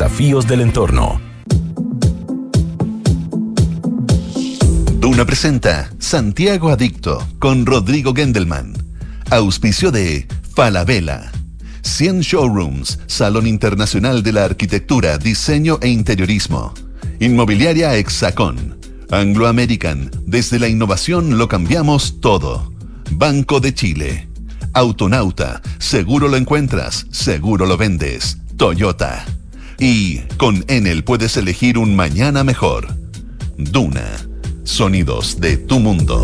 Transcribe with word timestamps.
desafíos 0.00 0.46
del 0.46 0.62
entorno. 0.62 1.20
Duna 4.98 5.26
presenta 5.26 5.90
Santiago 5.98 6.70
Adicto 6.70 7.28
con 7.38 7.66
Rodrigo 7.66 8.14
Gendelman. 8.14 8.72
Auspicio 9.28 9.90
de 9.90 10.26
Falabella. 10.54 11.30
100 11.82 12.20
Showrooms, 12.20 12.98
Salón 13.08 13.46
Internacional 13.46 14.22
de 14.22 14.32
la 14.32 14.44
Arquitectura, 14.46 15.18
Diseño 15.18 15.78
e 15.82 15.88
Interiorismo. 15.88 16.72
Inmobiliaria 17.18 17.94
Hexacón. 17.94 18.78
Anglo 19.10 19.48
American, 19.48 20.10
desde 20.24 20.58
la 20.58 20.68
innovación 20.68 21.36
lo 21.36 21.46
cambiamos 21.46 22.22
todo. 22.22 22.72
Banco 23.10 23.60
de 23.60 23.74
Chile. 23.74 24.28
Autonauta, 24.72 25.60
seguro 25.78 26.28
lo 26.28 26.38
encuentras, 26.38 27.06
seguro 27.10 27.66
lo 27.66 27.76
vendes. 27.76 28.38
Toyota. 28.56 29.26
Y 29.82 30.18
con 30.36 30.62
Enel 30.68 31.04
puedes 31.04 31.38
elegir 31.38 31.78
un 31.78 31.96
mañana 31.96 32.44
mejor. 32.44 32.88
Duna. 33.56 34.04
Sonidos 34.62 35.40
de 35.40 35.56
tu 35.56 35.80
mundo. 35.80 36.20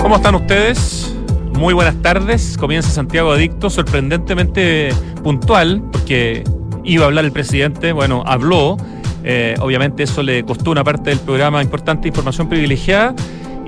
¿Cómo 0.00 0.16
están 0.16 0.34
ustedes? 0.34 1.14
Muy 1.52 1.72
buenas 1.72 2.02
tardes. 2.02 2.58
Comienza 2.58 2.90
Santiago 2.90 3.30
Adicto, 3.30 3.70
sorprendentemente 3.70 4.88
puntual, 5.22 5.84
porque 5.92 6.42
iba 6.82 7.04
a 7.04 7.06
hablar 7.06 7.24
el 7.26 7.32
presidente, 7.32 7.92
bueno, 7.92 8.24
habló. 8.26 8.76
Eh, 9.22 9.54
obviamente 9.60 10.02
eso 10.02 10.24
le 10.24 10.42
costó 10.44 10.72
una 10.72 10.82
parte 10.82 11.10
del 11.10 11.20
programa 11.20 11.62
importante, 11.62 12.08
información 12.08 12.48
privilegiada. 12.48 13.14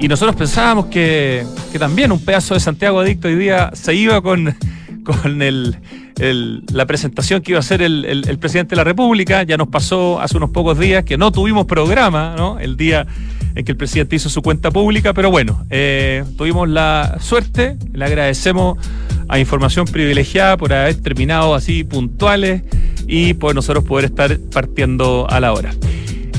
Y 0.00 0.08
nosotros 0.08 0.34
pensábamos 0.34 0.86
que, 0.86 1.46
que 1.70 1.78
también 1.78 2.10
un 2.10 2.24
pedazo 2.24 2.54
de 2.54 2.60
Santiago 2.60 2.98
Adicto 2.98 3.28
hoy 3.28 3.36
día 3.36 3.70
se 3.72 3.94
iba 3.94 4.20
con, 4.20 4.56
con 5.22 5.38
la 5.38 6.86
presentación 6.86 7.42
que 7.42 7.52
iba 7.52 7.58
a 7.58 7.60
hacer 7.60 7.82
el, 7.82 8.38
presidente 8.38 8.70
de 8.70 8.76
la 8.76 8.84
República. 8.84 9.42
Ya 9.42 9.56
nos 9.56 9.68
pasó 9.68 10.20
hace 10.20 10.36
unos 10.36 10.50
pocos 10.50 10.78
días 10.78 11.04
que 11.04 11.16
no 11.16 11.32
tuvimos 11.32 11.66
programa, 11.66 12.34
¿no? 12.36 12.58
El 12.58 12.76
día 12.76 13.06
en 13.54 13.64
que 13.64 13.72
el 13.72 13.78
presidente 13.78 14.16
hizo 14.16 14.28
su 14.28 14.42
cuenta 14.42 14.70
pública, 14.70 15.12
pero 15.12 15.30
bueno, 15.30 15.64
eh, 15.70 16.24
tuvimos 16.36 16.68
la 16.68 17.18
suerte, 17.20 17.76
le 17.92 18.04
agradecemos 18.04 18.78
a 19.28 19.38
Información 19.38 19.86
Privilegiada 19.86 20.56
por 20.56 20.72
haber 20.72 20.96
terminado 20.96 21.54
así 21.54 21.84
puntuales 21.84 22.62
y 23.06 23.34
por 23.34 23.54
nosotros 23.54 23.84
poder 23.84 24.06
estar 24.06 24.38
partiendo 24.52 25.26
a 25.28 25.40
la 25.40 25.52
hora. 25.52 25.72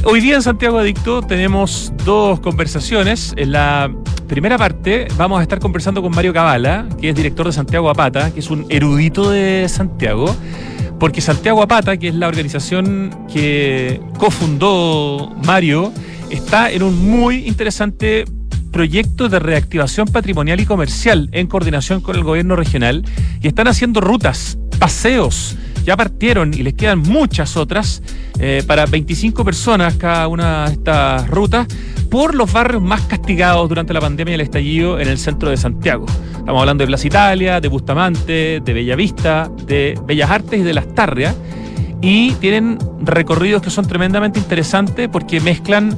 Hoy 0.04 0.20
día 0.20 0.36
en 0.36 0.42
Santiago 0.42 0.80
Adicto 0.80 1.22
tenemos 1.22 1.94
dos 2.04 2.40
conversaciones. 2.40 3.34
En 3.38 3.52
la 3.52 3.94
primera 4.28 4.58
parte 4.58 5.08
vamos 5.16 5.40
a 5.40 5.44
estar 5.44 5.60
conversando 5.60 6.02
con 6.02 6.12
Mario 6.12 6.34
Cabala, 6.34 6.90
que 7.00 7.10
es 7.10 7.16
director 7.16 7.46
de 7.46 7.54
Santiago 7.54 7.88
Apata, 7.88 8.34
que 8.34 8.40
es 8.40 8.50
un 8.50 8.66
erudito 8.70 9.30
de 9.30 9.70
Santiago, 9.70 10.36
porque 11.00 11.22
Santiago 11.22 11.62
Apata, 11.62 11.98
que 11.98 12.08
es 12.08 12.16
la 12.16 12.28
organización 12.28 13.16
que 13.32 14.02
cofundó 14.18 15.36
Mario, 15.46 15.94
está 16.32 16.72
en 16.72 16.82
un 16.82 17.08
muy 17.08 17.48
interesante 17.48 18.26
proyecto 18.72 19.30
de 19.30 19.38
reactivación 19.38 20.08
patrimonial 20.08 20.60
y 20.60 20.66
comercial 20.66 21.30
en 21.32 21.46
coordinación 21.46 22.02
con 22.02 22.16
el 22.16 22.24
gobierno 22.24 22.56
regional 22.56 23.06
y 23.40 23.48
están 23.48 23.68
haciendo 23.68 24.02
rutas, 24.02 24.58
paseos 24.80 25.58
ya 25.84 25.98
partieron 25.98 26.54
y 26.54 26.64
les 26.64 26.74
quedan 26.74 27.00
muchas 27.00 27.58
otras 27.58 28.02
eh, 28.40 28.64
para 28.66 28.86
25 28.86 29.44
personas 29.44 29.96
cada 29.96 30.28
una 30.28 30.68
de 30.68 30.74
estas 30.74 31.28
rutas 31.30 31.68
por 32.10 32.36
los 32.36 32.52
barrios 32.52 32.82
más 32.82 33.02
castigados 33.02 33.68
durante 33.70 33.94
la 33.94 34.02
pandemia 34.02 34.34
y 34.34 34.36
el 34.36 34.42
estallido 34.42 35.00
en 35.00 35.08
el 35.08 35.18
centro 35.18 35.50
de 35.50 35.58
Santiago. 35.58 36.06
Estamos 36.38 36.60
hablando 36.60 36.84
de 36.84 36.88
Plaza 36.88 37.08
Italia, 37.08 37.62
de 37.62 37.68
Bustamante, 37.68 38.62
de 38.64 38.74
Bellavista, 38.74 39.50
de 39.66 39.98
Bellas 40.06 40.30
Artes 40.30 40.60
y 40.60 40.64
de 40.64 40.74
Las 40.74 40.94
Tarrias. 40.94 41.36
Y 42.02 42.32
tienen 42.34 42.80
recorridos 43.02 43.62
que 43.62 43.70
son 43.70 43.88
tremendamente 43.88 44.40
interesantes 44.40 45.08
porque 45.08 45.40
mezclan 45.40 45.98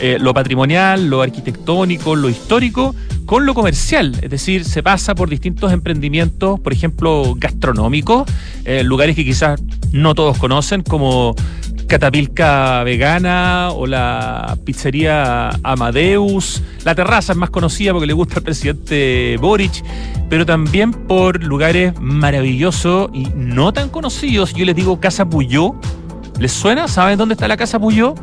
eh, 0.00 0.16
lo 0.18 0.32
patrimonial, 0.34 1.08
lo 1.08 1.22
arquitectónico, 1.22 2.16
lo 2.16 2.28
histórico 2.28 2.94
con 3.32 3.46
lo 3.46 3.54
comercial, 3.54 4.14
es 4.20 4.28
decir, 4.28 4.66
se 4.66 4.82
pasa 4.82 5.14
por 5.14 5.30
distintos 5.30 5.72
emprendimientos, 5.72 6.60
por 6.60 6.70
ejemplo, 6.70 7.32
gastronómicos, 7.34 8.30
eh, 8.66 8.82
lugares 8.84 9.16
que 9.16 9.24
quizás 9.24 9.58
no 9.90 10.14
todos 10.14 10.36
conocen, 10.36 10.82
como 10.82 11.34
Catapilca 11.86 12.84
Vegana 12.84 13.70
o 13.70 13.86
la 13.86 14.58
pizzería 14.66 15.48
Amadeus. 15.62 16.62
La 16.84 16.94
terraza 16.94 17.32
es 17.32 17.38
más 17.38 17.48
conocida 17.48 17.92
porque 17.92 18.06
le 18.06 18.12
gusta 18.12 18.34
al 18.36 18.42
presidente 18.42 19.38
Boric, 19.40 19.82
pero 20.28 20.44
también 20.44 20.92
por 20.92 21.42
lugares 21.42 21.98
maravillosos 21.98 23.08
y 23.14 23.28
no 23.34 23.72
tan 23.72 23.88
conocidos. 23.88 24.52
Yo 24.52 24.66
les 24.66 24.76
digo 24.76 25.00
Casa 25.00 25.24
Puyó. 25.24 25.74
¿Les 26.38 26.52
suena? 26.52 26.86
¿Saben 26.86 27.16
dónde 27.16 27.32
está 27.32 27.48
la 27.48 27.56
Casa 27.56 27.78
Puyó? 27.78 28.14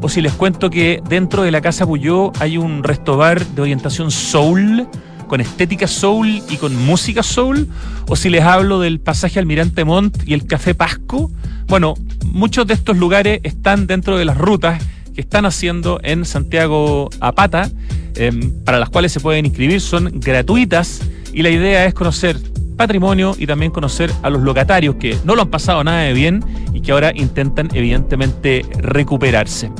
O 0.00 0.08
si 0.08 0.20
les 0.20 0.32
cuento 0.32 0.70
que 0.70 1.02
dentro 1.08 1.42
de 1.42 1.50
la 1.50 1.60
Casa 1.60 1.86
Puyó 1.86 2.32
hay 2.40 2.58
un 2.58 2.82
restobar 2.82 3.44
de 3.44 3.62
orientación 3.62 4.10
soul, 4.10 4.86
con 5.26 5.40
estética 5.40 5.86
soul 5.86 6.42
y 6.48 6.56
con 6.56 6.76
música 6.84 7.22
soul, 7.22 7.68
o 8.08 8.16
si 8.16 8.30
les 8.30 8.42
hablo 8.42 8.80
del 8.80 9.00
pasaje 9.00 9.38
Almirante 9.38 9.84
Montt 9.84 10.22
y 10.26 10.34
el 10.34 10.46
Café 10.46 10.74
Pasco. 10.74 11.30
Bueno, 11.66 11.94
muchos 12.24 12.66
de 12.66 12.74
estos 12.74 12.96
lugares 12.96 13.40
están 13.42 13.86
dentro 13.86 14.16
de 14.16 14.24
las 14.24 14.38
rutas 14.38 14.82
que 15.14 15.20
están 15.20 15.46
haciendo 15.46 15.98
en 16.02 16.24
Santiago 16.24 17.08
Apata, 17.20 17.70
em, 18.14 18.52
para 18.64 18.78
las 18.78 18.90
cuales 18.90 19.12
se 19.12 19.20
pueden 19.20 19.46
inscribir, 19.46 19.80
son 19.80 20.20
gratuitas 20.20 21.00
y 21.32 21.42
la 21.42 21.50
idea 21.50 21.86
es 21.86 21.94
conocer 21.94 22.38
patrimonio 22.76 23.34
y 23.38 23.46
también 23.46 23.72
conocer 23.72 24.12
a 24.22 24.30
los 24.30 24.42
locatarios 24.42 24.96
que 24.96 25.16
no 25.24 25.34
lo 25.34 25.42
han 25.42 25.48
pasado 25.48 25.82
nada 25.82 26.02
de 26.02 26.12
bien 26.12 26.44
y 26.72 26.80
que 26.80 26.92
ahora 26.92 27.12
intentan 27.14 27.68
evidentemente 27.74 28.64
recuperarse. 28.78 29.70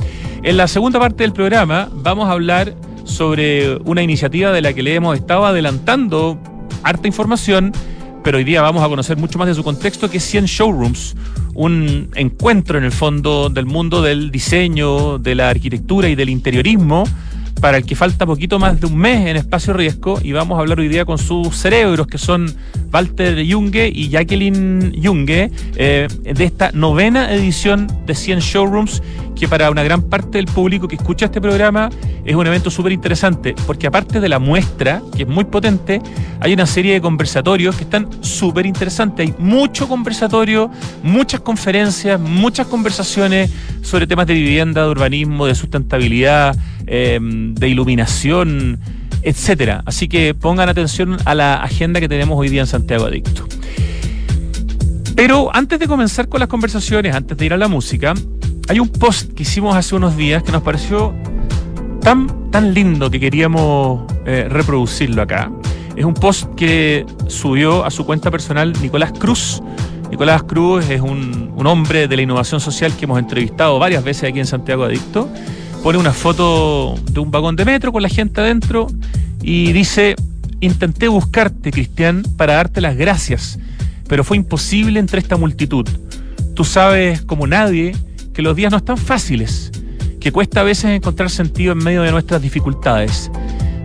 En 0.43 0.57
la 0.57 0.67
segunda 0.67 0.99
parte 0.99 1.23
del 1.23 1.33
programa 1.33 1.89
vamos 1.93 2.27
a 2.27 2.31
hablar 2.31 2.73
sobre 3.03 3.77
una 3.85 4.01
iniciativa 4.01 4.51
de 4.51 4.61
la 4.61 4.73
que 4.73 4.83
le 4.83 4.95
hemos 4.95 5.17
estado 5.17 5.45
adelantando 5.45 6.37
harta 6.83 7.07
información, 7.07 7.71
pero 8.23 8.37
hoy 8.37 8.43
día 8.43 8.61
vamos 8.61 8.83
a 8.83 8.89
conocer 8.89 9.17
mucho 9.17 9.39
más 9.39 9.47
de 9.47 9.55
su 9.55 9.63
contexto, 9.63 10.09
que 10.09 10.17
es 10.17 10.23
100 10.23 10.45
Showrooms, 10.45 11.15
un 11.53 12.09
encuentro 12.15 12.77
en 12.77 12.83
el 12.83 12.91
fondo 12.91 13.49
del 13.49 13.65
mundo 13.65 14.01
del 14.01 14.31
diseño, 14.31 15.17
de 15.17 15.35
la 15.35 15.49
arquitectura 15.49 16.09
y 16.09 16.15
del 16.15 16.29
interiorismo 16.29 17.05
para 17.59 17.77
el 17.77 17.85
que 17.85 17.95
falta 17.95 18.25
poquito 18.25 18.59
más 18.59 18.79
de 18.79 18.87
un 18.87 18.97
mes 18.97 19.27
en 19.27 19.37
Espacio 19.37 19.73
Riesgo 19.73 20.19
y 20.21 20.31
vamos 20.31 20.57
a 20.57 20.61
hablar 20.61 20.79
hoy 20.79 20.87
día 20.87 21.05
con 21.05 21.17
sus 21.17 21.55
cerebros 21.55 22.07
que 22.07 22.17
son 22.17 22.53
Walter 22.91 23.45
Junge 23.49 23.91
y 23.93 24.09
Jacqueline 24.09 24.93
Junge 25.03 25.51
eh, 25.75 26.07
de 26.23 26.43
esta 26.43 26.71
novena 26.71 27.33
edición 27.33 27.87
de 28.05 28.15
100 28.15 28.39
Showrooms 28.39 29.01
que 29.37 29.47
para 29.47 29.69
una 29.71 29.83
gran 29.83 30.01
parte 30.01 30.37
del 30.37 30.45
público 30.45 30.87
que 30.87 30.95
escucha 30.95 31.25
este 31.25 31.39
programa 31.39 31.89
es 32.25 32.35
un 32.35 32.45
evento 32.47 32.69
súper 32.69 32.91
interesante 32.91 33.55
porque 33.65 33.87
aparte 33.87 34.19
de 34.19 34.29
la 34.29 34.39
muestra 34.39 35.01
que 35.15 35.23
es 35.23 35.27
muy 35.27 35.45
potente 35.45 36.01
hay 36.39 36.53
una 36.53 36.65
serie 36.65 36.93
de 36.93 37.01
conversatorios 37.01 37.75
que 37.75 37.83
están 37.83 38.09
súper 38.21 38.65
interesantes 38.65 39.27
hay 39.27 39.35
mucho 39.37 39.87
conversatorio 39.87 40.69
muchas 41.03 41.41
conferencias 41.41 42.19
muchas 42.19 42.67
conversaciones 42.67 43.51
sobre 43.81 44.07
temas 44.07 44.27
de 44.27 44.33
vivienda 44.33 44.83
de 44.83 44.89
urbanismo 44.89 45.45
de 45.45 45.55
sustentabilidad 45.55 46.55
eh, 46.89 47.19
de 47.21 47.67
iluminación, 47.67 48.79
etcétera. 49.21 49.83
Así 49.85 50.07
que 50.07 50.33
pongan 50.33 50.69
atención 50.69 51.17
a 51.25 51.35
la 51.35 51.55
agenda 51.61 51.99
que 51.99 52.07
tenemos 52.07 52.39
hoy 52.39 52.47
día 52.47 52.61
en 52.61 52.67
Santiago 52.67 53.05
Adicto. 53.05 53.45
Pero 55.13 55.53
antes 55.53 55.79
de 55.79 55.87
comenzar 55.87 56.29
con 56.29 56.39
las 56.39 56.47
conversaciones, 56.47 57.13
antes 57.13 57.37
de 57.37 57.45
ir 57.45 57.53
a 57.53 57.57
la 57.57 57.67
música, 57.67 58.13
hay 58.69 58.79
un 58.79 58.89
post 58.89 59.33
que 59.33 59.43
hicimos 59.43 59.75
hace 59.75 59.95
unos 59.95 60.17
días 60.17 60.43
que 60.43 60.51
nos 60.51 60.61
pareció 60.61 61.13
tan, 62.01 62.51
tan 62.51 62.73
lindo 62.73 63.09
que 63.09 63.19
queríamos 63.19 64.11
eh, 64.25 64.47
reproducirlo 64.49 65.21
acá. 65.21 65.51
Es 65.95 66.05
un 66.05 66.13
post 66.13 66.53
que 66.55 67.05
subió 67.27 67.85
a 67.85 67.91
su 67.91 68.05
cuenta 68.05 68.29
personal 68.29 68.73
Nicolás 68.81 69.13
Cruz. 69.17 69.61
Nicolás 70.11 70.43
Cruz 70.43 70.89
es 70.89 71.01
un, 71.01 71.53
un 71.55 71.67
hombre 71.67 72.07
de 72.07 72.15
la 72.15 72.21
innovación 72.21 72.59
social 72.59 72.93
que 72.95 73.05
hemos 73.05 73.19
entrevistado 73.19 73.79
varias 73.79 74.03
veces 74.03 74.29
aquí 74.29 74.39
en 74.39 74.45
Santiago 74.45 74.83
Adicto 74.83 75.29
pone 75.83 75.97
una 75.97 76.13
foto 76.13 76.95
de 77.11 77.19
un 77.19 77.31
vagón 77.31 77.55
de 77.55 77.63
metro 77.65 77.91
con 77.91 78.01
la 78.01 78.09
gente 78.09 78.41
adentro 78.41 78.87
y 79.41 79.71
dice, 79.71 80.15
intenté 80.59 81.07
buscarte, 81.07 81.71
Cristian, 81.71 82.23
para 82.35 82.55
darte 82.55 82.81
las 82.81 82.97
gracias, 82.97 83.59
pero 84.07 84.23
fue 84.23 84.37
imposible 84.37 84.99
entre 84.99 85.19
esta 85.19 85.37
multitud. 85.37 85.87
Tú 86.55 86.65
sabes 86.65 87.21
como 87.21 87.47
nadie 87.47 87.95
que 88.37 88.41
los 88.41 88.55
días 88.55 88.71
no 88.71 88.77
están 88.77 88.97
fáciles, 88.97 89.69
que 90.21 90.31
cuesta 90.31 90.61
a 90.61 90.63
veces 90.63 90.85
encontrar 90.85 91.29
sentido 91.29 91.73
en 91.73 91.79
medio 91.79 92.03
de 92.03 92.11
nuestras 92.11 92.41
dificultades. 92.41 93.29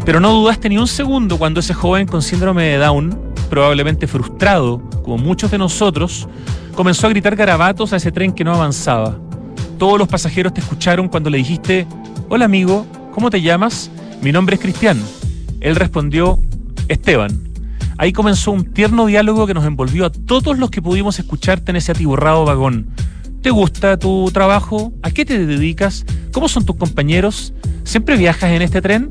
Pero 0.05 0.21
no 0.21 0.33
dudaste 0.33 0.69
ni 0.69 0.79
un 0.79 0.87
segundo 0.87 1.39
cuando 1.39 1.59
ese 1.59 1.75
joven 1.75 2.07
con 2.07 2.23
síndrome 2.23 2.63
de 2.63 2.79
Down, 2.79 3.19
probablemente 3.51 4.07
frustrado, 4.07 4.81
como 5.03 5.19
muchos 5.19 5.51
de 5.51 5.59
nosotros, 5.59 6.29
comenzó 6.77 7.09
a 7.09 7.11
gritar 7.11 7.35
garabatos 7.35 7.93
a 7.93 7.97
ese 7.97 8.13
tren 8.13 8.33
que 8.33 8.45
no 8.45 8.55
avanzaba 8.55 9.19
todos 9.83 9.99
los 9.99 10.07
pasajeros 10.07 10.55
te 10.55 10.61
escucharon 10.61 11.09
cuando 11.09 11.29
le 11.29 11.39
dijiste, 11.39 11.89
hola 12.29 12.45
amigo, 12.45 12.87
¿cómo 13.13 13.31
te 13.31 13.43
llamas? 13.43 13.91
Mi 14.23 14.31
nombre 14.31 14.55
es 14.55 14.63
Cristian. 14.63 14.97
Él 15.59 15.75
respondió, 15.75 16.39
Esteban. 16.87 17.49
Ahí 17.99 18.13
comenzó 18.13 18.53
un 18.53 18.63
tierno 18.63 19.07
diálogo 19.07 19.45
que 19.45 19.55
nos 19.55 19.65
envolvió 19.65 20.07
a 20.07 20.13
todos 20.13 20.57
los 20.57 20.71
que 20.71 20.81
pudimos 20.81 21.19
escucharte 21.19 21.73
en 21.73 21.79
ese 21.79 21.91
atiborrado 21.91 22.45
vagón. 22.45 22.91
¿Te 23.43 23.51
gusta 23.51 23.99
tu 23.99 24.31
trabajo? 24.33 24.93
¿A 25.03 25.11
qué 25.11 25.25
te 25.25 25.45
dedicas? 25.45 26.07
¿Cómo 26.33 26.49
son 26.49 26.65
tus 26.65 26.77
compañeros? 26.77 27.53
¿Siempre 27.83 28.17
viajas 28.17 28.51
en 28.53 28.63
este 28.63 28.81
tren? 28.81 29.11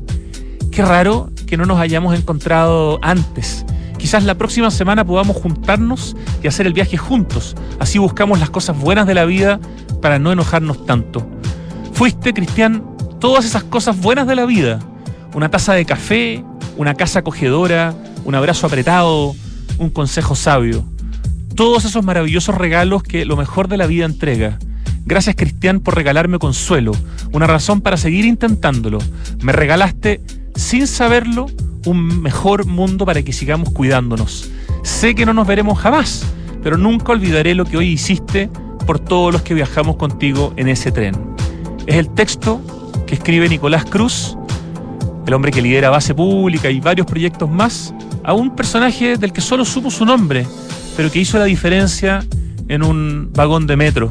Qué 0.70 0.82
raro 0.82 1.30
que 1.46 1.58
no 1.58 1.66
nos 1.66 1.78
hayamos 1.78 2.18
encontrado 2.18 2.98
antes. 3.02 3.66
Quizás 3.98 4.24
la 4.24 4.36
próxima 4.36 4.70
semana 4.70 5.04
podamos 5.04 5.36
juntarnos 5.36 6.16
y 6.42 6.46
hacer 6.46 6.66
el 6.66 6.72
viaje 6.72 6.96
juntos. 6.96 7.54
Así 7.78 7.98
buscamos 7.98 8.40
las 8.40 8.48
cosas 8.48 8.78
buenas 8.78 9.06
de 9.06 9.12
la 9.12 9.26
vida 9.26 9.60
para 10.00 10.18
no 10.18 10.32
enojarnos 10.32 10.86
tanto. 10.86 11.28
Fuiste, 11.92 12.32
Cristian, 12.32 12.82
todas 13.20 13.44
esas 13.44 13.64
cosas 13.64 14.00
buenas 14.00 14.26
de 14.26 14.34
la 14.34 14.46
vida. 14.46 14.78
Una 15.34 15.50
taza 15.50 15.74
de 15.74 15.84
café, 15.84 16.42
una 16.78 16.94
casa 16.94 17.18
acogedora, 17.18 17.94
un 18.24 18.34
abrazo 18.34 18.66
apretado, 18.66 19.34
un 19.76 19.90
consejo 19.90 20.34
sabio. 20.34 20.84
Todos 21.54 21.84
esos 21.84 22.04
maravillosos 22.04 22.54
regalos 22.54 23.02
que 23.02 23.24
lo 23.24 23.36
mejor 23.36 23.68
de 23.68 23.76
la 23.76 23.86
vida 23.86 24.06
entrega. 24.06 24.58
Gracias 25.04 25.36
Cristian 25.36 25.80
por 25.80 25.94
regalarme 25.94 26.38
consuelo, 26.38 26.92
una 27.32 27.46
razón 27.46 27.80
para 27.80 27.96
seguir 27.96 28.24
intentándolo. 28.24 28.98
Me 29.40 29.52
regalaste, 29.52 30.20
sin 30.54 30.86
saberlo, 30.86 31.46
un 31.84 32.22
mejor 32.22 32.66
mundo 32.66 33.04
para 33.04 33.22
que 33.22 33.32
sigamos 33.32 33.70
cuidándonos. 33.70 34.50
Sé 34.82 35.14
que 35.14 35.26
no 35.26 35.34
nos 35.34 35.46
veremos 35.46 35.78
jamás, 35.78 36.24
pero 36.62 36.78
nunca 36.78 37.12
olvidaré 37.12 37.54
lo 37.54 37.64
que 37.64 37.76
hoy 37.76 37.88
hiciste 37.88 38.48
por 38.86 38.98
todos 38.98 39.32
los 39.32 39.42
que 39.42 39.54
viajamos 39.54 39.96
contigo 39.96 40.54
en 40.56 40.68
ese 40.68 40.90
tren. 40.90 41.14
Es 41.86 41.96
el 41.96 42.08
texto 42.10 42.60
que 43.06 43.14
escribe 43.14 43.48
Nicolás 43.48 43.84
Cruz, 43.84 44.36
el 45.26 45.34
hombre 45.34 45.50
que 45.50 45.60
lidera 45.60 45.90
Base 45.90 46.14
Pública 46.14 46.70
y 46.70 46.80
varios 46.80 47.06
proyectos 47.06 47.50
más, 47.50 47.92
a 48.24 48.32
un 48.32 48.54
personaje 48.54 49.16
del 49.16 49.32
que 49.32 49.40
solo 49.40 49.64
supo 49.64 49.90
su 49.90 50.04
nombre, 50.04 50.46
pero 50.96 51.10
que 51.10 51.20
hizo 51.20 51.38
la 51.38 51.44
diferencia 51.44 52.24
en 52.68 52.82
un 52.82 53.30
vagón 53.32 53.66
de 53.66 53.76
metro. 53.76 54.10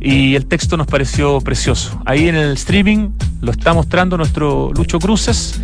Y 0.00 0.34
el 0.34 0.46
texto 0.46 0.76
nos 0.76 0.86
pareció 0.86 1.40
precioso. 1.40 2.00
Ahí 2.04 2.28
en 2.28 2.34
el 2.34 2.52
streaming 2.54 3.10
lo 3.40 3.52
está 3.52 3.72
mostrando 3.72 4.16
nuestro 4.16 4.72
Lucho 4.74 4.98
Cruces. 4.98 5.60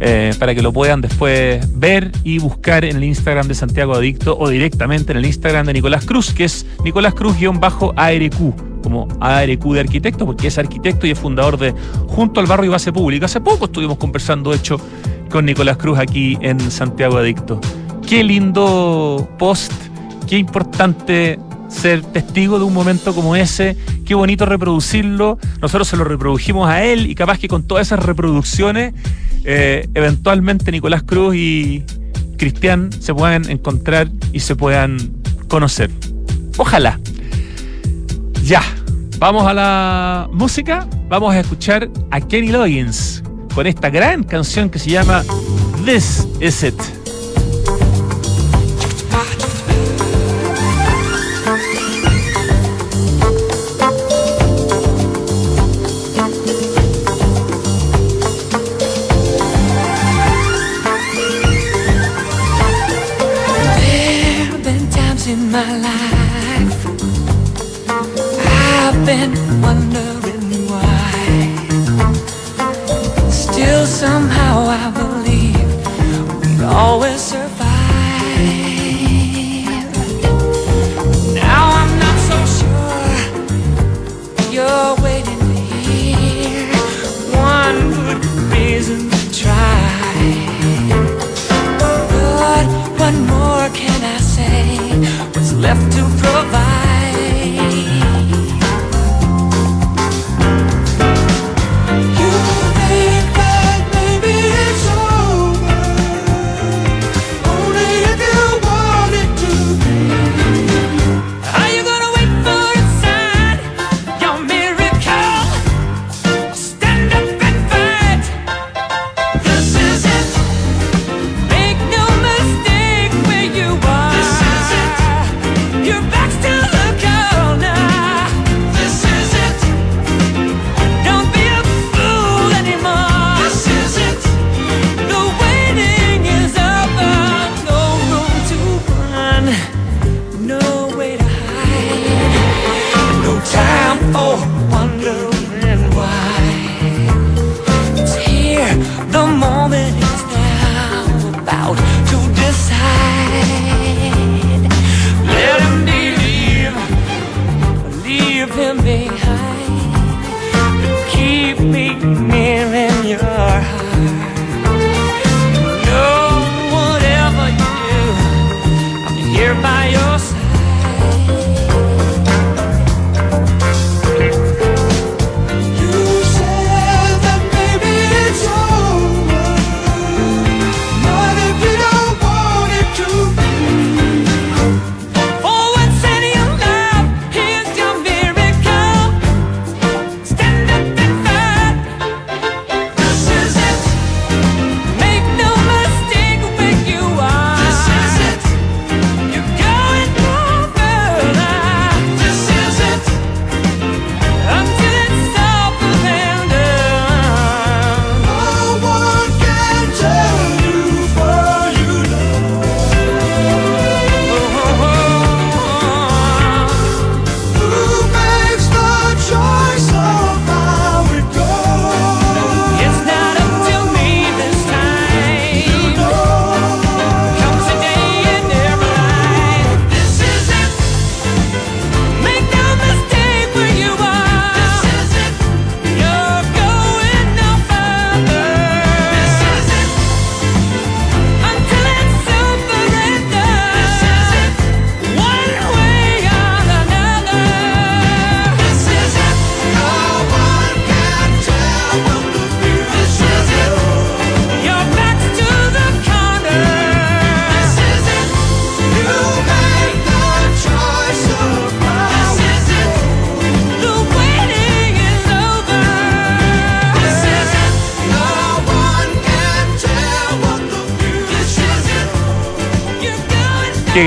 Eh, 0.00 0.32
para 0.38 0.54
que 0.54 0.62
lo 0.62 0.72
puedan 0.72 1.00
después 1.00 1.76
ver 1.76 2.12
y 2.22 2.38
buscar 2.38 2.84
en 2.84 2.98
el 2.98 3.04
Instagram 3.04 3.48
de 3.48 3.54
Santiago 3.56 3.94
Adicto 3.94 4.38
o 4.38 4.48
directamente 4.48 5.10
en 5.10 5.18
el 5.18 5.26
Instagram 5.26 5.66
de 5.66 5.72
Nicolás 5.72 6.06
Cruz, 6.06 6.32
que 6.32 6.44
es 6.44 6.64
Nicolás 6.84 7.14
Cruz-ARQ, 7.14 8.80
como 8.80 9.08
ARQ 9.20 9.72
de 9.72 9.80
arquitecto, 9.80 10.24
porque 10.24 10.46
es 10.46 10.58
arquitecto 10.58 11.08
y 11.08 11.10
es 11.10 11.18
fundador 11.18 11.58
de 11.58 11.74
Junto 12.06 12.38
al 12.38 12.46
Barrio 12.46 12.66
y 12.66 12.68
Base 12.68 12.92
Pública. 12.92 13.26
Hace 13.26 13.40
poco 13.40 13.64
estuvimos 13.64 13.98
conversando, 13.98 14.50
de 14.50 14.58
hecho, 14.58 14.80
con 15.30 15.44
Nicolás 15.44 15.76
Cruz 15.78 15.98
aquí 15.98 16.38
en 16.42 16.60
Santiago 16.70 17.16
Adicto. 17.16 17.60
Qué 18.08 18.24
lindo 18.24 19.28
post, 19.38 19.70
qué 20.26 20.38
importante 20.38 21.38
ser 21.68 22.00
testigo 22.00 22.58
de 22.58 22.64
un 22.64 22.72
momento 22.72 23.14
como 23.14 23.36
ese, 23.36 23.76
qué 24.06 24.14
bonito 24.14 24.46
reproducirlo. 24.46 25.38
Nosotros 25.60 25.88
se 25.88 25.96
lo 25.98 26.04
reprodujimos 26.04 26.70
a 26.70 26.82
él 26.82 27.10
y 27.10 27.14
capaz 27.14 27.38
que 27.38 27.48
con 27.48 27.64
todas 27.64 27.88
esas 27.88 28.02
reproducciones 28.02 28.94
eh, 29.44 29.86
eventualmente 29.92 30.72
Nicolás 30.72 31.02
Cruz 31.02 31.34
y 31.36 31.84
Cristian 32.38 32.90
se 32.98 33.12
puedan 33.12 33.50
encontrar 33.50 34.10
y 34.32 34.40
se 34.40 34.56
puedan 34.56 34.96
conocer. 35.48 35.90
Ojalá. 36.56 36.98
Ya, 38.42 38.62
vamos 39.18 39.46
a 39.46 39.52
la 39.52 40.28
música. 40.32 40.88
Vamos 41.10 41.34
a 41.34 41.40
escuchar 41.40 41.90
a 42.10 42.22
Kenny 42.22 42.48
Loggins 42.48 43.22
con 43.54 43.66
esta 43.66 43.90
gran 43.90 44.22
canción 44.22 44.70
que 44.70 44.78
se 44.78 44.92
llama 44.92 45.22
This 45.84 46.26
Is 46.40 46.62
It. 46.62 46.97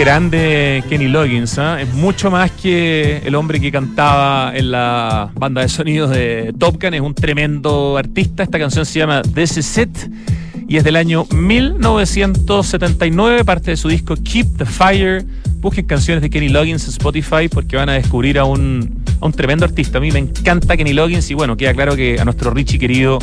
Grande 0.02 0.84
Kenny 0.90 1.08
Loggins, 1.08 1.58
¿ah? 1.60 1.80
es 1.80 1.94
mucho 1.94 2.32
más 2.32 2.50
que 2.50 3.22
el 3.24 3.36
hombre 3.36 3.60
que 3.60 3.72
cantaba 3.72 4.52
en 4.56 4.72
la 4.72 5.30
banda 5.36 5.62
de 5.62 5.70
sonidos 5.70 6.10
de 6.10 6.56
Top 6.58 6.82
Gun, 6.82 6.96
es 6.96 7.02
un 7.02 7.14
tremendo 7.14 7.98
artista. 7.98 8.42
Esta 8.42 8.58
canción 8.58 8.84
se 8.84 8.98
llama 8.98 9.22
This 9.22 9.58
Is 9.58 9.78
It 9.78 9.96
y 10.68 10.78
es 10.78 10.84
del 10.84 10.96
año 10.96 11.28
1979, 11.32 13.46
parte 13.46 13.70
de 13.72 13.78
su 13.78 13.90
disco 13.90 14.16
Keep 14.16 14.58
the 14.58 14.66
Fire. 14.66 15.24
Busquen 15.58 15.86
canciones 15.86 16.24
de 16.24 16.32
Kenny 16.32 16.50
Loggins 16.50 16.84
en 16.86 16.90
Spotify 16.90 17.48
porque 17.48 17.76
van 17.76 17.90
a 17.90 17.94
descubrir 17.94 18.40
a 18.40 18.46
un, 18.46 19.04
a 19.20 19.26
un 19.28 19.34
tremendo 19.34 19.66
artista. 19.66 20.00
A 20.00 20.02
mí 20.02 20.12
me 20.12 20.18
encanta 20.18 20.76
Kenny 20.76 20.94
Loggins 20.94 21.30
y 21.30 21.36
bueno, 21.36 21.56
queda 21.56 21.76
claro 21.76 21.96
que 21.96 22.20
a 22.20 22.26
nuestro 22.26 22.50
Richie 22.50 22.80
querido 22.80 23.20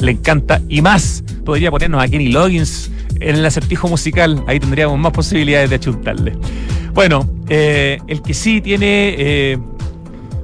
le 0.00 0.10
encanta 0.10 0.60
y 0.68 0.82
más. 0.82 1.24
Podría 1.46 1.70
ponernos 1.70 2.02
a 2.02 2.06
Kenny 2.06 2.28
Loggins 2.28 2.90
en 3.20 3.36
el 3.36 3.44
acertijo 3.44 3.88
musical, 3.88 4.42
ahí 4.46 4.60
tendríamos 4.60 4.98
más 4.98 5.12
posibilidades 5.12 5.70
de 5.70 5.76
achuntarle. 5.76 6.32
Bueno, 6.92 7.28
eh, 7.48 7.98
el 8.08 8.22
que 8.22 8.34
sí 8.34 8.60
tiene 8.60 9.14
eh, 9.18 9.58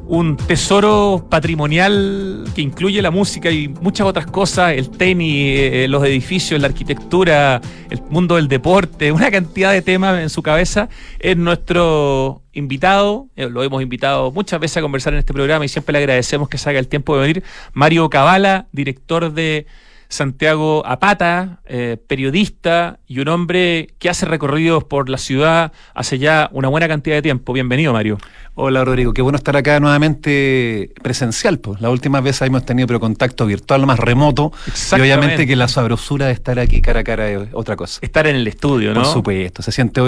un 0.07 0.37
tesoro 0.37 1.27
patrimonial 1.31 2.45
que 2.55 2.63
incluye 2.63 3.01
la 3.03 3.11
música 3.11 3.51
y 3.51 3.69
muchas 3.69 4.07
otras 4.07 4.27
cosas, 4.27 4.75
el 4.75 4.91
tenis, 4.91 5.59
eh, 5.59 5.87
los 5.89 6.05
edificios, 6.05 6.61
la 6.61 6.69
arquitectura, 6.69 7.61
el 7.91 8.03
mundo 8.11 8.37
del 8.37 8.49
deporte, 8.49 9.11
una 9.13 9.31
cantidad 9.31 9.73
de 9.73 9.83
temas 9.83 10.21
en 10.21 10.31
su 10.31 10.43
cabeza, 10.43 10.89
es 11.19 11.37
nuestro 11.37 12.43
invitado, 12.53 13.29
lo 13.35 13.63
hemos 13.65 13.83
invitado 13.83 14.31
muchas 14.31 14.61
veces 14.61 14.77
a 14.77 14.83
conversar 14.83 15.13
en 15.15 15.19
este 15.21 15.33
programa 15.33 15.65
y 15.65 15.69
siempre 15.69 15.93
le 15.95 15.99
agradecemos 15.99 16.49
que 16.49 16.59
salga 16.59 16.79
el 16.79 16.87
tiempo 16.87 17.17
de 17.17 17.23
venir, 17.23 17.43
Mario 17.73 18.09
Cabala, 18.11 18.67
director 18.71 19.33
de 19.33 19.67
Santiago 20.15 20.87
Apata, 20.87 21.61
eh, 21.65 21.97
periodista 22.07 23.01
y 23.07 23.19
un 23.19 23.29
hombre 23.29 23.89
que 23.99 24.09
hace 24.09 24.27
recorridos 24.27 24.85
por 24.85 25.11
la 25.11 25.19
ciudad 25.19 25.73
hace 25.93 26.19
ya 26.19 26.49
una 26.53 26.69
buena 26.69 26.87
cantidad 26.87 27.17
de 27.17 27.23
tiempo. 27.23 27.53
Bienvenido, 27.53 27.93
Mario. 27.93 28.19
Hola, 28.57 28.85
Rodrigo. 28.85 29.13
Qué 29.13 29.21
bueno 29.21 29.37
estar 29.37 29.57
acá 29.57 29.81
nuevamente 29.81 30.93
presencial. 31.03 31.59
Pues. 31.59 31.81
La 31.81 31.91
última 31.91 32.21
vez 32.21 32.41
hemos 32.43 32.65
tenido 32.65 32.87
pero 32.87 33.01
contacto 33.01 33.47
virtual 33.47 33.85
más 33.85 33.99
remoto. 33.99 34.53
Y 34.97 35.01
obviamente 35.01 35.45
que 35.45 35.57
la 35.57 35.67
sabrosura 35.67 36.27
de 36.27 36.33
estar 36.35 36.61
aquí 36.61 36.81
cara 36.81 37.01
a 37.01 37.05
cara 37.05 37.29
es 37.29 37.49
otra 37.53 37.75
cosa. 37.75 37.99
Estar 38.01 38.29
en 38.29 38.37
el 38.37 38.47
estudio, 38.47 38.95
¿no? 38.95 39.03
Por 39.03 39.13
supuesto. 39.13 39.61
Se 39.61 39.73
siente 39.73 40.01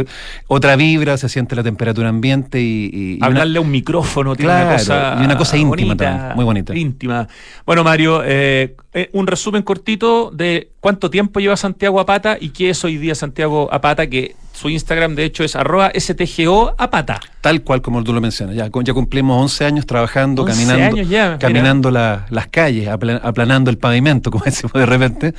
otra 0.46 0.76
vibra, 0.76 1.16
se 1.16 1.28
siente 1.28 1.56
la 1.56 1.64
temperatura 1.64 2.08
ambiente 2.08 2.60
y... 2.60 3.18
Hablarle 3.20 3.58
a 3.58 3.62
un 3.62 3.70
micrófono, 3.70 4.36
tiene 4.36 4.52
una 4.52 4.72
cosa... 4.74 5.18
Y 5.20 5.24
una 5.24 5.36
cosa 5.36 5.56
íntima 5.56 5.96
también, 5.96 6.36
muy 6.36 6.44
bonita. 6.44 6.76
Íntima. 6.76 7.26
Bueno, 7.64 7.82
Mario, 7.82 8.22
eh, 8.24 8.76
eh, 8.94 9.10
un 9.12 9.26
resumen 9.26 9.62
cortito 9.62 10.30
de 10.30 10.70
cuánto 10.78 11.10
tiempo 11.10 11.40
lleva 11.40 11.56
Santiago 11.56 11.98
Apata 11.98 12.38
y 12.40 12.50
qué 12.50 12.70
es 12.70 12.84
hoy 12.84 12.96
día 12.96 13.16
Santiago 13.16 13.68
Apata, 13.72 14.06
que 14.06 14.36
su 14.56 14.70
Instagram, 14.70 15.14
de 15.14 15.24
hecho, 15.24 15.44
es 15.44 15.54
arroba 15.54 15.92
STGO 15.94 16.74
Apata. 16.78 17.20
Tal 17.42 17.62
cual 17.62 17.82
como 17.82 18.02
tú 18.02 18.14
lo 18.14 18.22
mencionas. 18.22 18.56
Ya, 18.56 18.70
ya 18.82 18.94
cumplimos 18.94 19.40
11 19.42 19.64
años 19.66 19.86
trabajando, 19.86 20.46
caminando, 20.46 20.96
caminando 21.38 21.90
las 21.90 22.46
calles, 22.50 22.88
aplanando 22.88 23.70
el 23.70 23.76
pavimento, 23.76 24.30
como 24.30 24.44
decimos 24.46 24.72
de 24.72 24.86
repente. 24.86 25.34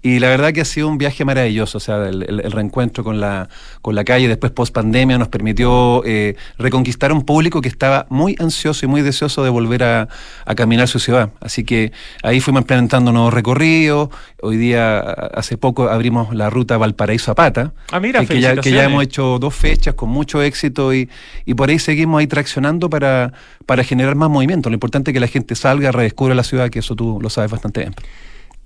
Y 0.00 0.18
la 0.18 0.28
verdad 0.28 0.52
que 0.52 0.62
ha 0.62 0.64
sido 0.64 0.88
un 0.88 0.96
viaje 0.96 1.24
maravilloso. 1.24 1.78
O 1.78 1.80
sea, 1.80 2.08
el, 2.08 2.50
reencuentro 2.50 3.04
con 3.04 3.20
la, 3.20 3.48
con 3.82 3.94
la 3.94 4.04
calle 4.04 4.26
después 4.26 4.52
post 4.52 4.74
pandemia 4.74 5.18
nos 5.18 5.28
permitió 5.28 6.02
eh, 6.04 6.36
reconquistar 6.58 7.12
un 7.12 7.22
público 7.22 7.60
que 7.60 7.68
estaba 7.68 8.06
muy 8.08 8.36
ansioso 8.40 8.86
y 8.86 8.88
muy 8.88 9.02
deseoso 9.02 9.44
de 9.44 9.50
volver 9.50 9.84
a, 9.84 10.08
caminar 10.56 10.88
su 10.88 10.98
ciudad. 10.98 11.30
Así 11.40 11.64
que 11.64 11.92
ahí 12.22 12.40
fuimos 12.40 12.62
implementando 12.62 13.12
nuevos 13.12 13.34
recorridos. 13.34 14.08
Hoy 14.40 14.56
día, 14.56 14.98
hace 14.98 15.56
poco, 15.56 15.88
abrimos 15.88 16.34
la 16.34 16.50
ruta 16.50 16.76
Valparaíso-Apata. 16.78 17.72
Ah, 17.90 18.00
mira, 18.00 18.24
que 18.24 18.40
ya, 18.40 18.56
que 18.62 18.70
ya 18.70 18.84
hemos 18.84 19.02
hecho 19.02 19.38
dos 19.38 19.54
fechas 19.54 19.94
con 19.94 20.08
mucho 20.08 20.42
éxito 20.42 20.94
y, 20.94 21.08
y 21.44 21.54
por 21.54 21.68
ahí 21.68 21.78
seguimos 21.78 22.20
ahí 22.20 22.26
traccionando 22.26 22.88
para, 22.88 23.32
para 23.66 23.84
generar 23.84 24.14
más 24.14 24.30
movimiento. 24.30 24.70
Lo 24.70 24.74
importante 24.74 25.10
es 25.10 25.12
que 25.12 25.20
la 25.20 25.26
gente 25.26 25.54
salga, 25.54 25.92
redescubra 25.92 26.34
la 26.34 26.44
ciudad, 26.44 26.70
que 26.70 26.78
eso 26.78 26.96
tú 26.96 27.18
lo 27.20 27.28
sabes 27.28 27.50
bastante 27.50 27.80
bien. 27.80 27.94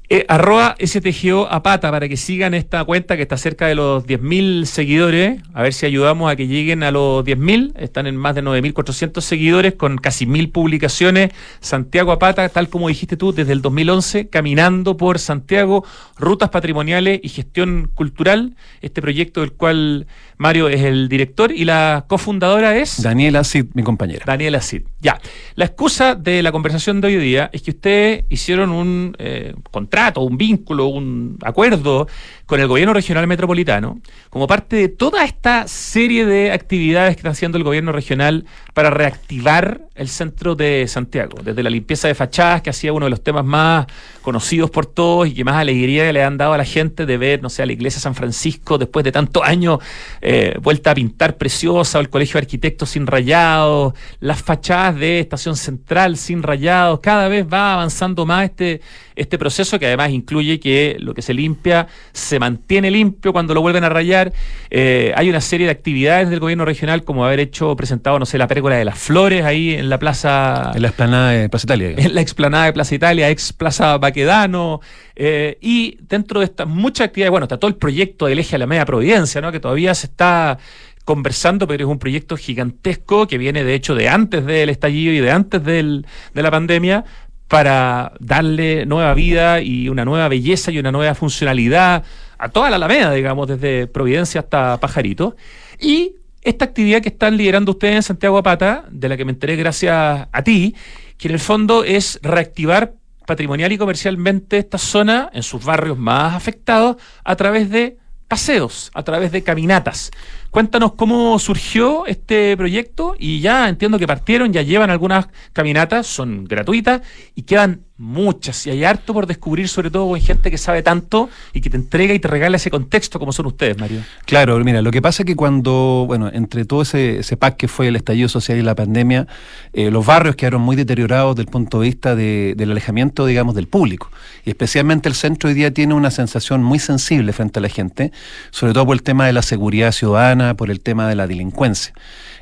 Eh, 0.08 0.24
arroba 0.28 0.76
STGO 0.78 1.48
a 1.50 1.62
pata 1.64 1.90
para 1.90 2.08
que 2.08 2.16
sigan 2.16 2.54
esta 2.54 2.84
cuenta 2.84 3.16
que 3.16 3.22
está 3.22 3.36
cerca 3.36 3.66
de 3.66 3.74
los 3.74 4.04
10.000 4.06 4.64
seguidores. 4.64 5.42
A 5.52 5.62
ver 5.62 5.72
si 5.72 5.84
ayudamos 5.84 6.30
a 6.30 6.36
que 6.36 6.46
lleguen 6.46 6.84
a 6.84 6.92
los 6.92 7.24
10.000. 7.24 7.72
Están 7.76 8.06
en 8.06 8.16
más 8.16 8.36
de 8.36 8.44
9.400 8.44 9.20
seguidores 9.20 9.74
con 9.74 9.98
casi 9.98 10.26
mil 10.26 10.50
publicaciones. 10.50 11.32
Santiago 11.60 12.12
a 12.12 12.18
pata, 12.18 12.48
tal 12.48 12.68
como 12.68 12.88
dijiste 12.88 13.16
tú, 13.16 13.32
desde 13.32 13.52
el 13.52 13.62
2011, 13.62 14.28
caminando 14.28 14.96
por 14.96 15.18
Santiago, 15.18 15.84
rutas 16.16 16.50
patrimoniales 16.50 17.20
y 17.22 17.28
gestión 17.28 17.90
cultural. 17.94 18.54
Este 18.82 19.02
proyecto 19.02 19.40
del 19.40 19.52
cual 19.52 20.06
Mario 20.38 20.68
es 20.68 20.82
el 20.82 21.08
director 21.08 21.50
y 21.50 21.64
la 21.64 22.04
cofundadora 22.08 22.76
es... 22.76 23.02
Daniela 23.02 23.42
Cid, 23.42 23.66
mi 23.74 23.82
compañera. 23.82 24.24
Daniela 24.26 24.60
Cid. 24.60 24.82
Ya. 25.00 25.18
La 25.54 25.64
excusa 25.64 26.14
de 26.14 26.42
la 26.42 26.52
conversación 26.52 27.00
de 27.00 27.08
hoy 27.08 27.16
día 27.16 27.50
es 27.52 27.62
que 27.62 27.70
ustedes 27.70 28.24
hicieron 28.28 28.70
un 28.70 29.16
eh, 29.18 29.54
contrato, 29.70 29.95
un 30.16 30.36
vínculo, 30.36 30.86
un 30.86 31.38
acuerdo 31.42 32.06
con 32.44 32.60
el 32.60 32.68
gobierno 32.68 32.92
regional 32.92 33.26
metropolitano 33.26 34.00
como 34.30 34.46
parte 34.46 34.76
de 34.76 34.88
toda 34.88 35.24
esta 35.24 35.66
serie 35.66 36.26
de 36.26 36.52
actividades 36.52 37.16
que 37.16 37.20
está 37.20 37.30
haciendo 37.30 37.56
el 37.56 37.64
gobierno 37.64 37.92
regional 37.92 38.44
para 38.74 38.90
reactivar 38.90 39.80
el 39.94 40.08
centro 40.08 40.54
de 40.54 40.86
Santiago. 40.86 41.38
Desde 41.42 41.62
la 41.62 41.70
limpieza 41.70 42.08
de 42.08 42.14
fachadas, 42.14 42.62
que 42.62 42.70
hacía 42.70 42.92
uno 42.92 43.06
de 43.06 43.10
los 43.10 43.22
temas 43.22 43.44
más 43.44 43.86
conocidos 44.26 44.72
por 44.72 44.86
todos 44.86 45.28
y 45.28 45.34
que 45.34 45.44
más 45.44 45.54
alegría 45.54 46.12
le 46.12 46.20
han 46.24 46.36
dado 46.36 46.52
a 46.52 46.58
la 46.58 46.64
gente 46.64 47.06
de 47.06 47.16
ver, 47.16 47.44
no 47.44 47.48
sé, 47.48 47.62
a 47.62 47.66
la 47.66 47.72
iglesia 47.72 47.98
de 47.98 48.02
San 48.02 48.16
Francisco 48.16 48.76
después 48.76 49.04
de 49.04 49.12
tantos 49.12 49.44
años 49.44 49.78
eh, 50.20 50.56
vuelta 50.60 50.90
a 50.90 50.94
pintar 50.96 51.36
preciosa, 51.36 51.98
o 51.98 52.00
el 52.00 52.08
colegio 52.10 52.32
de 52.32 52.38
arquitectos 52.40 52.90
sin 52.90 53.06
rayados, 53.06 53.94
las 54.18 54.42
fachadas 54.42 54.96
de 54.96 55.20
Estación 55.20 55.54
Central 55.54 56.16
sin 56.16 56.42
rayados, 56.42 56.98
cada 56.98 57.28
vez 57.28 57.46
va 57.46 57.74
avanzando 57.74 58.26
más 58.26 58.46
este, 58.46 58.80
este 59.14 59.38
proceso 59.38 59.78
que 59.78 59.86
además 59.86 60.10
incluye 60.10 60.58
que 60.58 60.96
lo 60.98 61.14
que 61.14 61.22
se 61.22 61.32
limpia 61.32 61.86
se 62.12 62.40
mantiene 62.40 62.90
limpio 62.90 63.32
cuando 63.32 63.54
lo 63.54 63.60
vuelven 63.60 63.84
a 63.84 63.88
rayar. 63.88 64.32
Eh, 64.70 65.12
hay 65.14 65.30
una 65.30 65.40
serie 65.40 65.66
de 65.66 65.70
actividades 65.70 66.30
del 66.30 66.40
gobierno 66.40 66.64
regional 66.64 67.04
como 67.04 67.24
haber 67.24 67.38
hecho, 67.38 67.76
presentado, 67.76 68.18
no 68.18 68.26
sé, 68.26 68.38
la 68.38 68.48
pérgola 68.48 68.74
de 68.74 68.84
las 68.84 68.98
flores 68.98 69.44
ahí 69.44 69.74
en 69.74 69.88
la 69.88 70.00
plaza... 70.00 70.72
En 70.74 70.82
la 70.82 70.88
explanada 70.88 71.30
de 71.30 71.48
Plaza 71.48 71.66
Italia. 71.66 71.94
En 71.96 72.14
la 72.14 72.20
explanada 72.20 72.64
de 72.64 72.72
Plaza 72.72 72.94
Italia, 72.96 73.30
ex 73.30 73.52
Plaza 73.52 74.00
Baquedano. 74.16 74.80
Eh, 75.14 75.58
y 75.60 75.98
dentro 76.00 76.40
de 76.40 76.46
estas 76.46 76.66
muchas 76.66 77.08
actividades, 77.08 77.30
bueno, 77.30 77.44
está 77.44 77.58
todo 77.58 77.68
el 77.68 77.76
proyecto 77.76 78.26
del 78.26 78.38
eje 78.38 78.56
a 78.56 78.58
la 78.58 78.66
media 78.66 78.86
Providencia, 78.86 79.40
¿no? 79.40 79.52
que 79.52 79.60
todavía 79.60 79.94
se 79.94 80.06
está 80.06 80.58
conversando, 81.04 81.68
pero 81.68 81.84
es 81.84 81.90
un 81.90 81.98
proyecto 81.98 82.36
gigantesco 82.36 83.28
que 83.28 83.38
viene 83.38 83.62
de 83.62 83.74
hecho 83.74 83.94
de 83.94 84.08
antes 84.08 84.44
del 84.44 84.70
estallido 84.70 85.12
y 85.12 85.20
de 85.20 85.30
antes 85.30 85.62
del, 85.62 86.04
de 86.34 86.42
la 86.42 86.50
pandemia 86.50 87.04
para 87.46 88.12
darle 88.18 88.86
nueva 88.86 89.14
vida 89.14 89.60
y 89.60 89.88
una 89.88 90.04
nueva 90.04 90.28
belleza 90.28 90.72
y 90.72 90.80
una 90.80 90.90
nueva 90.90 91.14
funcionalidad 91.14 92.02
a 92.38 92.48
toda 92.48 92.70
la 92.70 92.76
Alameda, 92.76 93.12
digamos, 93.12 93.46
desde 93.46 93.86
Providencia 93.86 94.40
hasta 94.40 94.80
Pajarito. 94.80 95.36
Y 95.78 96.16
esta 96.42 96.64
actividad 96.64 97.00
que 97.02 97.10
están 97.10 97.36
liderando 97.36 97.72
ustedes 97.72 97.94
en 97.96 98.02
Santiago 98.02 98.38
Apata, 98.38 98.84
de 98.90 99.08
la 99.08 99.16
que 99.16 99.24
me 99.24 99.32
enteré 99.32 99.54
gracias 99.54 100.26
a 100.30 100.42
ti, 100.42 100.74
que 101.18 101.28
en 101.28 101.34
el 101.34 101.40
fondo 101.40 101.84
es 101.84 102.18
reactivar 102.22 102.94
patrimonial 103.26 103.72
y 103.72 103.78
comercialmente 103.78 104.58
esta 104.58 104.78
zona 104.78 105.30
en 105.32 105.42
sus 105.42 105.64
barrios 105.64 105.98
más 105.98 106.34
afectados 106.34 106.96
a 107.24 107.36
través 107.36 107.68
de 107.70 107.98
paseos, 108.28 108.90
a 108.94 109.02
través 109.02 109.32
de 109.32 109.42
caminatas. 109.42 110.10
Cuéntanos 110.50 110.92
cómo 110.94 111.38
surgió 111.38 112.06
este 112.06 112.56
proyecto 112.56 113.14
y 113.18 113.40
ya 113.40 113.68
entiendo 113.68 113.98
que 113.98 114.06
partieron, 114.06 114.52
ya 114.52 114.62
llevan 114.62 114.90
algunas 114.90 115.28
caminatas, 115.52 116.06
son 116.06 116.44
gratuitas 116.44 117.02
y 117.34 117.42
quedan 117.42 117.86
muchas 117.98 118.66
y 118.66 118.70
hay 118.70 118.84
harto 118.84 119.14
por 119.14 119.26
descubrir, 119.26 119.68
sobre 119.68 119.90
todo 119.90 120.08
con 120.08 120.20
gente 120.20 120.50
que 120.50 120.58
sabe 120.58 120.82
tanto 120.82 121.30
y 121.52 121.60
que 121.60 121.70
te 121.70 121.76
entrega 121.76 122.12
y 122.12 122.18
te 122.18 122.28
regala 122.28 122.56
ese 122.56 122.70
contexto 122.70 123.18
como 123.18 123.32
son 123.32 123.46
ustedes, 123.46 123.78
Mario. 123.78 124.02
Claro, 124.26 124.58
mira, 124.58 124.82
lo 124.82 124.90
que 124.90 125.00
pasa 125.00 125.22
es 125.22 125.26
que 125.26 125.34
cuando, 125.34 126.04
bueno, 126.06 126.30
entre 126.32 126.64
todo 126.64 126.82
ese, 126.82 127.20
ese 127.20 127.36
pack 127.36 127.56
que 127.56 127.68
fue 127.68 127.88
el 127.88 127.96
estallido 127.96 128.28
social 128.28 128.58
y 128.58 128.62
la 128.62 128.74
pandemia, 128.74 129.26
eh, 129.72 129.90
los 129.90 130.04
barrios 130.04 130.36
quedaron 130.36 130.62
muy 130.62 130.76
deteriorados 130.76 131.36
desde 131.36 131.46
el 131.46 131.52
punto 131.52 131.80
de 131.80 131.86
vista 131.86 132.14
del 132.14 132.70
alejamiento, 132.70 133.24
digamos, 133.24 133.54
del 133.54 133.68
público. 133.68 134.10
Y 134.44 134.50
especialmente 134.50 135.08
el 135.08 135.14
centro 135.14 135.48
hoy 135.48 135.54
día 135.54 135.72
tiene 135.72 135.94
una 135.94 136.10
sensación 136.10 136.62
muy 136.62 136.78
sensible 136.78 137.32
frente 137.32 137.58
a 137.60 137.62
la 137.62 137.68
gente, 137.68 138.12
sobre 138.50 138.72
todo 138.72 138.86
por 138.86 138.94
el 138.94 139.02
tema 139.02 139.26
de 139.26 139.32
la 139.32 139.42
seguridad 139.42 139.92
ciudadana, 139.92 140.45
por 140.54 140.70
el 140.70 140.80
tema 140.80 141.08
de 141.08 141.14
la 141.14 141.26
delincuencia. 141.26 141.92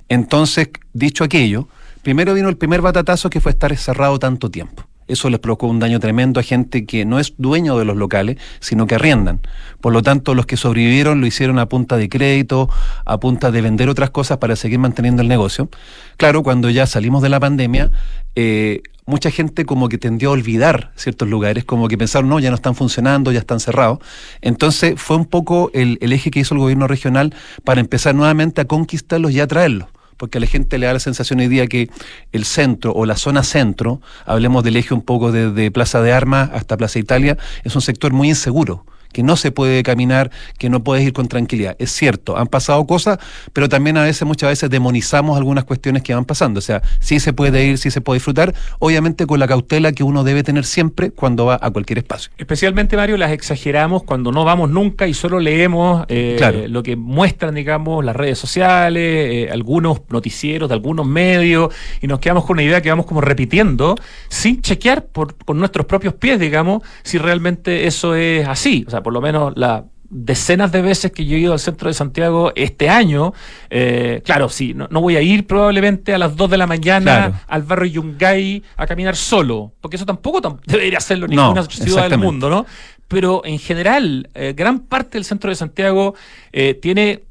Entonces, 0.09 0.69
dicho 0.93 1.25
aquello, 1.25 1.69
primero 2.03 2.35
vino 2.35 2.49
el 2.49 2.57
primer 2.57 2.83
batatazo 2.83 3.31
que 3.31 3.41
fue 3.41 3.53
estar 3.53 3.75
cerrado 3.77 4.19
tanto 4.19 4.51
tiempo. 4.51 4.87
Eso 5.07 5.29
les 5.31 5.41
provocó 5.41 5.67
un 5.67 5.79
daño 5.79 6.01
tremendo 6.01 6.41
a 6.41 6.43
gente 6.43 6.87
que 6.87 7.05
no 7.05 7.19
es 7.19 7.35
dueño 7.37 7.79
de 7.79 7.85
los 7.85 7.97
locales, 7.97 8.39
sino 8.61 8.87
que 8.87 8.95
arriendan. 8.95 9.41
Por 9.81 9.93
lo 9.93 10.03
tanto, 10.03 10.35
los 10.35 10.47
que 10.47 10.57
sobrevivieron 10.57 11.21
lo 11.21 11.27
hicieron 11.27 11.59
a 11.59 11.67
punta 11.67 11.97
de 11.97 12.09
crédito, 12.09 12.71
a 13.05 13.19
punta 13.21 13.51
de 13.51 13.61
vender 13.61 13.89
otras 13.89 14.11
cosas 14.11 14.39
para 14.39 14.57
seguir 14.57 14.79
manteniendo 14.79 15.23
el 15.23 15.29
negocio. 15.29 15.69
Claro, 16.17 16.43
cuando 16.43 16.71
ya 16.71 16.87
salimos 16.87 17.23
de 17.23 17.29
la 17.29 17.41
pandemia, 17.41 17.91
eh, 18.35 18.83
mucha 19.07 19.31
gente 19.31 19.65
como 19.65 19.89
que 19.89 19.99
tendió 19.99 20.31
a 20.31 20.33
olvidar 20.33 20.93
ciertos 20.97 21.29
lugares, 21.29 21.65
como 21.65 21.89
que 21.89 21.99
pensaron, 21.99 22.29
no, 22.29 22.41
ya 22.41 22.51
no 22.51 22.57
están 22.57 22.75
funcionando, 22.75 23.33
ya 23.33 23.41
están 23.41 23.61
cerrados. 23.61 23.99
Entonces 24.41 24.95
fue 24.97 25.17
un 25.17 25.27
poco 25.27 25.71
el, 25.75 25.99
el 26.01 26.13
eje 26.13 26.31
que 26.31 26.41
hizo 26.41 26.55
el 26.55 26.61
gobierno 26.61 26.87
regional 26.87 27.35
para 27.65 27.81
empezar 27.81 28.15
nuevamente 28.15 28.61
a 28.61 28.65
conquistarlos 28.65 29.33
y 29.33 29.41
a 29.41 29.47
traerlos 29.47 29.89
porque 30.17 30.39
a 30.39 30.41
la 30.41 30.47
gente 30.47 30.79
le 30.79 30.87
da 30.87 30.93
la 30.93 31.01
sensación 31.01 31.41
hoy 31.41 31.49
día 31.49 31.67
que 31.67 31.91
el 32.33 32.45
centro 32.45 32.93
o 32.93 33.07
la 33.07 33.17
zona 33.17 33.43
centro, 33.43 34.01
hablemos 34.27 34.65
del 34.65 34.77
eje 34.77 34.95
un 34.95 35.03
poco 35.03 35.33
desde 35.33 35.71
Plaza 35.71 36.03
de 36.03 36.13
Armas 36.13 36.51
hasta 36.53 36.77
Plaza 36.77 36.99
Italia, 36.99 37.37
es 37.65 37.75
un 37.75 37.83
sector 37.83 38.13
muy 38.13 38.29
inseguro 38.29 38.85
que 39.15 39.23
no 39.23 39.37
se 39.37 39.53
puede 39.53 39.83
caminar, 39.83 40.31
que 40.59 40.69
no 40.69 40.85
puedes 40.85 41.07
ir 41.07 41.15
con 41.15 41.29
tranquilidad. 41.29 41.77
Es 41.79 41.93
cierto, 41.93 42.37
han 42.37 42.49
pasado 42.49 42.85
cosas, 42.87 43.19
pero 43.55 43.71
también 43.71 43.97
a 43.97 44.03
veces, 44.03 44.27
muchas 44.27 44.51
veces 44.51 44.69
demonizamos 44.69 45.39
algunas 45.39 45.65
cuestiones 45.65 46.03
que 46.03 46.15
van 46.15 46.27
pasando. 46.27 46.59
O 46.59 46.63
sea, 46.63 46.83
sí 47.01 47.21
se 47.21 47.33
puede 47.33 47.65
ir, 47.65 47.79
sí 47.79 47.91
se 47.91 48.03
puede 48.03 48.17
disfrutar, 48.17 48.55
obviamente 48.81 49.27
con 49.27 49.41
la 49.41 49.49
cautela 49.49 49.93
que 49.93 50.03
uno 50.03 50.25
debe 50.25 50.43
tener 50.43 50.65
siempre 50.67 51.11
cuando 51.11 51.47
va 51.47 51.59
a 51.63 51.71
cualquier 51.71 51.99
espacio. 51.99 52.33
Especialmente, 52.37 52.97
Mario, 52.97 53.17
las 53.17 53.31
exageramos 53.31 54.03
cuando 54.03 54.33
no 54.33 54.45
vamos 54.45 54.69
nunca 54.69 55.07
y 55.07 55.15
solo 55.15 55.39
leemos 55.39 56.05
eh, 56.09 56.67
lo 56.69 56.83
que 56.83 56.97
muestran, 56.97 57.55
digamos, 57.55 58.05
las 58.05 58.17
redes 58.17 58.39
sociales, 58.39 59.03
eh, 59.03 59.49
algunos 59.53 60.03
noticieros 60.09 60.69
de 60.69 60.75
algunos 60.75 61.07
medios, 61.07 61.73
y 62.03 62.09
nos 62.09 62.19
quedamos 62.19 62.45
con 62.45 62.55
una 62.55 62.65
idea 62.65 62.83
que 62.83 62.91
vamos 62.91 63.07
como 63.07 63.21
repitiendo, 63.21 63.95
sin 64.29 64.61
chequear 64.61 65.05
por, 65.07 65.37
con 65.37 65.59
nuestros 65.59 65.87
propios 65.87 66.15
pies, 66.15 66.41
digamos, 66.41 66.83
si 67.05 67.19
realmente 67.19 67.87
eso 67.87 68.17
es 68.17 68.47
así. 68.49 68.85
O 68.89 68.91
sea, 68.91 69.04
por 69.05 69.13
lo 69.13 69.21
menos 69.21 69.53
las 69.55 69.85
decenas 70.11 70.71
de 70.71 70.83
veces 70.83 71.11
que 71.13 71.25
yo 71.25 71.37
he 71.37 71.41
ido 71.41 71.53
al 71.53 71.59
centro 71.59 71.89
de 71.89 71.95
Santiago 71.95 72.53
este 72.55 72.89
año, 72.89 73.33
eh, 73.71 74.23
claro, 74.25 74.49
sí, 74.49 74.75
no, 74.75 74.89
voy 75.01 75.17
a 75.17 75.23
ir 75.23 75.47
probablemente 75.47 76.15
a 76.15 76.19
las 76.19 76.37
2 76.37 76.51
de 76.51 76.57
la 76.57 76.67
mañana 76.67 77.45
al 77.49 77.63
barrio 77.63 78.03
Yungay 78.03 78.63
a 78.77 78.87
caminar 78.87 79.17
solo, 79.17 79.73
porque 79.81 79.97
eso 79.97 80.07
tampoco 80.07 80.61
debería 80.67 80.99
hacerlo 80.99 81.27
ninguna 81.27 81.65
ciudad 81.65 82.09
del 82.09 82.19
mundo, 82.19 82.49
¿no? 82.49 82.67
Pero 83.09 83.43
en 83.45 83.59
general, 83.59 84.29
eh, 84.35 84.55
gran 84.57 84.81
parte 84.81 85.19
del 85.19 85.25
centro 85.25 85.51
de 85.51 85.57
Santiago 85.57 86.15
eh, 86.53 86.75
tiene 86.75 87.23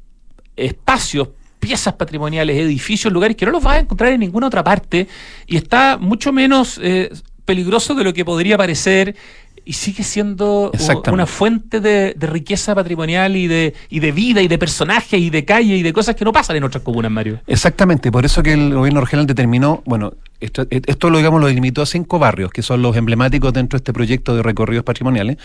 espacios 0.56 1.28
piezas 1.58 1.94
patrimoniales, 1.94 2.56
edificios, 2.56 3.12
lugares 3.12 3.36
que 3.36 3.46
no 3.46 3.52
los 3.52 3.62
vas 3.62 3.76
a 3.76 3.80
encontrar 3.80 4.12
en 4.12 4.20
ninguna 4.20 4.48
otra 4.48 4.62
parte 4.62 5.08
y 5.46 5.56
está 5.56 5.96
mucho 5.96 6.32
menos 6.32 6.78
peligroso 7.46 7.94
de 7.94 8.04
lo 8.04 8.12
que 8.12 8.24
podría 8.24 8.58
parecer 8.58 9.16
y 9.64 9.72
sigue 9.72 10.04
siendo 10.04 10.72
una 11.10 11.26
fuente 11.26 11.80
de, 11.80 12.14
riqueza 12.20 12.74
patrimonial 12.74 13.36
y 13.36 13.46
de, 13.46 13.74
y 13.88 14.00
de 14.00 14.12
vida 14.12 14.42
y 14.42 14.48
de 14.48 14.58
personajes 14.58 15.20
y 15.20 15.30
de 15.30 15.44
calle 15.44 15.76
y 15.76 15.82
de 15.82 15.92
cosas 15.92 16.16
que 16.16 16.24
no 16.24 16.32
pasan 16.32 16.56
en 16.56 16.64
otras 16.64 16.82
comunas, 16.82 17.10
Mario. 17.10 17.40
Exactamente, 17.46 18.10
por 18.10 18.24
eso 18.24 18.42
que 18.42 18.52
el 18.52 18.74
gobierno 18.74 19.00
regional 19.00 19.26
determinó, 19.26 19.82
bueno, 19.86 20.14
esto, 20.40 20.66
esto 20.70 21.10
lo 21.10 21.18
digamos 21.18 21.40
lo 21.40 21.46
delimitó 21.46 21.82
a 21.82 21.86
cinco 21.86 22.18
barrios, 22.18 22.50
que 22.50 22.62
son 22.62 22.82
los 22.82 22.96
emblemáticos 22.96 23.52
dentro 23.52 23.78
de 23.78 23.80
este 23.80 23.92
proyecto 23.92 24.36
de 24.36 24.42
recorridos 24.42 24.84
patrimoniales, 24.84 25.38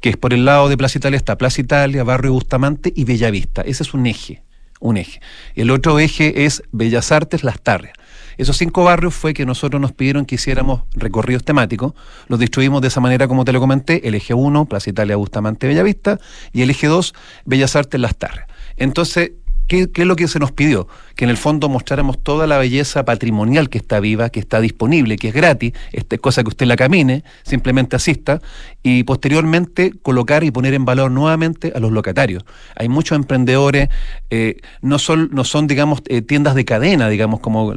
que 0.00 0.10
es 0.10 0.16
por 0.16 0.32
el 0.32 0.44
lado 0.44 0.68
de 0.68 0.76
Plaza 0.76 0.98
Italia 0.98 1.16
está 1.16 1.36
Plaza 1.36 1.60
Italia, 1.60 2.04
Barrio 2.04 2.32
Bustamante 2.32 2.92
y 2.94 3.04
Bellavista. 3.04 3.62
Ese 3.62 3.82
es 3.82 3.94
un 3.94 4.06
eje, 4.06 4.42
un 4.80 4.96
eje. 4.96 5.20
El 5.54 5.70
otro 5.70 5.98
eje 5.98 6.44
es 6.46 6.62
Bellas 6.72 7.12
Artes, 7.12 7.44
Las 7.44 7.60
Tarrias. 7.60 7.94
Esos 8.38 8.56
cinco 8.56 8.84
barrios 8.84 9.14
fue 9.14 9.34
que 9.34 9.46
nosotros 9.46 9.80
nos 9.80 9.92
pidieron 9.92 10.26
que 10.26 10.34
hiciéramos 10.34 10.82
recorridos 10.94 11.44
temáticos. 11.44 11.94
Los 12.28 12.38
distribuimos 12.38 12.82
de 12.82 12.88
esa 12.88 13.00
manera, 13.00 13.28
como 13.28 13.44
te 13.44 13.52
lo 13.52 13.60
comenté, 13.60 14.06
el 14.06 14.14
eje 14.14 14.34
1, 14.34 14.66
Plaza 14.66 14.90
Italia, 14.90 15.16
Bustamante, 15.16 15.66
Bellavista, 15.66 16.18
y 16.52 16.62
el 16.62 16.70
eje 16.70 16.86
2, 16.86 17.14
Bellas 17.44 17.76
Artes, 17.76 18.00
Las 18.00 18.16
Tarres. 18.16 18.46
Entonces, 18.76 19.32
¿Qué, 19.66 19.90
es 19.92 20.06
lo 20.06 20.14
que 20.14 20.28
se 20.28 20.38
nos 20.38 20.52
pidió? 20.52 20.86
Que 21.16 21.24
en 21.24 21.30
el 21.30 21.36
fondo 21.36 21.68
mostráramos 21.68 22.22
toda 22.22 22.46
la 22.46 22.56
belleza 22.56 23.04
patrimonial 23.04 23.68
que 23.68 23.78
está 23.78 23.98
viva, 23.98 24.30
que 24.30 24.38
está 24.38 24.60
disponible, 24.60 25.16
que 25.16 25.28
es 25.28 25.34
gratis, 25.34 25.72
esta 25.92 26.14
es 26.14 26.20
cosa 26.20 26.44
que 26.44 26.50
usted 26.50 26.66
la 26.66 26.76
camine, 26.76 27.24
simplemente 27.42 27.96
asista, 27.96 28.40
y 28.84 29.02
posteriormente 29.02 29.92
colocar 30.02 30.44
y 30.44 30.52
poner 30.52 30.74
en 30.74 30.84
valor 30.84 31.10
nuevamente 31.10 31.72
a 31.74 31.80
los 31.80 31.90
locatarios. 31.90 32.44
Hay 32.76 32.88
muchos 32.88 33.16
emprendedores, 33.16 33.88
eh, 34.30 34.58
no, 34.82 35.00
son, 35.00 35.30
no 35.32 35.42
son, 35.42 35.66
digamos, 35.66 36.00
eh, 36.06 36.22
tiendas 36.22 36.54
de 36.54 36.64
cadena, 36.64 37.08
digamos, 37.08 37.40
como, 37.40 37.74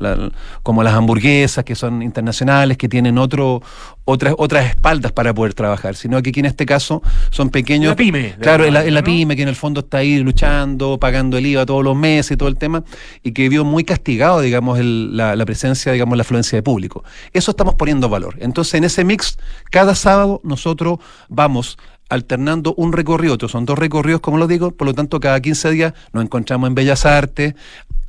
como 0.62 0.84
las 0.84 0.93
hamburguesas, 0.93 1.63
que 1.65 1.73
son 1.73 2.04
internacionales, 2.04 2.78
que 2.78 2.88
tienen 2.88 3.17
otro, 3.17 3.63
otras, 4.10 4.34
otras 4.38 4.67
espaldas 4.67 5.12
para 5.12 5.34
poder 5.34 5.54
trabajar, 5.54 5.95
sino 5.95 6.22
que 6.22 6.32
aquí 6.32 6.39
en 6.39 6.48
este 6.48 6.65
caso 6.65 7.02
son 7.30 7.50
pequeños... 7.50 7.91
La 7.91 7.95
pyme. 7.95 8.36
Claro, 8.39 8.65
en 8.65 8.93
la, 8.93 9.04
pyme, 9.04 9.36
que 9.36 9.43
en 9.43 9.50
el 9.50 9.56
fondo 9.56 9.82
está 9.82 10.00
ahí 10.00 10.17
luchando, 10.19 11.00
pagando 11.00 11.38
el 11.38 11.45
IVA, 11.45 11.65
todo 11.65 11.84
los 11.84 11.95
meses 11.95 12.32
y 12.32 12.38
todo 12.38 12.50
el 12.50 12.58
tema, 12.58 12.84
y 13.24 13.32
que 13.32 13.48
vio 13.50 13.63
muy 13.63 13.84
castigado, 13.84 14.41
digamos, 14.41 14.80
la, 14.80 15.45
presencia, 15.45 15.91
digamos, 15.91 16.17
la 16.17 16.22
afluencia 16.22 16.58
de 16.58 16.63
público. 16.63 17.04
Eso 17.34 17.52
estamos 17.52 17.76
poniendo 17.76 18.10
valor. 18.10 18.36
Entonces, 18.39 18.74
en 18.76 18.84
ese 18.84 19.04
mix, 19.04 19.38
cada 19.69 19.95
sábado 19.95 20.41
nosotros 20.43 21.00
vamos 21.28 21.78
alternando 22.10 22.74
un 22.76 22.91
recorrido, 22.91 23.36
otro 23.36 23.48
son 23.48 23.65
dos 23.65 23.78
recorridos, 23.78 24.19
como 24.22 24.38
lo 24.38 24.48
digo, 24.48 24.72
por 24.72 24.88
lo 24.88 24.95
tanto, 24.95 25.19
cada 25.19 25.39
15 25.39 25.69
días 25.72 25.93
nos 26.12 26.24
encontramos 26.24 26.67
en 26.67 26.74
Bellas 26.74 27.06
Artes, 27.06 27.54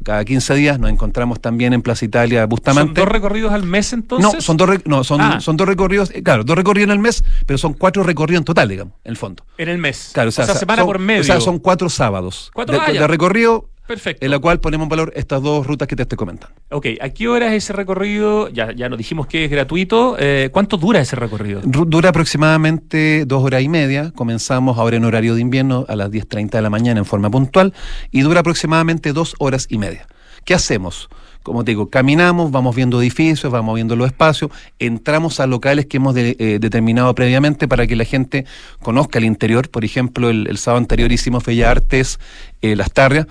cada 0.05 0.25
15 0.25 0.55
días 0.55 0.79
nos 0.79 0.91
encontramos 0.91 1.41
también 1.41 1.73
en 1.73 1.83
Plaza 1.83 2.05
Italia, 2.05 2.47
Bustamante. 2.47 3.01
¿Son 3.01 3.07
dos 3.07 3.13
recorridos 3.13 3.53
al 3.53 3.65
mes 3.65 3.93
entonces? 3.93 4.35
No, 4.35 4.41
son 4.41 4.57
dos, 4.57 4.71
no, 4.87 5.05
son, 5.05 5.21
ah. 5.21 5.41
son 5.41 5.57
dos 5.57 5.67
recorridos, 5.67 6.11
eh, 6.15 6.23
claro, 6.23 6.45
dos 6.45 6.57
recorridos 6.57 6.89
en 6.89 6.93
el 6.93 6.99
mes, 6.99 7.25
pero 7.47 7.59
son 7.59 7.75
cuatro 7.75 8.03
recorridos 8.03 8.41
en 8.41 8.45
total, 8.45 8.69
digamos, 8.69 8.95
en 9.05 9.11
el 9.11 9.17
fondo. 9.17 9.45
En 9.59 9.69
el 9.69 9.79
mes. 9.79 10.11
Claro, 10.15 10.31
o 10.31 10.33
sea, 10.33 10.47
semana 10.47 10.85
por 10.85 10.99
medio. 10.99 11.23
O 11.23 11.25
sea, 11.25 11.41
son 11.41 11.59
cuatro 11.59 11.89
sábados. 11.89 12.51
Cuatro 12.55 12.79
de, 12.81 12.93
de 12.93 13.07
recorrido 13.07 13.69
Perfecto. 13.87 14.25
En 14.25 14.31
la 14.31 14.38
cual 14.38 14.61
ponemos 14.61 14.85
en 14.85 14.88
valor 14.88 15.12
estas 15.16 15.43
dos 15.43 15.66
rutas 15.66 15.88
que 15.88 15.97
te 15.97 16.03
estoy 16.03 16.16
comentando. 16.16 16.55
Ok, 16.71 16.87
¿a 17.01 17.09
qué 17.11 17.29
hora 17.29 17.55
es 17.55 17.64
ese 17.64 17.73
recorrido? 17.73 18.49
Ya, 18.49 18.73
ya 18.73 18.88
nos 18.88 18.99
dijimos 18.99 19.27
que 19.27 19.45
es 19.45 19.51
gratuito. 19.51 20.16
Eh, 20.19 20.51
¿Cuánto 20.53 20.77
dura 20.77 21.01
ese 21.01 21.16
recorrido? 21.16 21.61
Dura 21.64 22.11
aproximadamente 22.11 23.25
dos 23.27 23.43
horas 23.43 23.62
y 23.62 23.69
media. 23.69 24.12
Comenzamos 24.12 24.79
ahora 24.79 24.97
en 24.97 25.05
horario 25.05 25.35
de 25.35 25.40
invierno 25.40 25.87
a 25.88 25.97
las 25.97 26.11
10.30 26.11 26.51
de 26.51 26.62
la 26.62 26.71
mañana 26.71 27.01
en 27.01 27.05
forma 27.05 27.31
puntual 27.31 27.75
y 28.12 28.21
dura 28.21 28.40
aproximadamente 28.40 29.12
dos 29.12 29.35
horas 29.38 29.66
y 29.69 29.79
media. 29.79 30.07
¿Qué 30.45 30.55
hacemos? 30.55 31.09
Como 31.43 31.64
te 31.64 31.71
digo, 31.71 31.88
caminamos, 31.88 32.51
vamos 32.51 32.77
viendo 32.77 33.01
edificios, 33.01 33.51
vamos 33.51 33.75
viendo 33.75 33.97
los 33.97 34.07
espacios, 34.09 34.51
entramos 34.79 35.40
a 35.40 35.47
locales 35.47 35.87
que 35.87 35.97
hemos 35.97 36.14
eh, 36.16 36.59
determinado 36.61 37.14
previamente 37.14 37.66
para 37.66 37.87
que 37.87 37.97
la 37.97 38.05
gente 38.05 38.45
conozca 38.83 39.19
el 39.19 39.25
interior. 39.25 39.71
Por 39.71 39.85
ejemplo, 39.85 40.29
el, 40.29 40.59
sábado 40.59 40.79
anterior 40.79 41.11
hicimos 41.11 41.45
Bella 41.45 41.71
Artes, 41.71 42.21
eh, 42.61 42.77
Las 42.77 42.93
Tarrias, 42.93 43.27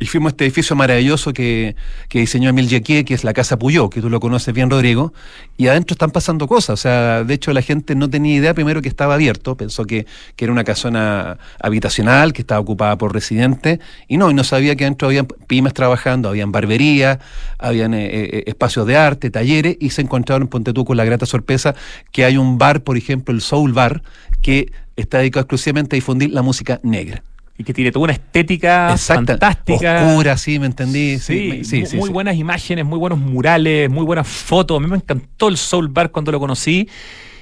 y 0.00 0.06
fuimos 0.06 0.32
este 0.32 0.44
edificio 0.44 0.76
maravilloso 0.76 1.32
que, 1.32 1.74
que 2.08 2.20
diseñó 2.20 2.50
Emil 2.50 2.68
Jequier, 2.68 3.04
que 3.04 3.14
es 3.14 3.24
la 3.24 3.32
Casa 3.32 3.58
Puyó, 3.58 3.90
que 3.90 4.00
tú 4.00 4.08
lo 4.08 4.20
conoces 4.20 4.54
bien, 4.54 4.70
Rodrigo, 4.70 5.12
y 5.56 5.66
adentro 5.66 5.94
están 5.94 6.10
pasando 6.10 6.46
cosas. 6.46 6.74
O 6.74 6.76
sea, 6.76 7.24
de 7.24 7.34
hecho 7.34 7.52
la 7.52 7.62
gente 7.62 7.94
no 7.96 8.08
tenía 8.08 8.36
idea 8.36 8.54
primero 8.54 8.80
que 8.80 8.88
estaba 8.88 9.14
abierto, 9.14 9.56
pensó 9.56 9.84
que, 9.84 10.06
que 10.36 10.44
era 10.44 10.52
una 10.52 10.62
casona 10.62 11.38
habitacional, 11.60 12.32
que 12.32 12.42
estaba 12.42 12.60
ocupada 12.60 12.96
por 12.96 13.12
residentes, 13.12 13.80
y 14.06 14.18
no, 14.18 14.30
y 14.30 14.34
no 14.34 14.44
sabía 14.44 14.76
que 14.76 14.84
adentro 14.84 15.08
habían 15.08 15.26
pymes 15.26 15.74
trabajando, 15.74 16.28
habían 16.28 16.52
barberías, 16.52 17.18
habían 17.58 17.92
eh, 17.94 18.06
eh, 18.06 18.44
espacios 18.46 18.86
de 18.86 18.96
arte, 18.96 19.30
talleres, 19.30 19.76
y 19.80 19.90
se 19.90 20.02
encontraron 20.02 20.42
en 20.42 20.48
Ponte 20.48 20.72
con 20.72 20.96
la 20.96 21.04
grata 21.04 21.26
sorpresa 21.26 21.74
que 22.12 22.24
hay 22.24 22.36
un 22.36 22.58
bar, 22.58 22.82
por 22.82 22.96
ejemplo, 22.96 23.34
el 23.34 23.40
Soul 23.40 23.72
Bar, 23.72 24.02
que 24.42 24.70
está 24.96 25.18
dedicado 25.18 25.42
exclusivamente 25.42 25.96
a 25.96 25.98
difundir 25.98 26.30
la 26.30 26.42
música 26.42 26.78
negra 26.82 27.22
y 27.58 27.64
que 27.64 27.74
tiene 27.74 27.90
toda 27.90 28.04
una 28.04 28.12
estética 28.12 28.96
fantástica. 28.96 30.06
Oscura, 30.06 30.38
sí, 30.38 30.60
me 30.60 30.66
entendí. 30.66 31.18
Sí, 31.18 31.64
sí, 31.64 31.86
sí 31.86 31.96
muy, 31.96 32.08
buenas 32.08 32.36
imágenes, 32.36 32.84
muy 32.84 33.00
buenos 33.00 33.18
murales, 33.18 33.90
muy 33.90 34.04
buenas 34.04 34.28
fotos. 34.28 34.76
A 34.76 34.80
mí 34.80 34.86
me 34.86 34.96
encantó 34.96 35.48
el 35.48 35.56
Soul 35.56 35.88
Bar 35.88 36.12
cuando 36.12 36.30
lo 36.30 36.38
conocí. 36.38 36.88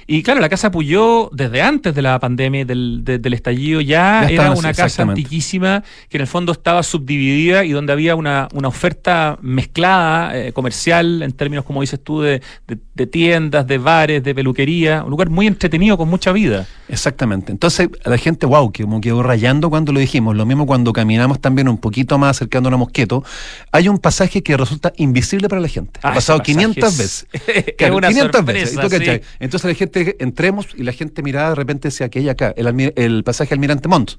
Y 0.09 0.23
claro, 0.23 0.39
la 0.39 0.47
casa 0.47 0.71
Puyó, 0.71 1.29
desde 1.33 1.61
antes 1.61 1.93
de 1.93 2.01
la 2.01 2.17
pandemia, 2.17 2.63
del, 2.63 3.01
del 3.03 3.33
estallido, 3.33 3.81
ya, 3.81 4.25
era 4.29 4.51
una 4.51 4.73
casa 4.73 5.03
antiquísima 5.03 5.83
que 6.07 6.15
en 6.15 6.21
el 6.21 6.27
fondo 6.27 6.53
estaba 6.53 6.81
subdividida 6.81 7.65
y 7.65 7.71
donde 7.71 7.91
había 7.91 8.15
una, 8.15 8.47
una 8.53 8.69
oferta 8.69 9.37
mezclada, 9.41 10.35
eh, 10.37 10.53
comercial, 10.53 11.23
en 11.23 11.33
términos, 11.33 11.65
como 11.65 11.81
dices 11.81 12.01
tú, 12.01 12.21
de, 12.21 12.41
de, 12.67 12.77
tiendas, 13.05 13.67
de 13.67 13.77
bares, 13.77 14.23
de 14.23 14.33
peluquería. 14.33 15.03
Un 15.03 15.11
lugar 15.11 15.29
muy 15.29 15.45
entretenido, 15.45 15.97
con 15.97 16.09
mucha 16.09 16.31
vida. 16.31 16.65
Exactamente. 16.89 17.51
Entonces, 17.51 17.89
a 18.03 18.09
la 18.09 18.17
gente, 18.17 18.45
wow, 18.45 18.71
que 18.71 18.83
como 18.83 19.01
quedó 19.01 19.21
rayando 19.21 19.69
cuando 19.69 19.91
lo 19.91 19.99
dijimos. 19.99 20.35
Lo 20.35 20.45
mismo 20.45 20.65
cuando 20.65 20.93
caminamos 20.93 21.39
también 21.39 21.67
un 21.67 21.77
poquito 21.77 22.17
más 22.17 22.37
acercándonos 22.37 22.77
a 22.77 22.79
Mosqueto. 22.79 23.23
Hay 23.71 23.89
un 23.89 23.99
pasaje 23.99 24.41
que 24.41 24.57
resulta 24.57 24.93
invisible 24.97 25.49
para 25.49 25.61
la 25.61 25.67
gente. 25.67 25.99
ha 26.01 26.09
ah, 26.09 26.13
pasado 26.13 26.41
500 26.41 26.97
veces. 26.97 27.27
Claro, 27.77 27.99
500 27.99 28.45
veces. 28.45 28.79
Entonces 29.39 29.69
la 29.69 29.75
gente 29.75 30.15
entremos 30.19 30.67
y 30.75 30.83
la 30.83 30.93
gente 30.93 31.21
miraba 31.21 31.49
de 31.49 31.55
repente 31.55 31.89
hacia 31.89 32.05
aquella 32.05 32.31
acá, 32.31 32.53
el, 32.55 32.93
el 32.95 33.23
pasaje 33.23 33.53
Almirante 33.53 33.87
Montt, 33.87 34.13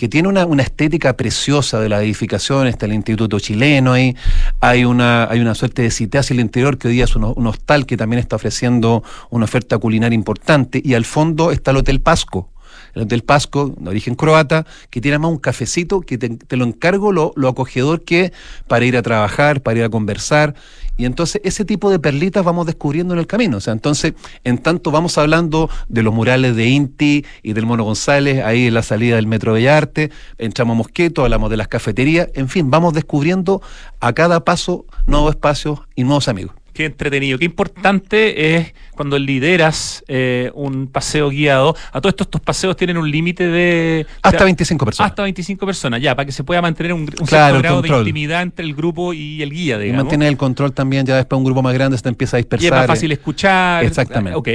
que 0.00 0.08
tiene 0.08 0.28
una, 0.28 0.62
estética 0.62 1.14
preciosa 1.14 1.78
de 1.78 1.90
la 1.90 2.02
edificación, 2.02 2.66
está 2.66 2.86
el 2.86 2.94
Instituto 2.94 3.38
Chileno 3.38 3.92
ahí, 3.92 4.16
hay 4.58 4.86
una, 4.86 5.24
hay 5.30 5.40
una 5.40 5.54
suerte 5.54 5.82
de 5.82 5.90
cité 5.90 6.16
hacia 6.16 6.32
el 6.32 6.40
interior 6.40 6.78
que 6.78 6.88
hoy 6.88 6.94
día 6.94 7.04
es 7.04 7.16
un, 7.16 7.24
un 7.36 7.46
hostal 7.46 7.84
que 7.84 7.98
también 7.98 8.18
está 8.18 8.36
ofreciendo 8.36 9.04
una 9.28 9.44
oferta 9.44 9.76
culinaria 9.76 10.14
importante 10.14 10.80
y 10.82 10.94
al 10.94 11.04
fondo 11.04 11.50
está 11.50 11.72
el 11.72 11.76
Hotel 11.76 12.00
Pasco 12.00 12.48
el 12.94 13.02
Hotel 13.02 13.22
Pasco, 13.22 13.74
de 13.76 13.90
origen 13.90 14.14
croata, 14.14 14.66
que 14.90 15.00
tiene 15.00 15.18
más 15.18 15.30
un 15.30 15.38
cafecito 15.38 16.00
que 16.00 16.18
te, 16.18 16.56
lo 16.56 16.64
encargo 16.64 17.12
lo, 17.12 17.32
lo 17.36 17.48
acogedor 17.48 18.02
que 18.02 18.24
es 18.26 18.32
para 18.66 18.84
ir 18.84 18.96
a 18.96 19.02
trabajar, 19.02 19.62
para 19.62 19.78
ir 19.78 19.84
a 19.84 19.88
conversar. 19.88 20.54
Y 20.96 21.06
entonces 21.06 21.40
ese 21.44 21.64
tipo 21.64 21.90
de 21.90 21.98
perlitas 21.98 22.44
vamos 22.44 22.66
descubriendo 22.66 23.14
en 23.14 23.20
el 23.20 23.26
camino. 23.26 23.56
O 23.56 23.60
sea, 23.60 23.72
entonces, 23.72 24.12
en 24.44 24.58
tanto 24.58 24.90
vamos 24.90 25.16
hablando 25.16 25.70
de 25.88 26.02
los 26.02 26.12
murales 26.12 26.56
de 26.56 26.66
Inti 26.66 27.24
y 27.42 27.54
del 27.54 27.64
Mono 27.64 27.84
González, 27.84 28.44
ahí 28.44 28.66
en 28.66 28.74
la 28.74 28.82
salida 28.82 29.16
del 29.16 29.26
Metro 29.26 29.54
Bellarte, 29.54 30.10
entramos 30.36 30.74
a 30.74 30.76
Mosqueto, 30.76 31.24
hablamos 31.24 31.48
de 31.48 31.56
las 31.56 31.68
cafeterías, 31.68 32.28
en 32.34 32.50
fin, 32.50 32.70
vamos 32.70 32.92
descubriendo 32.92 33.62
a 34.00 34.12
cada 34.12 34.44
paso 34.44 34.84
nuevos 35.06 35.30
espacios 35.30 35.80
y 35.94 36.04
nuevos 36.04 36.28
amigos. 36.28 36.59
Qué 36.72 36.86
entretenido, 36.86 37.38
qué 37.38 37.44
importante 37.44 38.56
es 38.56 38.74
cuando 38.94 39.18
lideras 39.18 40.04
eh, 40.08 40.50
un 40.54 40.86
paseo 40.86 41.30
guiado. 41.30 41.74
A 41.92 42.00
todos 42.00 42.14
estos, 42.18 42.40
paseos 42.40 42.76
tienen 42.76 42.96
un 42.96 43.10
límite 43.10 43.46
de... 43.46 44.06
Hasta 44.22 44.44
25 44.44 44.84
personas. 44.84 45.10
Hasta 45.10 45.22
25 45.22 45.66
personas, 45.66 46.00
ya, 46.00 46.14
para 46.14 46.26
que 46.26 46.32
se 46.32 46.44
pueda 46.44 46.60
mantener 46.60 46.92
un, 46.92 47.06
cierto 47.06 47.58
grado 47.58 47.82
de 47.82 47.88
intimidad 47.88 48.42
entre 48.42 48.64
el 48.64 48.74
grupo 48.74 49.12
y 49.12 49.42
el 49.42 49.50
guía, 49.50 49.78
digamos. 49.78 50.00
Y 50.00 50.04
mantiene 50.04 50.28
el 50.28 50.36
control 50.36 50.72
también, 50.72 51.06
ya 51.06 51.16
después 51.16 51.38
un 51.38 51.44
grupo 51.44 51.62
más 51.62 51.74
grande 51.74 51.96
se 51.96 52.02
te 52.02 52.08
empieza 52.10 52.36
a 52.36 52.38
dispersar. 52.38 52.64
Y 52.64 52.66
es 52.66 52.72
más 52.72 52.86
fácil 52.86 53.12
escuchar. 53.12 53.84
Exactamente. 53.84 54.36
Ok. 54.36 54.48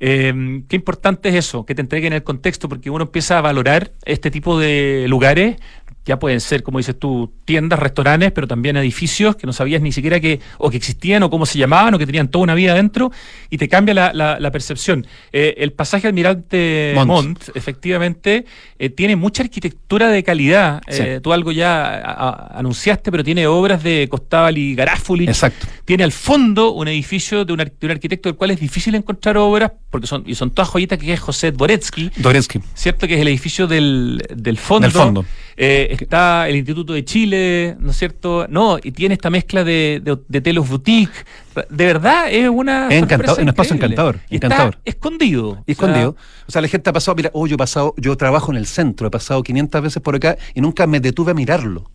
Em, 0.00 0.62
qué 0.66 0.76
importante 0.76 1.28
es 1.30 1.34
eso, 1.34 1.64
que 1.64 1.74
te 1.74 1.80
entreguen 1.80 2.12
el 2.12 2.22
contexto, 2.22 2.68
porque 2.68 2.90
uno 2.90 3.04
empieza 3.04 3.38
a 3.38 3.40
valorar 3.40 3.92
este 4.04 4.30
tipo 4.30 4.58
de 4.58 5.06
lugares 5.08 5.56
ya 6.06 6.20
pueden 6.20 6.40
ser, 6.40 6.62
como 6.62 6.78
dices 6.78 6.96
tú, 6.98 7.32
tiendas, 7.44 7.80
restaurantes, 7.80 8.30
pero 8.30 8.46
también 8.46 8.76
edificios 8.76 9.34
que 9.34 9.46
no 9.46 9.52
sabías 9.52 9.82
ni 9.82 9.90
siquiera 9.90 10.20
que, 10.20 10.40
o 10.58 10.70
que 10.70 10.76
existían, 10.76 11.24
o 11.24 11.30
cómo 11.30 11.46
se 11.46 11.58
llamaban, 11.58 11.92
o 11.94 11.98
que 11.98 12.06
tenían 12.06 12.28
toda 12.28 12.44
una 12.44 12.54
vida 12.54 12.72
adentro, 12.72 13.10
y 13.50 13.58
te 13.58 13.68
cambia 13.68 14.12
la, 14.12 14.50
percepción. 14.52 15.06
Eh, 15.32 15.56
el 15.58 15.72
pasaje 15.72 16.06
Almirante 16.06 16.94
Montt, 17.04 17.50
efectivamente, 17.54 18.46
eh, 18.78 18.88
tiene 18.88 19.16
mucha 19.16 19.42
arquitectura 19.42 20.08
de 20.08 20.22
calidad. 20.22 20.80
Eh, 20.86 21.20
tú 21.20 21.32
algo 21.32 21.50
ya 21.50 22.48
anunciaste, 22.54 23.10
pero 23.10 23.24
tiene 23.24 23.46
obras 23.48 23.82
de 23.82 24.06
Costabal 24.08 24.56
y 24.56 24.76
Garáfuli. 24.76 25.24
Exacto. 25.24 25.66
Tiene 25.86 26.04
al 26.04 26.12
fondo 26.12 26.72
un 26.72 26.88
edificio 26.88 27.46
de 27.46 27.54
un, 27.54 27.60
arquitecto 27.60 28.28
del 28.28 28.36
cual 28.36 28.50
es 28.50 28.60
difícil 28.60 28.94
encontrar 28.94 29.38
obras, 29.38 29.72
porque 29.88 30.06
son, 30.06 30.24
y 30.26 30.34
son 30.34 30.50
todas 30.50 30.68
joyitas 30.68 30.98
que 30.98 31.12
es 31.14 31.20
José 31.20 31.52
Dvoretsky. 31.52 32.10
Dvoretsky. 32.16 32.60
¿Cierto? 32.74 33.06
Que 33.06 33.14
es 33.14 33.20
el 33.20 33.28
edificio 33.28 33.66
del, 33.66 34.22
del 34.34 34.58
fondo. 34.58 34.88
Del 34.88 34.92
fondo 34.92 35.24
está 35.56 36.48
el 36.48 36.56
Instituto 36.56 36.92
de 36.92 37.04
Chile, 37.04 37.76
¿no 37.78 37.90
es 37.90 37.96
cierto? 37.96 38.46
No, 38.48 38.78
y 38.82 38.92
tiene 38.92 39.14
esta 39.14 39.30
mezcla 39.30 39.64
de, 39.64 40.02
de, 40.28 40.40
telos 40.40 40.68
boutique. 40.68 41.24
De 41.70 41.86
verdad, 41.86 42.30
es 42.30 42.48
una. 42.48 42.88
Es 42.88 43.02
encantador, 43.02 43.40
un 43.40 43.48
espacio 43.48 43.74
encantador. 43.74 44.20
Y 44.28 44.36
encantador. 44.36 44.78
Está 44.84 44.90
escondido. 44.90 45.62
Y 45.66 45.72
escondido. 45.72 46.16
O 46.46 46.52
sea, 46.52 46.60
la 46.60 46.68
gente 46.68 46.90
ha 46.90 46.92
pasado, 46.92 47.14
mira, 47.16 47.30
oh, 47.32 47.46
yo 47.46 47.54
he 47.54 47.58
pasado, 47.58 47.94
yo 47.96 48.16
trabajo 48.16 48.52
en 48.52 48.58
el 48.58 48.66
centro, 48.66 49.06
he 49.06 49.10
pasado 49.10 49.42
500 49.42 49.82
veces 49.82 50.02
por 50.02 50.14
acá 50.14 50.36
y 50.54 50.60
nunca 50.60 50.86
me 50.86 51.00
detuve 51.00 51.30
a 51.32 51.34
mirarlo. 51.34 51.90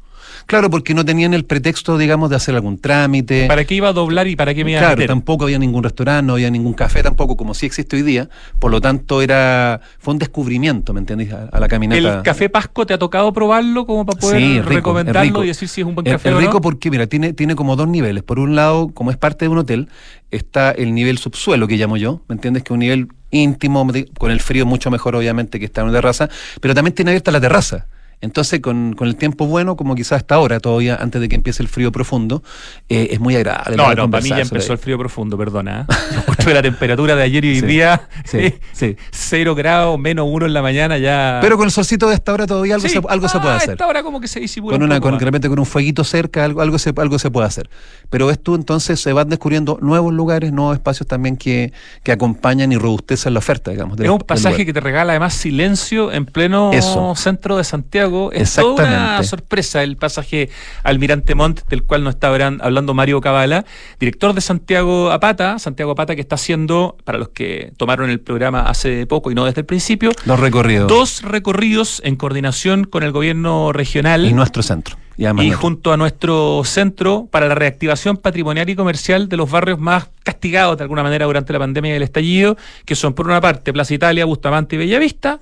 Claro, 0.45 0.69
porque 0.69 0.93
no 0.93 1.05
tenían 1.05 1.33
el 1.33 1.45
pretexto, 1.45 1.97
digamos, 1.97 2.29
de 2.29 2.35
hacer 2.35 2.55
algún 2.55 2.79
trámite. 2.79 3.47
¿Para 3.47 3.65
qué 3.65 3.75
iba 3.75 3.89
a 3.89 3.93
doblar 3.93 4.27
y 4.27 4.35
para 4.35 4.53
qué 4.53 4.63
me 4.63 4.71
iba 4.71 4.79
claro, 4.79 4.93
a 4.93 4.95
Claro, 4.95 5.07
tampoco 5.07 5.45
había 5.45 5.59
ningún 5.59 5.83
restaurante, 5.83 6.25
no 6.25 6.33
había 6.33 6.49
ningún 6.49 6.73
café 6.73 7.03
tampoco, 7.03 7.37
como 7.37 7.53
sí 7.53 7.65
existe 7.65 7.95
hoy 7.95 8.01
día. 8.01 8.29
Por 8.59 8.71
lo 8.71 8.81
tanto, 8.81 9.21
era 9.21 9.81
fue 9.99 10.13
un 10.13 10.19
descubrimiento, 10.19 10.93
¿me 10.93 10.99
entendés? 10.99 11.33
A, 11.33 11.59
la 11.59 11.67
caminata. 11.67 12.17
¿El 12.17 12.23
café 12.23 12.49
Pasco 12.49 12.85
te 12.85 12.93
ha 12.93 12.99
tocado 12.99 13.31
probarlo 13.33 13.85
como 13.85 14.05
para 14.05 14.19
poder 14.19 14.65
recomendarlo 14.65 15.43
y 15.43 15.47
decir 15.47 15.67
si 15.67 15.81
es 15.81 15.87
un 15.87 15.95
buen 15.95 16.05
café 16.05 16.29
es, 16.29 16.35
es 16.35 16.41
rico 16.41 16.61
porque, 16.61 16.89
mira, 16.89 17.07
tiene, 17.07 17.33
tiene 17.33 17.55
como 17.55 17.75
dos 17.75 17.87
niveles. 17.87 18.23
Por 18.23 18.39
un 18.39 18.55
lado, 18.55 18.89
como 18.93 19.11
es 19.11 19.17
parte 19.17 19.45
de 19.45 19.49
un 19.49 19.59
hotel, 19.59 19.89
está 20.31 20.71
el 20.71 20.93
nivel 20.93 21.17
subsuelo, 21.17 21.67
que 21.67 21.75
llamo 21.75 21.97
yo, 21.97 22.21
¿me 22.27 22.35
entiendes? 22.35 22.63
Que 22.63 22.67
es 22.67 22.75
un 22.75 22.79
nivel 22.79 23.07
íntimo, 23.31 23.87
con 24.17 24.31
el 24.31 24.39
frío 24.39 24.65
mucho 24.65 24.91
mejor, 24.91 25.15
obviamente, 25.15 25.59
que 25.59 25.65
está 25.65 25.81
en 25.81 25.87
una 25.87 25.97
terraza, 25.97 26.29
pero 26.59 26.73
también 26.73 26.93
tiene 26.93 27.11
abierta 27.11 27.31
la 27.31 27.41
terraza. 27.41 27.87
Entonces, 28.21 28.59
con, 28.59 28.93
con, 28.93 29.07
el 29.07 29.15
tiempo 29.15 29.47
bueno, 29.47 29.75
como 29.75 29.95
quizás 29.95 30.19
hasta 30.19 30.35
ahora, 30.35 30.59
todavía 30.59 30.95
antes 30.95 31.19
de 31.19 31.27
que 31.27 31.35
empiece 31.35 31.63
el 31.63 31.69
frío 31.69 31.91
profundo, 31.91 32.43
eh, 32.87 33.09
es 33.11 33.19
muy 33.19 33.35
agradable. 33.35 33.75
No, 33.75 33.93
no, 33.95 34.09
para 34.09 34.21
mí 34.21 34.29
ya 34.29 34.41
empezó 34.41 34.73
el 34.73 34.77
frío 34.77 34.97
profundo, 34.97 35.37
perdona. 35.37 35.87
¿eh? 35.89 36.43
la 36.53 36.61
temperatura 36.61 37.15
de 37.15 37.23
ayer 37.23 37.43
y 37.45 37.49
hoy 37.49 37.61
día, 37.61 38.07
sí, 38.25 38.53
sí. 38.73 38.95
cero 39.11 39.55
grados, 39.55 39.97
menos 39.99 40.27
uno 40.29 40.45
en 40.45 40.53
la 40.53 40.61
mañana 40.61 40.97
ya. 40.99 41.39
Pero 41.41 41.57
con 41.57 41.65
el 41.65 41.71
solcito 41.71 42.09
de 42.09 42.15
esta 42.15 42.33
hora 42.33 42.45
todavía 42.45 42.75
algo, 42.75 42.87
se, 42.87 43.01
algo 43.09 43.27
se 43.27 43.39
puede 43.39 43.53
ah, 43.53 43.57
hacer. 43.57 43.71
esta 43.71 43.87
hora 43.87 44.03
como 44.03 44.21
que 44.21 44.27
se 44.27 44.39
disimula. 44.39 44.77
Con, 44.77 44.83
una, 44.83 44.99
con, 44.99 45.17
de 45.17 45.25
repente 45.25 45.49
con 45.49 45.57
un 45.57 45.65
fueguito 45.65 46.03
cerca, 46.03 46.45
algo, 46.45 46.61
algo, 46.61 46.77
se, 46.77 46.93
algo 46.95 47.17
se 47.17 47.31
puede 47.31 47.47
hacer. 47.47 47.69
Pero 48.09 48.29
esto 48.29 48.53
entonces 48.55 48.99
se 48.99 49.13
van 49.13 49.29
descubriendo 49.29 49.79
nuevos 49.81 50.13
lugares, 50.13 50.51
nuevos 50.51 50.75
espacios 50.75 51.07
también 51.07 51.37
que, 51.37 51.73
que 52.03 52.11
acompañan 52.11 52.71
y 52.71 52.77
robustecen 52.77 53.33
la 53.33 53.39
oferta, 53.39 53.71
digamos. 53.71 53.99
es 53.99 54.09
un 54.09 54.19
pasaje 54.19 54.65
que 54.65 54.73
te 54.73 54.79
regala 54.79 55.13
además 55.13 55.33
silencio 55.33 56.11
en 56.11 56.25
pleno 56.25 56.71
centro 57.15 57.57
de 57.57 57.63
Santiago. 57.63 58.10
Es 58.33 58.57
una 58.57 59.23
sorpresa 59.23 59.83
el 59.83 59.97
pasaje 59.97 60.49
Almirante 60.83 61.35
Montt, 61.35 61.67
del 61.69 61.83
cual 61.83 62.03
nos 62.03 62.15
está 62.15 62.27
hablando 62.27 62.93
Mario 62.93 63.21
Cabala, 63.21 63.65
director 63.99 64.33
de 64.33 64.41
Santiago 64.41 65.11
Apata, 65.11 65.59
Santiago 65.59 65.91
Apata 65.91 66.15
que 66.15 66.21
está 66.21 66.35
haciendo, 66.35 66.97
para 67.03 67.17
los 67.17 67.29
que 67.29 67.73
tomaron 67.77 68.09
el 68.09 68.19
programa 68.19 68.61
hace 68.63 69.05
poco 69.07 69.31
y 69.31 69.35
no 69.35 69.45
desde 69.45 69.61
el 69.61 69.65
principio, 69.65 70.11
dos 70.25 70.39
recorridos. 70.39 70.87
Dos 70.87 71.21
recorridos 71.23 72.01
en 72.03 72.15
coordinación 72.15 72.83
con 72.83 73.03
el 73.03 73.11
gobierno 73.11 73.71
regional. 73.71 74.25
Y 74.25 74.33
nuestro 74.33 74.63
centro. 74.63 74.97
Y, 75.17 75.51
junto 75.51 75.93
a 75.93 75.97
nuestro 75.97 76.63
centro 76.63 77.27
para 77.29 77.47
la 77.47 77.53
reactivación 77.53 78.17
patrimonial 78.17 78.69
y 78.69 78.75
comercial 78.75 79.29
de 79.29 79.37
los 79.37 79.51
barrios 79.51 79.77
más 79.77 80.07
castigados 80.23 80.77
de 80.77 80.83
alguna 80.83 81.03
manera 81.03 81.25
durante 81.25 81.53
la 81.53 81.59
pandemia 81.59 81.93
y 81.93 81.95
el 81.97 82.01
estallido, 82.01 82.57
que 82.85 82.95
son 82.95 83.13
por 83.13 83.27
una 83.27 83.39
parte 83.39 83.71
Plaza 83.71 83.93
Italia, 83.93 84.25
Bustamante 84.25 84.77
y 84.77 84.79
Bellavista, 84.79 85.39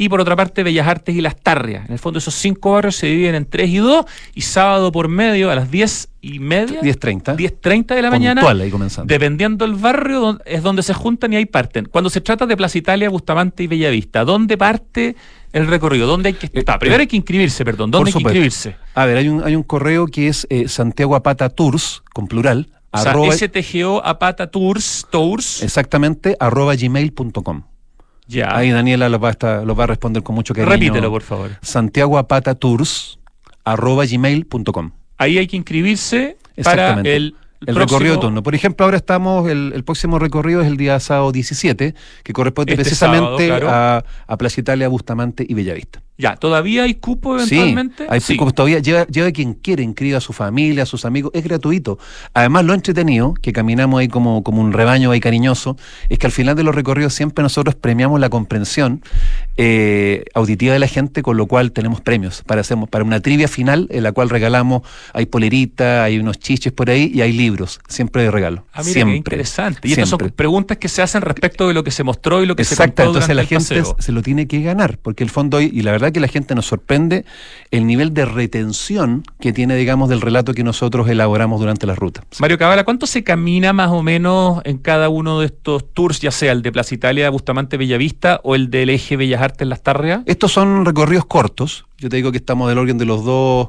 y 0.00 0.08
por 0.08 0.18
otra 0.18 0.34
parte 0.34 0.62
Bellas 0.62 0.88
Artes 0.88 1.14
y 1.14 1.20
Las 1.20 1.36
Tarrias. 1.36 1.84
En 1.84 1.92
el 1.92 1.98
fondo 1.98 2.20
esos 2.20 2.32
cinco 2.32 2.72
barrios 2.72 2.96
se 2.96 3.06
dividen 3.06 3.34
en 3.34 3.44
tres 3.44 3.68
y 3.68 3.76
dos 3.76 4.06
y 4.34 4.40
sábado 4.40 4.90
por 4.90 5.08
medio 5.08 5.50
a 5.50 5.54
las 5.54 5.70
diez 5.70 6.08
y 6.22 6.38
media. 6.38 6.80
10.30. 6.80 7.36
10.30 7.36 7.94
de 7.96 8.00
la 8.00 8.10
mañana. 8.10 8.40
Ahí 8.40 8.72
dependiendo 9.04 9.66
del 9.66 9.74
barrio 9.74 10.38
es 10.46 10.62
donde 10.62 10.82
se 10.82 10.94
juntan 10.94 11.34
y 11.34 11.36
ahí 11.36 11.44
parten. 11.44 11.84
Cuando 11.84 12.08
se 12.08 12.22
trata 12.22 12.46
de 12.46 12.56
Plaza 12.56 12.78
Italia, 12.78 13.10
Bustamante 13.10 13.64
y 13.64 13.66
Bellavista, 13.66 14.24
¿dónde 14.24 14.56
parte 14.56 15.16
el 15.52 15.66
recorrido? 15.66 16.06
¿Dónde 16.06 16.28
hay 16.28 16.34
que 16.34 16.48
estar? 16.50 16.78
Primero 16.78 17.02
hay 17.02 17.06
que 17.06 17.16
inscribirse, 17.16 17.62
perdón. 17.62 17.90
¿Dónde 17.90 18.08
hay 18.08 18.14
que 18.14 18.20
inscribirse? 18.20 18.76
A 18.94 19.04
ver, 19.04 19.18
hay 19.18 19.28
un, 19.28 19.44
hay 19.44 19.54
un 19.54 19.64
correo 19.64 20.06
que 20.06 20.28
es 20.28 20.46
eh, 20.48 20.66
Santiago 20.68 21.14
Apata 21.14 21.50
Tours, 21.50 22.02
con 22.14 22.26
plural. 22.26 22.70
O 22.90 22.96
arroba, 22.96 23.34
STGO 23.34 24.02
Apata 24.02 24.50
Tours, 24.50 25.06
Tours. 25.10 25.62
Exactamente, 25.62 26.38
arroba 26.40 26.74
gmail.com. 26.74 27.64
Ahí 28.48 28.70
Daniela 28.70 29.08
lo 29.08 29.18
va, 29.18 29.30
a 29.30 29.64
va 29.64 29.84
a 29.84 29.86
responder 29.86 30.22
con 30.22 30.34
mucho 30.34 30.54
cariño. 30.54 30.72
Repítelo, 30.72 31.10
por 31.10 31.22
favor. 31.22 31.50
Santiago 31.62 32.18
Apata 32.18 32.54
Tours, 32.54 33.18
arroba 33.64 34.04
gmail.com. 34.06 34.90
Ahí 35.18 35.38
hay 35.38 35.46
que 35.46 35.56
inscribirse 35.56 36.36
para 36.62 37.00
el 37.00 37.34
el 37.66 37.76
recorrido 37.76 38.14
de 38.14 38.20
turno. 38.20 38.42
Por 38.42 38.54
ejemplo, 38.54 38.84
ahora 38.84 38.96
estamos, 38.96 39.48
el, 39.48 39.82
próximo 39.84 40.18
recorrido 40.18 40.62
es 40.62 40.66
el 40.66 40.76
día 40.76 40.98
sábado 40.98 41.32
17, 41.32 41.94
que 42.22 42.32
corresponde 42.32 42.72
este 42.72 42.84
precisamente 42.84 43.52
a, 43.52 44.04
a 44.26 44.36
Plaza 44.36 44.60
Italia, 44.60 44.88
Bustamante 44.88 45.44
y 45.46 45.54
Bellavista. 45.54 46.02
Ya, 46.20 46.36
¿todavía 46.36 46.82
hay 46.82 46.94
cupo 46.94 47.36
eventualmente? 47.36 48.04
Sí, 48.04 48.08
hay 48.10 48.20
sí. 48.20 48.36
todavía. 48.54 48.78
Lleva, 48.80 49.06
lleva 49.06 49.32
quien 49.32 49.54
quiere, 49.54 49.82
inscriba 49.82 50.18
a 50.18 50.20
su 50.20 50.34
familia, 50.34 50.82
a 50.82 50.86
sus 50.86 51.06
amigos, 51.06 51.32
es 51.34 51.42
gratuito. 51.42 51.98
Además, 52.34 52.66
lo 52.66 52.74
entretenido, 52.74 53.32
que 53.40 53.52
caminamos 53.52 54.00
ahí 54.00 54.08
como, 54.08 54.42
como 54.42 54.60
un 54.60 54.72
rebaño 54.72 55.10
ahí 55.10 55.20
cariñoso, 55.20 55.78
es 56.10 56.18
que 56.18 56.26
al 56.26 56.32
final 56.32 56.56
de 56.56 56.62
los 56.62 56.74
recorridos 56.74 57.14
siempre 57.14 57.42
nosotros 57.42 57.74
premiamos 57.74 58.20
la 58.20 58.28
comprensión 58.28 59.02
eh, 59.56 60.24
auditiva 60.34 60.74
de 60.74 60.78
la 60.78 60.88
gente, 60.88 61.22
con 61.22 61.38
lo 61.38 61.46
cual 61.46 61.72
tenemos 61.72 62.02
premios 62.02 62.42
para, 62.44 62.60
hacemos, 62.60 62.88
para 62.90 63.02
una 63.02 63.20
trivia 63.20 63.48
final 63.48 63.86
en 63.90 64.02
la 64.02 64.12
cual 64.12 64.28
regalamos, 64.28 64.82
hay 65.14 65.24
polerita, 65.24 66.04
hay 66.04 66.18
unos 66.18 66.38
chiches 66.38 66.72
por 66.72 66.90
ahí 66.90 67.10
y 67.14 67.22
hay 67.22 67.32
libros, 67.32 67.80
siempre 67.88 68.24
de 68.24 68.30
regalo. 68.30 68.66
Ah, 68.72 68.82
mira, 68.82 68.92
siempre. 68.92 69.16
interesante. 69.16 69.88
Y 69.88 69.92
estas 69.92 70.10
son 70.10 70.18
preguntas 70.36 70.76
que 70.76 70.88
se 70.88 71.00
hacen 71.00 71.22
respecto 71.22 71.66
de 71.66 71.74
lo 71.74 71.82
que 71.82 71.90
se 71.90 72.04
mostró 72.04 72.42
y 72.42 72.46
lo 72.46 72.56
que 72.56 72.64
se 72.64 72.76
contó 72.76 73.04
entonces 73.04 73.34
la 73.34 73.44
gente 73.44 73.82
se 73.98 74.12
lo 74.12 74.22
tiene 74.22 74.46
que 74.46 74.60
ganar, 74.60 74.98
porque 74.98 75.24
el 75.24 75.30
fondo, 75.30 75.60
y 75.60 75.80
la 75.80 75.92
verdad 75.92 76.09
que 76.12 76.20
la 76.20 76.28
gente 76.28 76.54
nos 76.54 76.66
sorprende 76.66 77.24
el 77.70 77.86
nivel 77.86 78.14
de 78.14 78.24
retención 78.24 79.22
que 79.40 79.52
tiene, 79.52 79.76
digamos, 79.76 80.08
del 80.08 80.20
relato 80.20 80.54
que 80.54 80.64
nosotros 80.64 81.08
elaboramos 81.08 81.60
durante 81.60 81.86
la 81.86 81.94
ruta. 81.94 82.22
Mario 82.38 82.58
Cabala, 82.58 82.84
¿cuánto 82.84 83.06
se 83.06 83.24
camina 83.24 83.72
más 83.72 83.90
o 83.90 84.02
menos 84.02 84.60
en 84.64 84.78
cada 84.78 85.08
uno 85.08 85.40
de 85.40 85.46
estos 85.46 85.92
tours, 85.92 86.20
ya 86.20 86.30
sea 86.30 86.52
el 86.52 86.62
de 86.62 86.72
Plaza 86.72 86.94
Italia, 86.94 87.30
Bustamante, 87.30 87.76
Bellavista 87.76 88.40
o 88.42 88.54
el 88.54 88.70
del 88.70 88.90
eje 88.90 89.16
Bellas 89.16 89.42
Artes, 89.42 89.66
Las 89.66 89.82
Tarrias? 89.82 90.20
Estos 90.26 90.52
son 90.52 90.84
recorridos 90.84 91.26
cortos. 91.26 91.86
Yo 91.98 92.08
te 92.08 92.16
digo 92.16 92.32
que 92.32 92.38
estamos 92.38 92.68
del 92.68 92.78
orden 92.78 92.98
de 92.98 93.04
los 93.04 93.24
dos, 93.24 93.68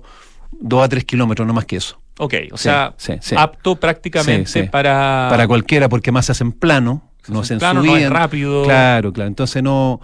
dos 0.51 0.84
a 0.84 0.89
tres 0.89 1.06
kilómetros, 1.06 1.47
no 1.47 1.54
más 1.54 1.65
que 1.65 1.77
eso. 1.77 1.99
Ok, 2.17 2.36
o 2.51 2.58
sea, 2.58 2.93
apto 3.36 3.75
prácticamente 3.77 4.65
para... 4.65 5.27
Para 5.30 5.47
cualquiera, 5.47 5.89
porque 5.89 6.12
más 6.12 6.27
se 6.27 6.34
hacen 6.34 6.51
plano, 6.51 7.10
no 7.27 7.43
se 7.43 7.58
plano, 7.58 7.82
no 7.84 7.97
es 7.97 8.10
rápido. 8.10 8.63
Claro, 8.63 9.13
claro. 9.13 9.27
Entonces 9.27 9.63
no 9.63 10.01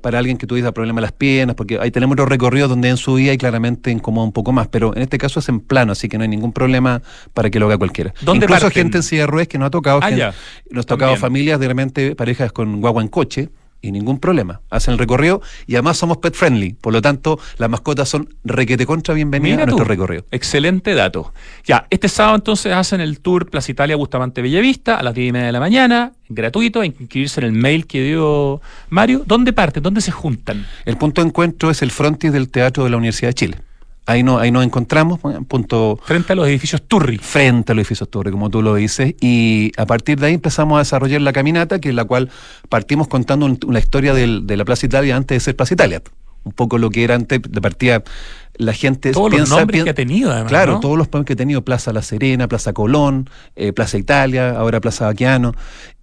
para 0.00 0.18
alguien 0.18 0.38
que 0.38 0.46
tuviera 0.46 0.72
problemas 0.72 1.02
las 1.02 1.12
piernas, 1.12 1.54
porque 1.56 1.78
ahí 1.78 1.90
tenemos 1.90 2.14
otros 2.14 2.28
recorridos 2.28 2.70
donde 2.70 2.88
en 2.88 2.96
su 2.96 3.16
día 3.16 3.32
y 3.32 3.38
claramente 3.38 3.90
incomoda 3.90 4.24
un 4.24 4.32
poco 4.32 4.52
más, 4.52 4.68
pero 4.68 4.94
en 4.96 5.02
este 5.02 5.18
caso 5.18 5.40
es 5.40 5.48
en 5.48 5.60
plano, 5.60 5.92
así 5.92 6.08
que 6.08 6.16
no 6.16 6.22
hay 6.22 6.28
ningún 6.28 6.52
problema 6.52 7.02
para 7.34 7.50
que 7.50 7.58
lo 7.58 7.66
haga 7.66 7.76
cualquiera. 7.76 8.14
¿Dónde 8.22 8.46
Incluso 8.46 8.70
gente 8.70 8.98
en 8.98 9.02
silla 9.02 9.22
de 9.22 9.26
ruedas 9.26 9.48
que 9.48 9.58
no 9.58 9.66
ha 9.66 9.70
tocado, 9.70 10.00
ah, 10.02 10.32
nos 10.70 10.84
ha 10.84 10.88
tocado 10.88 11.16
familias, 11.16 11.60
de 11.60 11.68
repente 11.68 12.14
parejas 12.14 12.52
con 12.52 12.80
guagua 12.80 13.02
en 13.02 13.08
coche, 13.08 13.50
y 13.80 13.92
ningún 13.92 14.18
problema. 14.18 14.60
Hacen 14.70 14.92
el 14.92 14.98
recorrido 14.98 15.40
y 15.66 15.74
además 15.74 15.96
somos 15.96 16.18
pet 16.18 16.34
friendly. 16.34 16.74
Por 16.74 16.92
lo 16.92 17.02
tanto, 17.02 17.38
las 17.58 17.70
mascotas 17.70 18.08
son 18.08 18.34
requete 18.44 18.86
contra 18.86 19.14
bienvenidas 19.14 19.56
Mira 19.56 19.62
a 19.62 19.66
nuestro 19.66 19.84
tú. 19.84 19.88
recorrido. 19.88 20.24
Excelente 20.30 20.94
dato. 20.94 21.32
Ya, 21.64 21.86
este 21.90 22.08
sábado 22.08 22.36
entonces 22.36 22.72
hacen 22.72 23.00
el 23.00 23.20
tour 23.20 23.48
Plaza 23.48 23.70
Italia 23.70 23.96
Bustamante 23.96 24.42
Bellavista 24.42 24.96
a 24.96 25.02
las 25.02 25.14
10 25.14 25.28
y 25.28 25.32
media 25.32 25.46
de 25.46 25.52
la 25.52 25.60
mañana, 25.60 26.12
gratuito, 26.28 26.80
hay 26.80 26.90
que 26.90 27.02
inscribirse 27.04 27.40
en 27.40 27.46
el 27.46 27.52
mail 27.52 27.86
que 27.86 28.02
dio 28.02 28.60
Mario. 28.90 29.22
¿Dónde 29.26 29.52
parten? 29.52 29.82
¿Dónde 29.82 30.00
se 30.00 30.10
juntan? 30.10 30.66
El 30.84 30.96
punto 30.96 31.22
de 31.22 31.28
encuentro 31.28 31.70
es 31.70 31.82
el 31.82 31.90
frontis 31.90 32.32
del 32.32 32.50
Teatro 32.50 32.84
de 32.84 32.90
la 32.90 32.96
Universidad 32.96 33.30
de 33.30 33.34
Chile. 33.34 33.58
Ahí, 34.08 34.22
no, 34.22 34.38
ahí 34.38 34.50
nos 34.50 34.64
encontramos, 34.64 35.20
bueno, 35.20 35.44
punto 35.44 35.98
Frente 36.02 36.32
a 36.32 36.36
los 36.36 36.48
edificios 36.48 36.80
Turri. 36.80 37.18
frente 37.18 37.72
al 37.72 37.78
edificio 37.78 38.06
Torre, 38.06 38.30
como 38.30 38.48
tú 38.48 38.62
lo 38.62 38.74
dices, 38.74 39.14
y 39.20 39.70
a 39.76 39.84
partir 39.84 40.18
de 40.18 40.28
ahí 40.28 40.34
empezamos 40.34 40.76
a 40.76 40.78
desarrollar 40.78 41.20
la 41.20 41.34
caminata, 41.34 41.78
que 41.78 41.90
es 41.90 41.94
la 41.94 42.04
cual 42.06 42.30
partimos 42.70 43.06
contando 43.06 43.44
un- 43.44 43.58
la 43.68 43.78
historia 43.80 44.14
del- 44.14 44.46
de 44.46 44.56
la 44.56 44.64
Plaza 44.64 44.86
Italia 44.86 45.14
antes 45.14 45.36
de 45.36 45.40
ser 45.40 45.56
Plaza 45.56 45.74
Italia. 45.74 46.02
Un 46.44 46.52
poco 46.52 46.78
lo 46.78 46.88
que 46.88 47.04
era 47.04 47.16
antes, 47.16 47.42
de 47.46 47.60
partida, 47.60 48.02
la 48.54 48.72
gente 48.72 49.12
Todos 49.12 49.30
los 49.30 49.50
nombres 49.50 49.84
que 49.84 49.90
ha 49.90 49.94
tenido, 49.94 50.30
además. 50.32 50.48
Claro, 50.48 50.72
¿no? 50.74 50.80
todos 50.80 50.96
los 50.96 51.06
premios 51.06 51.26
que 51.26 51.34
ha 51.34 51.36
tenido 51.36 51.62
Plaza 51.62 51.92
La 51.92 52.00
Serena, 52.00 52.48
Plaza 52.48 52.72
Colón, 52.72 53.28
eh, 53.56 53.74
Plaza 53.74 53.98
Italia, 53.98 54.50
ahora 54.56 54.80
Plaza 54.80 55.04
Baquiano. 55.04 55.52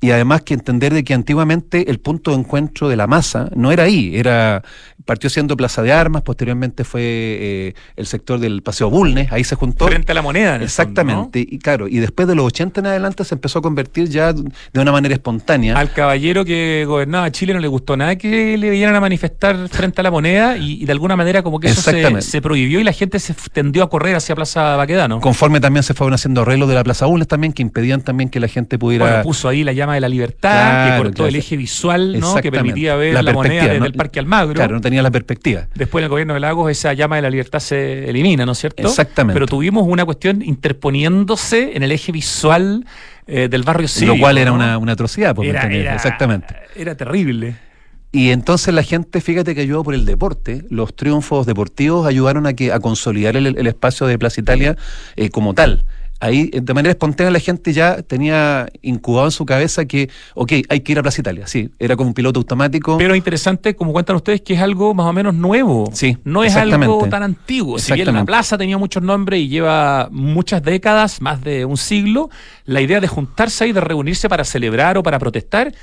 Y 0.06 0.12
además 0.12 0.44
que 0.44 0.54
entender 0.54 0.94
de 0.94 1.04
que 1.04 1.14
antiguamente 1.14 1.90
el 1.90 2.00
punto 2.00 2.32
de 2.32 2.38
encuentro 2.38 2.90
de 2.90 2.96
la 2.96 3.08
masa 3.08 3.50
no 3.56 3.72
era 3.72 3.84
ahí, 3.84 4.16
era 4.16 4.64
partió 5.06 5.30
siendo 5.30 5.56
Plaza 5.56 5.82
de 5.82 5.94
Armas, 5.94 6.24
posteriormente 6.24 6.84
fue 6.84 7.02
eh, 7.04 7.74
el 7.96 8.06
sector 8.08 8.40
del 8.40 8.62
Paseo 8.64 8.90
Bulnes, 8.90 9.32
ahí 9.32 9.44
se 9.44 9.56
juntó. 9.56 9.88
Frente 9.88 10.12
a 10.12 10.16
la 10.16 10.22
moneda. 10.22 10.56
en 10.56 10.64
Exactamente, 10.64 11.40
y 11.40 11.60
claro, 11.60 11.88
y 11.88 11.98
después 11.98 12.28
de 12.28 12.36
los 12.36 12.46
80 12.46 12.82
en 12.82 12.88
adelante 12.88 13.24
se 13.24 13.36
empezó 13.36 13.60
a 13.60 13.62
convertir 13.62 14.10
ya 14.10 14.34
de 14.34 14.80
una 14.80 14.92
manera 14.92 15.14
espontánea. 15.14 15.78
Al 15.78 15.92
caballero 15.92 16.44
que 16.44 16.86
gobernaba 16.88 17.32
Chile 17.32 17.54
no 17.54 17.60
le 17.60 17.68
gustó 17.68 17.96
nada 17.98 18.16
que 18.16 18.58
le 18.58 18.70
vinieran 18.70 18.96
a 18.96 19.00
manifestar 19.00 19.70
frente 19.70 20.02
a 20.02 20.04
la 20.04 20.12
moneda 20.12 20.58
y, 20.58 20.82
y 20.82 20.86
de 20.86 20.92
alguna 20.92 21.16
manera 21.16 21.44
como 21.44 21.60
que 21.60 21.68
eso 21.68 21.82
se, 22.22 22.42
prohibió 22.42 22.80
y 22.80 22.84
la 22.84 22.94
gente 22.94 23.20
se 23.20 23.34
tendió 23.52 23.84
a 23.84 23.90
correr 23.90 24.16
hacia 24.16 24.36
Plaza 24.36 24.76
Baquedano. 24.76 25.20
Conforme 25.22 25.60
también 25.60 25.84
se 25.84 25.94
fueron 25.94 26.14
haciendo 26.14 26.42
arreglos 26.42 26.70
de 26.70 26.76
la 26.76 26.84
Plaza 26.84 27.06
Bulnes 27.06 27.28
también, 27.28 27.54
que 27.54 27.62
impedían 27.62 28.02
también 28.02 28.30
que 28.30 28.40
la 28.40 28.48
gente 28.48 28.78
pudiera... 28.78 29.06
Bueno, 29.06 29.24
puso 29.24 29.48
ahí 29.48 29.64
la 29.64 29.74
llama 29.74 29.95
de 29.96 30.02
la 30.02 30.10
libertad, 30.10 30.52
Claro, 30.52 30.92
que 30.92 30.98
cortó 31.00 31.16
claro. 31.16 31.30
el 31.30 31.36
eje 31.38 31.58
visual, 31.58 32.20
¿no? 32.20 32.36
Que 32.36 32.52
permitía 32.52 32.96
ver 32.96 33.14
La 33.16 33.22
la, 33.24 33.34
moneda 33.34 33.64
desde 33.64 33.80
¿no? 33.80 33.86
el 33.86 33.94
Parque 33.94 34.20
Almagro. 34.20 34.54
Claro, 34.54 34.76
no 34.76 34.82
tenía 34.82 35.02
la 35.02 35.12
perspectiva. 35.12 35.68
Después 35.76 36.02
en 36.02 36.04
el 36.06 36.10
gobierno 36.10 36.34
de 36.36 36.40
Lagos 36.40 36.70
esa 36.72 36.94
llama 36.94 37.16
de 37.16 37.24
la 37.24 37.30
libertad 37.30 37.60
se 37.60 38.10
elimina, 38.10 38.46
¿no 38.46 38.52
es 38.52 38.60
cierto? 38.60 38.84
Exactamente. 38.84 39.34
Pero 39.34 39.48
tuvimos 39.48 39.86
una 39.88 40.06
cuestión 40.06 40.42
interponiéndose 40.90 41.76
en 41.76 41.84
el 41.84 41.92
eje 41.92 42.12
visual 42.12 42.86
eh, 43.28 43.48
del 43.50 43.64
barrio 43.64 43.88
cívico. 43.88 44.16
lo 44.16 44.20
cual 44.22 44.38
era 44.38 44.52
¿no? 44.52 44.56
una, 44.56 44.78
una 44.78 44.92
atrocidad, 44.94 45.36
por 45.36 45.46
Era- 45.46 45.62
mantener- 45.64 45.82
era- 45.82 45.96
Exactamente. 45.96 46.56
Era 46.76 46.96
terrible. 46.96 47.56
Y 48.12 48.30
entonces 48.30 48.74
la 48.74 48.84
gente, 48.84 49.20
fíjate 49.20 49.56
que 49.56 49.62
ayudó 49.62 49.84
por 49.84 49.94
el 49.94 50.06
deporte. 50.06 50.64
Los 50.70 50.96
triunfos 50.96 51.46
deportivos 51.46 52.08
ayudaron 52.08 52.48
a 52.48 52.54
que 52.54 52.72
a 52.72 52.80
consolidar 52.80 53.36
el, 53.36 53.48
el 53.48 53.68
espacio 53.68 54.08
de 54.08 54.18
Plaza 54.18 54.40
Italia 54.40 54.78
eh, 55.18 55.30
como 55.30 55.54
tal. 55.54 55.84
Ahí, 56.22 56.50
de 56.50 56.74
manera 56.74 56.92
espontánea, 56.92 57.30
la 57.30 57.40
gente 57.40 57.74
ya 57.74 58.02
tenía 58.02 58.68
incubado 58.82 59.28
en 59.28 59.32
su 59.32 59.46
cabeza 59.46 59.84
que, 59.86 60.10
ok, 60.34 60.54
hay 60.70 60.80
que 60.80 60.92
ir 60.94 61.00
a 61.00 61.02
Plaza 61.04 61.20
Italia. 61.22 61.46
Sí, 61.46 61.70
era 61.78 61.96
como 61.98 62.08
un 62.10 62.14
piloto 62.14 62.40
automático. 62.40 62.98
Pero 62.98 63.16
interesante, 63.16 63.76
como 63.76 63.92
cuentan 63.92 64.16
ustedes, 64.16 64.40
que 64.42 64.54
es 64.54 64.62
algo 64.62 64.94
más 64.94 65.08
o 65.08 65.14
menos 65.14 65.36
nuevo. 65.36 65.90
Sí, 65.94 66.18
No 66.24 66.44
es 66.44 66.56
algo 66.56 67.06
tan 67.10 67.22
antiguo. 67.24 67.78
Si 67.80 67.92
bien 67.94 68.06
la 68.08 68.26
plaza 68.26 68.58
tenía 68.58 68.78
muchos 68.78 69.04
nombres 69.04 69.42
y 69.42 69.50
lleva 69.50 70.08
muchas 70.10 70.64
décadas, 70.64 71.22
más 71.22 71.42
de 71.44 71.66
un 71.66 71.76
siglo, 71.78 72.30
la 72.64 72.80
idea 72.82 73.02
de 73.02 73.08
juntarse 73.10 73.66
ahí, 73.66 73.74
de 73.74 73.82
reunirse 73.82 74.30
para 74.30 74.46
celebrar 74.46 74.98
o 74.98 75.04
para 75.04 75.20
protestar, 75.20 75.74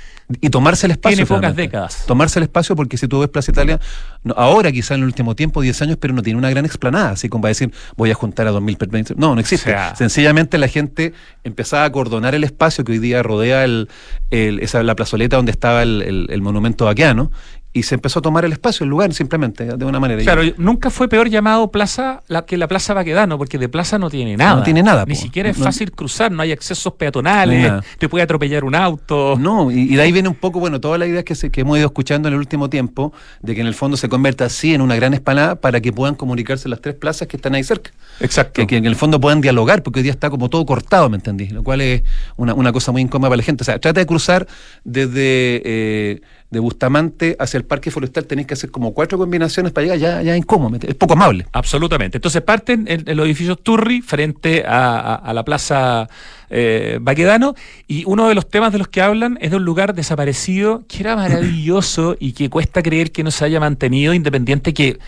y 0.41 0.49
tomarse 0.49 0.87
el 0.87 0.93
espacio. 0.93 1.17
Tiene 1.17 1.27
pocas 1.27 1.55
décadas. 1.55 2.05
Tomarse 2.07 2.39
el 2.39 2.43
espacio 2.43 2.75
porque 2.75 2.97
si 2.97 3.07
tú 3.07 3.19
ves 3.19 3.29
Plaza 3.29 3.51
Italia, 3.51 3.79
no, 4.23 4.33
ahora 4.35 4.71
quizá 4.71 4.95
en 4.95 5.01
el 5.01 5.05
último 5.05 5.35
tiempo, 5.35 5.61
10 5.61 5.79
años, 5.83 5.97
pero 5.99 6.13
no 6.13 6.23
tiene 6.23 6.39
una 6.39 6.49
gran 6.49 6.65
explanada, 6.65 7.11
así 7.11 7.29
como 7.29 7.43
para 7.43 7.49
decir, 7.49 7.71
voy 7.97 8.09
a 8.09 8.15
juntar 8.15 8.47
a 8.47 8.51
2.000 8.51 8.77
personas. 8.77 9.13
No, 9.17 9.35
no 9.35 9.41
existe. 9.41 9.69
O 9.69 9.73
sea- 9.73 9.95
Sencillamente 9.95 10.32
la 10.57 10.67
gente 10.67 11.13
empezaba 11.43 11.83
a 11.83 11.85
acordonar 11.87 12.35
el 12.35 12.43
espacio 12.43 12.83
que 12.83 12.93
hoy 12.93 12.99
día 12.99 13.21
rodea 13.23 13.63
el, 13.63 13.89
el- 14.31 14.59
esa, 14.59 14.83
la 14.83 14.95
plazoleta 14.95 15.35
donde 15.37 15.51
estaba 15.51 15.83
el, 15.83 16.01
el- 16.01 16.27
monumento 16.41 16.85
vaqueano 16.85 17.31
y 17.75 17.83
se 17.83 17.95
empezó 17.95 18.19
a 18.19 18.21
tomar 18.21 18.45
el 18.45 18.51
espacio, 18.51 18.83
el 18.83 18.89
lugar, 18.91 19.13
simplemente, 19.13 19.65
de 19.65 19.85
una 19.85 19.99
manera. 19.99 20.21
Claro, 20.21 20.43
nunca 20.57 20.91
fue 20.91 21.07
peor 21.07 21.27
llamado 21.27 21.71
plaza 21.71 22.21
la, 22.27 22.45
que 22.45 22.55
la 22.55 22.67
Plaza 22.67 22.93
Baquedano, 22.93 23.37
porque 23.39 23.57
de 23.57 23.67
plaza 23.67 23.97
no 23.97 24.11
tiene 24.11 24.37
nada. 24.37 24.57
No 24.57 24.63
tiene 24.63 24.83
nada, 24.83 25.05
Ni 25.07 25.15
po. 25.15 25.21
siquiera 25.21 25.49
es 25.49 25.57
No- 25.57 25.65
fácil 25.65 25.91
cruzar, 25.91 26.31
no 26.31 26.43
hay 26.43 26.51
accesos 26.51 26.85
No 26.85 26.91
hay 26.93 26.97
peatonales, 26.99 27.71
te 27.97 28.07
puede 28.09 28.23
atropellar 28.23 28.63
un 28.63 28.75
auto. 28.75 29.35
No, 29.39 29.71
y, 29.71 29.91
y 29.91 29.95
de 29.95 30.01
ahí 30.03 30.11
viene 30.11 30.29
un 30.29 30.35
poco, 30.35 30.59
bueno, 30.59 30.79
todas 30.79 30.99
las 30.99 31.09
ideas 31.09 31.23
que, 31.23 31.33
se, 31.33 31.49
que 31.49 31.61
hemos 31.61 31.77
ido 31.79 31.87
escuchando 31.87 32.27
en 32.27 32.35
el 32.35 32.39
último 32.39 32.69
tiempo, 32.69 33.11
de 33.41 33.55
que 33.55 33.61
en 33.61 33.67
el 33.67 33.73
fondo 33.73 33.97
se 33.97 34.07
convierta 34.07 34.45
así 34.45 34.73
en 34.75 34.81
una 34.81 34.95
gran 34.95 35.13
esplanada 35.15 35.55
para 35.55 35.81
que 35.81 35.91
puedan 35.91 36.13
comunicarse 36.15 36.69
las 36.69 36.79
tres 36.79 36.93
plazas 36.93 37.27
que 37.27 37.37
están 37.37 37.55
ahí 37.55 37.63
cerca. 37.63 37.89
Exacto. 38.19 38.53
Que, 38.53 38.67
que 38.67 38.77
en 38.77 38.85
el 38.85 38.95
fondo 38.95 39.19
puedan 39.19 39.41
dialogar, 39.41 39.81
porque 39.81 39.99
hoy 39.99 40.03
día 40.03 40.11
está 40.11 40.29
como 40.29 40.47
todo 40.49 40.63
cortado, 40.65 41.09
¿me 41.09 41.15
entendí? 41.17 41.47
Lo 41.47 41.63
cual 41.63 41.81
es 41.81 42.03
una, 42.35 42.53
una 42.53 42.71
cosa 42.71 42.91
muy 42.91 43.01
incómoda 43.01 43.29
para 43.31 43.37
la 43.37 43.43
gente. 43.43 43.63
O 43.63 43.65
sea, 43.65 43.79
trata 43.79 43.99
de 43.99 44.05
cruzar 44.05 44.47
desde 44.83 45.61
eh, 45.65 46.21
de 46.53 46.59
Bustamante 46.59 47.35
hacia 47.37 47.57
el 47.57 47.65
Parque 47.65 47.91
Forestal, 47.91 48.25
tenéis 48.25 48.47
que 48.47 48.53
hacer 48.53 48.71
como 48.71 48.93
cuatro 48.93 49.17
combinaciones 49.17 49.73
para 49.73 49.83
llegar, 49.83 49.99
ya, 49.99 50.21
ya 50.21 50.37
incómodo, 50.37 50.77
es 50.81 50.95
poco 50.95 51.13
amable. 51.13 51.45
Absolutamente. 51.51 52.17
Entonces 52.17 52.41
parten 52.41 52.85
en, 52.87 53.03
en 53.09 53.17
los 53.17 53.25
edificios 53.25 53.61
Turri 53.61 54.01
frente 54.01 54.63
a, 54.65 54.99
a- 54.99 55.15
a 55.15 55.33
la 55.33 55.43
plaza 55.43 56.07
eh, 56.49 56.99
Baquedano 57.01 57.55
y 57.87 58.03
uno 58.05 58.29
de 58.29 58.35
los 58.35 58.47
temas 58.49 58.71
de 58.71 58.77
los 58.77 58.87
que 58.87 59.01
hablan 59.01 59.37
es 59.41 59.51
de 59.51 59.57
un 59.57 59.65
lugar 59.65 59.93
desaparecido 59.93 60.83
que 60.87 60.99
era 61.01 61.15
maravilloso 61.17 62.15
y 62.19 62.31
que 62.31 62.49
cuesta 62.49 62.81
creer 62.81 63.11
que 63.11 63.23
no 63.23 63.31
se 63.31 63.43
haya 63.43 63.59
mantenido 63.59 64.13
independiente 64.13 64.73
que 64.73 64.99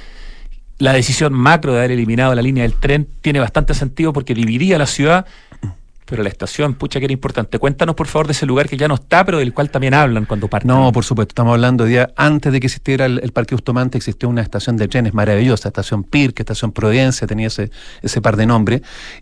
la 0.77 0.91
decisión 0.91 1.31
macro 1.33 1.71
de 1.71 1.79
haber 1.79 1.91
eliminado 1.91 2.35
la 2.35 2.41
línea 2.41 2.63
del 2.63 2.73
tren 2.73 3.07
tiene 3.21 3.39
bastante 3.39 3.73
sentido 3.73 4.11
porque 4.11 4.33
dividía 4.33 4.77
la 4.77 4.87
ciudad. 4.87 5.25
Pero 6.05 6.21
la 6.21 6.29
estación, 6.29 6.75
pucha, 6.75 6.99
que 6.99 7.05
era 7.05 7.13
importante. 7.13 7.57
Cuéntanos, 7.57 7.95
por 7.95 8.07
favor, 8.07 8.27
de 8.27 8.33
ese 8.33 8.45
lugar 8.45 8.69
que 8.69 8.77
ya 8.77 8.87
no 8.87 8.95
está, 8.95 9.25
pero 9.25 9.39
del 9.39 9.53
cual 9.53 9.71
también 9.71 9.93
hablan 9.93 10.25
cuando 10.25 10.47
parten. 10.47 10.67
No, 10.67 10.91
por 10.91 11.03
supuesto, 11.03 11.31
estamos 11.31 11.53
hablando 11.53 11.83
de 11.83 11.89
día 11.89 12.13
antes 12.15 12.53
de 12.53 12.59
que 12.59 12.67
existiera 12.67 13.05
el, 13.05 13.31
Parque 13.31 13.55
Bustamante, 13.55 13.97
existió 13.97 14.29
una 14.29 14.41
estación 14.41 14.77
de 14.77 14.87
trenes 14.87 15.13
maravillosa, 15.13 15.69
estación 15.69 16.03
Pirque, 16.03 16.43
estación 16.43 16.71
Providencia, 16.71 17.27
tenía 17.27 17.47
ese, 17.47 18.21
par 18.21 18.37
de 18.37 18.45
nombres, 18.45 18.81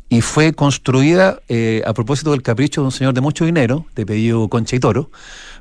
y 0.10 0.22
fue 0.22 0.54
construida 0.54 1.39
eh, 1.48 1.82
a 1.86 1.93
propósito 1.93 2.32
del 2.32 2.41
capricho 2.41 2.82
de 2.82 2.86
un 2.86 2.91
señor 2.91 3.13
de 3.13 3.22
mucho 3.22 3.46
dinero, 3.46 3.86
de 3.96 4.04
apellido 4.04 4.48
Concha 4.50 4.76
y 4.76 4.80
Toro, 4.80 5.10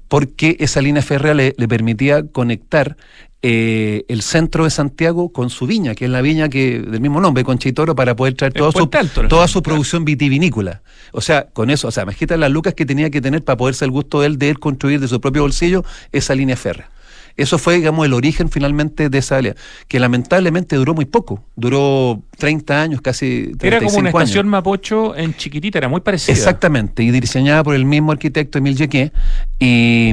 porque 0.09 0.57
esa 0.61 0.83
línea 0.83 1.03
férrea 1.03 1.35
le 1.35 1.69
permitía 1.69 2.27
conectar 2.27 2.97
eh, 3.45 4.05
el 4.07 4.23
centro 4.23 4.65
de 4.65 4.71
Santiago 4.71 5.33
con 5.33 5.51
su 5.51 5.67
viña, 5.67 5.97
que 5.97 6.05
es 6.05 6.11
la 6.13 6.23
viña 6.23 6.49
que 6.49 6.79
del 6.79 7.01
mismo 7.01 7.21
nombre, 7.21 7.43
Concha 7.43 7.69
y 7.69 7.73
Toro, 7.73 7.97
para 7.97 8.15
poder 8.15 8.35
traer 8.35 8.53
toda 8.53 8.71
su, 8.71 8.89
Alto, 8.93 9.27
toda 9.27 9.49
su 9.49 9.63
producción 9.63 10.05
vitivinícola. 10.05 10.83
O 11.11 11.21
sea, 11.21 11.49
con 11.53 11.69
eso, 11.71 11.89
o 11.89 11.91
sea, 11.91 12.05
imagínate 12.05 12.39
las 12.39 12.53
lucas 12.53 12.75
que 12.75 12.87
tenía 12.87 13.11
que 13.11 13.21
tener 13.21 13.43
para 13.43 13.57
poderse 13.57 13.85
el 13.85 13.91
gusto 13.91 14.21
de 14.21 14.29
él 14.29 14.39
de 14.39 14.51
él 14.51 14.61
construir 14.61 15.01
de 15.01 15.09
su 15.09 15.21
propio 15.21 15.43
bolsillo 15.43 15.85
esa 16.13 16.37
línea 16.37 16.57
férrea. 16.57 16.89
Eso 17.37 17.59
fue, 17.59 17.77
digamos, 17.77 18.07
el 18.07 18.13
origen 18.13 18.49
finalmente 18.49 19.09
de 19.09 19.19
esa 19.19 19.39
área, 19.39 19.57
que 19.89 19.99
lamentablemente 19.99 20.77
duró 20.77 20.95
muy 20.95 21.07
poco, 21.07 21.43
duró 21.57 22.23
30 22.39 22.81
años, 22.81 23.01
casi 23.01 23.53
35 23.59 23.67
Era 23.67 23.79
como 23.79 23.99
una 23.99 24.09
años. 24.11 24.21
estación 24.23 24.49
Mapocho 24.49 25.17
en 25.17 25.35
chiquitita, 25.35 25.79
era 25.79 25.89
muy 25.89 26.03
parecida. 26.03 26.33
Exactamente, 26.33 27.03
y 27.03 27.11
diseñada 27.11 27.65
por 27.65 27.75
el 27.75 27.87
mismo 27.87 28.13
arquitecto 28.13 28.59
Emil 28.59 28.77
Jequé. 28.77 29.13
Y, 29.59 30.13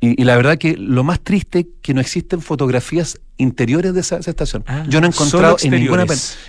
y, 0.00 0.20
y 0.20 0.24
la 0.24 0.36
verdad 0.36 0.58
que 0.58 0.76
lo 0.76 1.04
más 1.04 1.20
triste 1.20 1.60
es 1.60 1.66
que 1.82 1.94
no 1.94 2.00
existen 2.00 2.40
fotografías 2.40 3.18
interiores 3.36 3.94
de 3.94 4.00
esa, 4.00 4.18
esa 4.18 4.30
estación. 4.30 4.64
Ah, 4.66 4.84
Yo 4.88 5.00
no 5.00 5.06
he 5.06 5.10
encontrado 5.10 5.56
en 5.62 5.70
ninguna. 5.70 6.06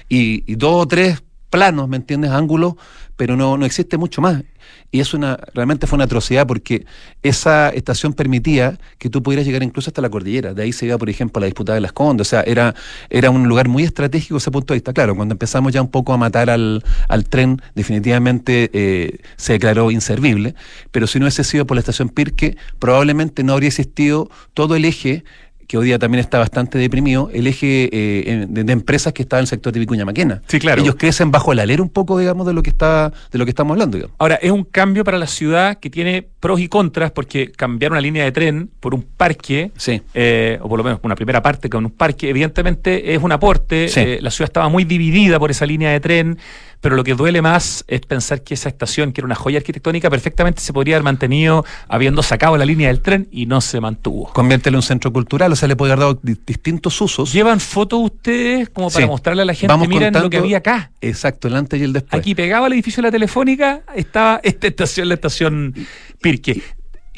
Y, 0.10 0.44
y 0.52 0.56
dos 0.56 0.84
o 0.84 0.88
tres 0.88 1.22
planos, 1.50 1.88
¿me 1.90 1.98
entiendes? 1.98 2.32
Ángulos, 2.32 2.76
pero 3.16 3.36
no, 3.36 3.58
no 3.58 3.66
existe 3.66 3.98
mucho 3.98 4.22
más. 4.22 4.44
Y 4.92 5.02
es 5.02 5.14
una, 5.14 5.38
realmente 5.54 5.86
fue 5.86 5.98
una 5.98 6.06
atrocidad 6.06 6.48
porque 6.48 6.86
esa 7.22 7.70
estación 7.70 8.14
permitía 8.14 8.80
que 8.98 9.10
tú 9.10 9.22
pudieras 9.22 9.46
llegar 9.46 9.62
incluso 9.62 9.90
hasta 9.90 10.02
la 10.02 10.10
cordillera. 10.10 10.54
De 10.54 10.64
ahí 10.64 10.72
se 10.72 10.88
iba, 10.88 10.98
por 10.98 11.10
ejemplo, 11.10 11.40
la 11.40 11.46
disputada 11.46 11.76
de 11.76 11.82
las 11.82 11.92
Condes. 11.92 12.28
O 12.28 12.30
sea, 12.30 12.42
era, 12.42 12.74
era 13.10 13.30
un 13.30 13.48
lugar 13.48 13.68
muy 13.68 13.84
estratégico 13.84 14.38
ese 14.38 14.50
punto 14.50 14.74
de 14.74 14.80
vista. 14.80 14.94
Claro, 14.94 15.16
cuando 15.16 15.34
empezamos 15.34 15.74
ya 15.74 15.82
un 15.82 15.90
poco 15.90 16.14
a 16.14 16.18
matar 16.18 16.50
al, 16.50 16.84
al 17.08 17.26
tren, 17.26 17.62
definitivamente 17.76 18.72
eh, 18.74 19.20
se 19.38 19.54
declaró 19.54 19.92
inservible. 19.92 20.56
Pero 20.92 21.06
si 21.06 21.20
no 21.20 21.26
hubiese 21.26 21.44
sido 21.44 21.68
por 21.68 21.76
la 21.76 21.82
estación 21.82 22.10
Pirque, 22.10 22.58
probablemente 22.80 23.44
no 23.44 23.54
habría 23.54 23.68
existido 23.68 24.30
todo 24.54 24.76
el 24.76 24.86
eje 24.86 25.24
que 25.70 25.78
hoy 25.78 25.86
día 25.86 26.00
también 26.00 26.20
está 26.20 26.40
bastante 26.40 26.80
deprimido, 26.80 27.30
el 27.32 27.46
eje 27.46 27.90
eh, 27.94 28.46
de, 28.50 28.64
de 28.64 28.74
empresas 28.74 29.14
que 29.14 29.22
está 29.22 29.38
en 29.38 29.42
el 29.42 29.48
sector 29.48 29.72
de 29.72 29.80
Vicuña 29.80 30.04
Maquena. 30.04 30.42
Sí, 30.48 30.58
claro. 30.60 30.82
Ellos 30.82 30.96
crecen 30.98 31.30
bajo 31.30 31.52
el 31.52 31.60
alero 31.60 31.84
un 31.84 31.90
poco, 31.92 32.18
digamos, 32.18 32.48
de 32.48 32.54
lo 32.54 32.64
que 32.64 32.72
está, 32.72 33.14
de 33.32 33.38
lo 33.38 33.46
que 33.46 33.52
estamos 33.52 33.74
hablando, 33.76 33.98
digamos. 33.98 34.16
Ahora, 34.18 34.34
es 34.42 34.50
un 34.50 34.64
cambio 34.64 35.04
para 35.04 35.20
la 35.20 35.28
ciudad 35.28 35.78
que 35.78 35.92
tiene 35.92 36.26
pros 36.40 36.60
y 36.60 36.68
contras 36.70 37.12
porque 37.12 37.52
cambiar 37.52 37.92
una 37.92 38.02
línea 38.02 38.24
de 38.24 38.32
tren 38.32 38.72
por 38.80 38.96
un 38.96 39.04
parque, 39.04 39.72
Sí. 39.78 40.02
eh, 40.16 40.58
o 40.60 40.68
por 40.68 40.80
lo 40.80 40.84
menos 40.84 41.00
una 41.04 41.14
primera 41.14 41.44
parte 41.44 41.70
con 41.70 41.86
un 41.86 41.92
parque, 41.92 42.30
evidentemente 42.32 43.14
es 43.14 43.22
un 43.22 43.32
aporte. 43.32 43.90
Sí. 43.90 44.00
Eh, 44.00 44.20
la 44.24 44.32
ciudad 44.32 44.50
estaba 44.50 44.70
muy 44.70 44.86
dividida 44.86 45.38
por 45.38 45.52
esa 45.52 45.68
línea 45.68 45.92
de 45.92 46.00
tren, 46.00 46.40
pero 46.82 46.96
lo 46.96 47.04
que 47.04 47.14
duele 47.14 47.42
más 47.42 47.84
es 47.88 48.02
pensar 48.02 48.44
que 48.44 48.54
esa 48.54 48.70
estación, 48.70 49.12
que 49.12 49.22
era 49.22 49.26
una 49.26 49.36
joya 49.36 49.58
arquitectónica, 49.58 50.10
perfectamente 50.10 50.62
se 50.62 50.74
podría 50.74 50.96
haber 50.96 51.04
mantenido 51.04 51.66
habiendo 51.88 52.24
sacado 52.24 52.58
la 52.58 52.66
línea 52.66 52.88
del 52.88 53.02
tren 53.02 53.28
y 53.32 53.46
no 53.46 53.62
se 53.62 53.80
mantuvo. 53.80 54.32
Conviértelo 54.34 54.76
en 54.76 54.80
un 54.80 54.84
centro 54.84 55.12
cultural, 55.12 55.52
o 55.52 55.56
sea, 55.56 55.68
le 55.68 55.76
puede 55.76 55.94
haber 55.94 56.00
dado 56.00 56.20
distintos 56.24 57.00
usos. 57.02 57.34
¿Llevan 57.34 57.60
fotos 57.60 58.00
ustedes 58.02 58.70
como 58.70 58.90
para 58.90 59.08
mostrarle 59.08 59.42
a 59.42 59.46
la 59.46 59.54
gente, 59.54 59.68
Vamos 59.68 59.88
miren 59.88 60.14
lo 60.14 60.30
que 60.30 60.38
había 60.38 60.58
acá? 60.58 60.92
Exacto, 61.02 61.48
el 61.48 61.56
antes 61.56 61.80
y 61.80 61.84
el 61.84 61.94
después. 61.94 62.20
Aquí 62.20 62.36
pegado 62.36 62.66
al 62.66 62.74
edificio 62.74 63.02
de 63.02 63.08
la 63.08 63.12
Telefónica 63.12 63.84
estaba 63.96 64.40
esta 64.44 64.68
estación, 64.68 65.08
la 65.10 65.16
estación 65.16 65.74
Pirque. 66.22 66.62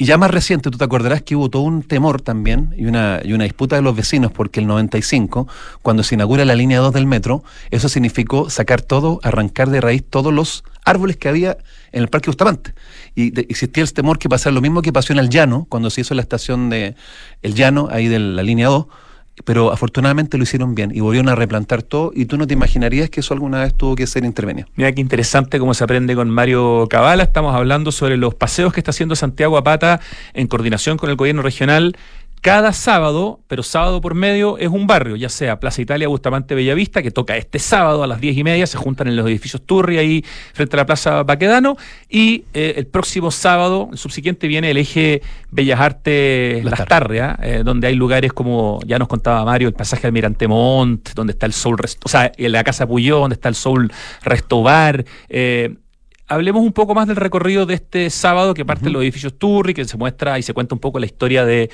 Y 0.02 0.04
ya 0.04 0.18
más 0.18 0.32
reciente, 0.32 0.68
tú 0.68 0.78
te 0.78 0.82
acordarás 0.82 1.22
que 1.22 1.36
hubo 1.36 1.48
todo 1.48 1.62
un 1.62 1.84
temor 1.84 2.20
también 2.20 2.74
y 2.76 2.86
una, 2.86 3.20
y 3.22 3.34
una 3.34 3.44
disputa 3.44 3.76
de 3.76 3.82
los 3.82 3.94
vecinos 3.94 4.32
porque 4.32 4.58
el 4.58 4.66
95, 4.66 5.46
cuando 5.80 6.02
se 6.02 6.16
inaugura 6.16 6.44
la 6.44 6.56
línea 6.56 6.80
2 6.80 6.92
del 6.92 7.06
metro, 7.06 7.44
eso 7.70 7.88
significó 7.88 8.50
sacar 8.50 8.82
todo, 8.82 9.20
arrancar 9.22 9.70
de 9.70 9.80
raíz 9.80 10.02
todos 10.02 10.34
los 10.34 10.64
árboles 10.84 11.18
que 11.18 11.28
había 11.28 11.56
en 11.92 12.02
el 12.02 12.08
Parque 12.08 12.30
Bustamante. 12.30 12.74
Y 13.14 13.38
existía 13.42 13.84
el 13.84 13.92
temor 13.92 14.18
que 14.18 14.28
pasara 14.28 14.52
lo 14.52 14.60
mismo 14.60 14.82
que 14.82 14.92
pasó 14.92 15.12
en 15.12 15.20
el 15.20 15.28
Llano, 15.30 15.66
cuando 15.68 15.88
se 15.88 16.00
hizo 16.00 16.14
la 16.14 16.22
estación 16.22 16.68
de 16.68 16.96
El 17.40 17.54
Llano, 17.54 17.86
ahí 17.88 18.08
de 18.08 18.18
la 18.18 18.42
línea 18.42 18.66
2, 18.66 18.86
pero 19.44 19.72
afortunadamente 19.72 20.36
lo 20.38 20.44
hicieron 20.44 20.74
bien 20.74 20.92
y 20.94 21.00
volvieron 21.00 21.28
a 21.28 21.34
replantar 21.34 21.82
todo 21.82 22.12
y 22.14 22.26
tú 22.26 22.36
no 22.36 22.46
te 22.46 22.54
imaginarías 22.54 23.10
que 23.10 23.20
eso 23.20 23.34
alguna 23.34 23.60
vez 23.60 23.74
tuvo 23.74 23.94
que 23.96 24.06
ser 24.06 24.24
intervenido. 24.24 24.68
Mira 24.76 24.92
qué 24.92 25.00
interesante 25.00 25.58
cómo 25.58 25.74
se 25.74 25.84
aprende 25.84 26.14
con 26.14 26.30
Mario 26.30 26.86
Cabala. 26.88 27.22
Estamos 27.22 27.54
hablando 27.54 27.92
sobre 27.92 28.16
los 28.16 28.34
paseos 28.34 28.72
que 28.72 28.80
está 28.80 28.90
haciendo 28.90 29.16
Santiago 29.16 29.56
Apata 29.56 30.00
en 30.34 30.46
coordinación 30.46 30.96
con 30.96 31.10
el 31.10 31.16
gobierno 31.16 31.42
regional 31.42 31.96
cada 32.42 32.72
sábado, 32.72 33.38
pero 33.46 33.62
sábado 33.62 34.00
por 34.00 34.14
medio, 34.14 34.58
es 34.58 34.68
un 34.68 34.88
barrio, 34.88 35.14
ya 35.14 35.28
sea 35.28 35.60
Plaza 35.60 35.80
Italia, 35.80 36.08
Bustamante, 36.08 36.56
Bellavista, 36.56 37.00
que 37.00 37.12
toca 37.12 37.36
este 37.36 37.60
sábado 37.60 38.02
a 38.02 38.08
las 38.08 38.20
diez 38.20 38.36
y 38.36 38.42
media, 38.42 38.66
se 38.66 38.76
juntan 38.76 39.06
en 39.06 39.14
los 39.14 39.24
edificios 39.26 39.62
Turri 39.62 39.98
ahí 39.98 40.24
frente 40.52 40.74
a 40.74 40.78
la 40.78 40.86
Plaza 40.86 41.22
Baquedano, 41.22 41.76
y 42.10 42.44
eh, 42.52 42.74
el 42.76 42.88
próximo 42.88 43.30
sábado, 43.30 43.88
el 43.92 43.98
subsiguiente, 43.98 44.48
viene 44.48 44.72
el 44.72 44.76
eje 44.76 45.22
Bellas 45.52 45.78
Artes 45.78 46.64
Las 46.64 46.84
Tarrias, 46.84 47.36
eh, 47.42 47.62
donde 47.64 47.86
hay 47.86 47.94
lugares 47.94 48.32
como, 48.32 48.80
ya 48.84 48.98
nos 48.98 49.06
contaba 49.06 49.44
Mario, 49.44 49.68
el 49.68 49.74
pasaje 49.74 50.08
Almirante 50.08 50.48
Montt, 50.48 51.10
donde 51.14 51.34
está 51.34 51.46
el 51.46 51.52
Soul, 51.52 51.76
o 52.02 52.08
sea, 52.08 52.32
en 52.36 52.50
la 52.50 52.64
Casa 52.64 52.88
Puyó, 52.88 53.20
donde 53.20 53.34
está 53.34 53.50
el 53.50 53.54
Soul 53.54 53.92
Restobar, 54.24 55.04
eh, 55.28 55.76
hablemos 56.32 56.62
un 56.62 56.72
poco 56.72 56.94
más 56.94 57.06
del 57.06 57.16
recorrido 57.16 57.66
de 57.66 57.74
este 57.74 58.10
sábado 58.10 58.54
que 58.54 58.64
parte 58.64 58.86
de 58.86 58.90
los 58.90 59.02
edificios 59.02 59.38
Turri, 59.38 59.74
que 59.74 59.84
se 59.84 59.96
muestra 59.96 60.38
y 60.38 60.42
se 60.42 60.54
cuenta 60.54 60.74
un 60.74 60.80
poco 60.80 60.98
la 60.98 61.06
historia 61.06 61.44
de, 61.44 61.70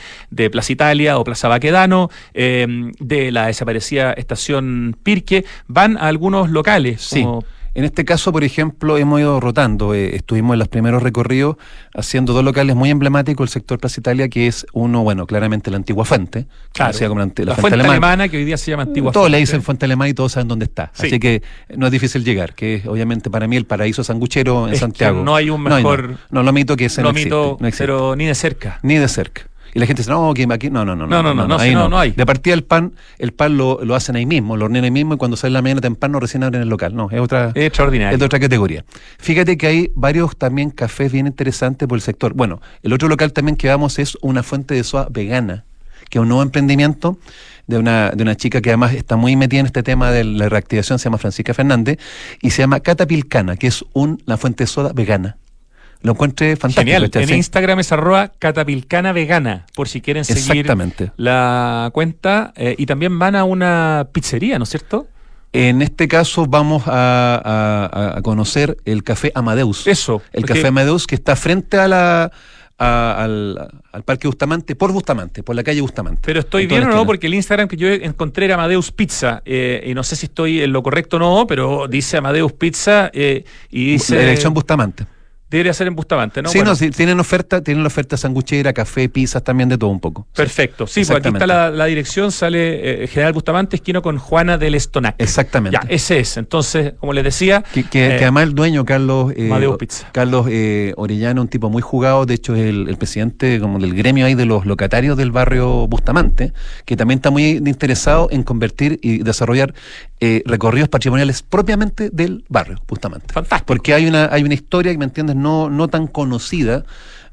Plaza 0.50 0.72
Italia 0.72 1.18
o 1.18 1.24
Plaza 1.24 1.48
Baquedano, 1.48 2.10
em, 2.34 2.92
de 2.98 3.30
la 3.32 3.46
desaparecida 3.46 4.12
estación 4.12 4.96
Pirque. 5.02 5.44
Van 5.66 5.96
a 5.96 6.08
algunos 6.08 6.50
locales. 6.50 7.02
Sí. 7.02 7.24
En 7.78 7.84
este 7.84 8.04
caso, 8.04 8.32
por 8.32 8.42
ejemplo, 8.42 8.98
hemos 8.98 9.20
ido 9.20 9.38
rotando. 9.38 9.94
Eh, 9.94 10.16
estuvimos 10.16 10.54
en 10.54 10.58
los 10.58 10.66
primeros 10.66 11.00
recorridos 11.00 11.58
haciendo 11.94 12.32
dos 12.32 12.42
locales 12.42 12.74
muy 12.74 12.90
emblemáticos 12.90 13.44
del 13.44 13.52
sector 13.52 13.78
Plaza 13.78 14.00
Italia, 14.00 14.28
que 14.28 14.48
es 14.48 14.66
uno, 14.72 15.04
bueno, 15.04 15.28
claramente 15.28 15.70
la 15.70 15.76
antigua 15.76 16.04
fuente. 16.04 16.48
Claro, 16.72 16.98
como 17.06 17.20
la, 17.20 17.54
fuente, 17.54 17.78
alemana. 17.78 18.28
que 18.28 18.36
hoy 18.36 18.44
día 18.44 18.56
se 18.56 18.72
llama 18.72 18.82
antigua 18.82 19.12
todos 19.12 19.30
le 19.30 19.38
dicen 19.38 19.62
fuente 19.62 19.84
alemana 19.84 20.08
y 20.08 20.14
todos 20.14 20.32
saben 20.32 20.48
dónde 20.48 20.64
está. 20.64 20.90
Así 20.92 21.20
que 21.20 21.40
no 21.76 21.86
es 21.86 21.92
difícil 21.92 22.24
llegar, 22.24 22.54
que 22.54 22.74
es 22.74 22.86
obviamente 22.86 23.30
para 23.30 23.46
mí 23.46 23.56
el 23.56 23.64
paraíso 23.64 24.02
sanguchero 24.02 24.66
en 24.66 24.74
Santiago. 24.74 25.22
no 25.22 25.36
hay 25.36 25.48
un 25.48 25.62
mejor. 25.62 26.16
No, 26.30 26.42
lo 26.42 26.52
mito 26.52 26.76
que 26.76 26.86
ese 26.86 27.00
no, 27.00 27.12
mito, 27.12 27.58
Pero 27.78 28.16
ni 28.16 28.26
de 28.26 28.34
cerca. 28.34 28.80
Ni 28.82 28.96
de 28.96 29.06
cerca. 29.06 29.42
Y 29.78 29.80
la 29.80 29.86
gente 29.86 30.02
dice, 30.02 30.10
no, 30.10 30.34
que 30.34 30.44
aquí, 30.50 30.70
no, 30.70 30.84
no, 30.84 30.96
no, 30.96 31.06
no, 31.06 31.22
no, 31.22 31.32
no, 31.32 31.46
no, 31.46 31.56
ahí 31.56 31.72
no, 31.72 31.88
no, 31.88 32.00
hay. 32.00 32.10
De 32.10 32.26
partida 32.26 32.52
el 32.52 32.64
pan, 32.64 32.94
el 33.16 33.30
pan 33.30 33.56
lo, 33.56 33.78
lo, 33.84 33.94
hacen 33.94 34.16
ahí 34.16 34.26
mismo, 34.26 34.56
lo 34.56 34.64
hornean 34.64 34.84
ahí 34.84 34.90
mismo 34.90 35.14
y 35.14 35.18
cuando 35.18 35.36
sale 35.36 35.52
la 35.52 35.62
mañana 35.62 35.80
temprano 35.80 36.18
recién 36.18 36.42
abren 36.42 36.62
el 36.62 36.68
local. 36.68 36.96
No, 36.96 37.08
es 37.12 37.20
otra, 37.20 37.52
es 37.54 37.66
extraordinario. 37.66 38.12
Es 38.12 38.18
de 38.18 38.26
otra 38.26 38.40
categoría. 38.40 38.84
Fíjate 39.18 39.56
que 39.56 39.68
hay 39.68 39.92
varios 39.94 40.36
también 40.36 40.70
cafés 40.70 41.12
bien 41.12 41.28
interesantes 41.28 41.86
por 41.86 41.96
el 41.96 42.02
sector. 42.02 42.34
Bueno, 42.34 42.60
el 42.82 42.92
otro 42.92 43.06
local 43.06 43.32
también 43.32 43.54
que 43.54 43.68
vamos 43.68 44.00
es 44.00 44.18
una 44.20 44.42
fuente 44.42 44.74
de 44.74 44.82
soa 44.82 45.06
vegana, 45.12 45.64
que 46.10 46.18
es 46.18 46.22
un 46.22 46.26
nuevo 46.26 46.42
emprendimiento 46.42 47.16
de 47.68 47.78
una, 47.78 48.10
de 48.10 48.20
una 48.24 48.34
chica 48.34 48.60
que 48.60 48.70
además 48.70 48.94
está 48.94 49.14
muy 49.14 49.36
metida 49.36 49.60
en 49.60 49.66
este 49.66 49.84
tema 49.84 50.10
de 50.10 50.24
la 50.24 50.48
reactivación, 50.48 50.98
se 50.98 51.04
llama 51.04 51.18
Francisca 51.18 51.54
Fernández, 51.54 52.00
y 52.42 52.50
se 52.50 52.62
llama 52.62 52.80
Catapilcana, 52.80 53.54
que 53.54 53.68
es 53.68 53.84
una 53.92 54.36
fuente 54.38 54.64
de 54.64 54.66
soda 54.66 54.92
vegana 54.92 55.36
lo 56.02 56.12
encuentre 56.12 56.56
fantástico. 56.56 56.80
Genial. 56.82 57.04
Este, 57.04 57.22
en 57.22 57.34
Instagram 57.34 57.80
es 57.80 57.92
arroba 57.92 58.28
catapilcana 58.38 59.12
vegana, 59.12 59.66
por 59.74 59.88
si 59.88 60.00
quieren 60.00 60.24
seguir 60.24 60.66
la 61.16 61.90
cuenta. 61.92 62.52
Eh, 62.56 62.76
y 62.78 62.86
también 62.86 63.18
van 63.18 63.34
a 63.34 63.44
una 63.44 64.08
pizzería, 64.12 64.58
¿no 64.58 64.64
es 64.64 64.70
cierto? 64.70 65.08
En 65.52 65.82
este 65.82 66.08
caso 66.08 66.46
vamos 66.46 66.82
a, 66.86 68.20
conocer 68.22 68.76
el 68.84 69.02
Café 69.02 69.32
Amadeus. 69.34 69.86
Eso. 69.86 70.22
El 70.32 70.44
Café 70.44 70.68
Amadeus 70.68 71.06
que 71.06 71.14
está 71.14 71.36
frente 71.36 71.78
a 71.78 71.88
la... 71.88 72.32
al, 72.78 73.70
Parque 74.04 74.28
Bustamante, 74.28 74.76
por 74.76 74.92
Bustamante, 74.92 75.42
por 75.42 75.56
la 75.56 75.64
calle 75.64 75.80
Bustamante. 75.80 76.20
Pero 76.24 76.40
estoy 76.40 76.66
bien 76.66 76.84
o 76.84 76.90
no, 76.90 77.06
porque 77.06 77.26
el 77.26 77.34
Instagram 77.34 77.66
que 77.66 77.76
yo 77.76 77.88
encontré 77.88 78.44
era 78.44 78.54
Amadeus 78.54 78.92
Pizza, 78.92 79.42
eh, 79.44 79.82
y 79.84 79.94
no 79.94 80.04
sé 80.04 80.14
si 80.14 80.26
estoy 80.26 80.60
en 80.60 80.72
lo 80.72 80.82
correcto 80.82 81.16
o 81.16 81.18
no, 81.18 81.46
pero 81.48 81.88
dice 81.88 82.18
Amadeus 82.18 82.52
Pizza 82.52 83.10
eh, 83.12 83.44
y 83.70 83.92
dice... 83.92 84.14
La 84.14 84.20
dirección 84.20 84.54
Bustamante. 84.54 85.17
Debería 85.50 85.72
ser 85.72 85.86
en 85.86 85.96
Bustamante, 85.96 86.42
¿no? 86.42 86.50
Sí, 86.50 86.60
no, 86.60 86.74
sí, 86.74 86.90
tienen 86.90 87.18
oferta, 87.20 87.62
tienen 87.62 87.82
la 87.82 87.86
oferta 87.86 88.16
sanguchera, 88.16 88.72
café, 88.74 89.08
pizzas, 89.08 89.42
también 89.42 89.68
de 89.70 89.78
todo 89.78 89.88
un 89.88 90.00
poco. 90.00 90.26
Perfecto. 90.34 90.86
Sí, 90.86 91.04
pues 91.04 91.10
aquí 91.10 91.28
está 91.28 91.46
la, 91.46 91.84
dirección, 91.86 92.32
sale 92.32 93.04
eh, 93.04 93.06
General 93.06 93.32
Bustamante, 93.32 93.76
esquino 93.76 94.02
con 94.02 94.18
Juana 94.18 94.58
del 94.58 94.74
Estonac. 94.74 95.14
Exactamente. 95.18 95.78
Ya, 95.80 95.88
ese 95.88 96.20
es. 96.20 96.36
Entonces, 96.36 96.94
como 97.00 97.12
les 97.12 97.24
decía. 97.24 97.64
Que, 97.72 97.84
que, 97.84 98.06
eh, 98.08 98.16
además 98.16 98.44
el 98.44 98.54
dueño, 98.54 98.84
Carlos, 98.84 99.32
eh, 99.36 99.50
Carlos 100.12 100.46
eh, 100.50 100.92
Orellano, 100.96 101.42
un 101.42 101.48
tipo 101.48 101.70
muy 101.70 101.82
jugado, 101.82 102.26
de 102.26 102.34
hecho 102.34 102.54
es 102.54 102.66
el, 102.66 102.96
presidente 102.98 103.60
como 103.60 103.78
del 103.78 103.94
gremio 103.94 104.26
ahí 104.26 104.34
de 104.34 104.44
los 104.44 104.66
locatarios 104.66 105.16
del 105.16 105.30
barrio 105.30 105.86
Bustamante, 105.86 106.52
que 106.84 106.96
también 106.96 107.18
está 107.18 107.30
muy 107.30 107.52
interesado 107.52 108.28
en 108.30 108.42
convertir 108.42 108.98
y 109.02 109.18
desarrollar 109.18 109.72
recorridos 110.20 110.88
patrimoniales 110.88 111.42
propiamente 111.42 112.10
del 112.10 112.44
barrio, 112.48 112.82
Bustamante. 112.88 113.32
Fantástico. 113.32 113.66
Porque 113.66 113.94
hay 113.94 114.06
una, 114.06 114.28
hay 114.32 114.42
una 114.42 114.54
historia, 114.54 114.90
que 114.90 114.98
me 114.98 115.04
entiendes, 115.04 115.36
no, 115.38 115.70
no 115.70 115.88
tan 115.88 116.06
conocida 116.06 116.84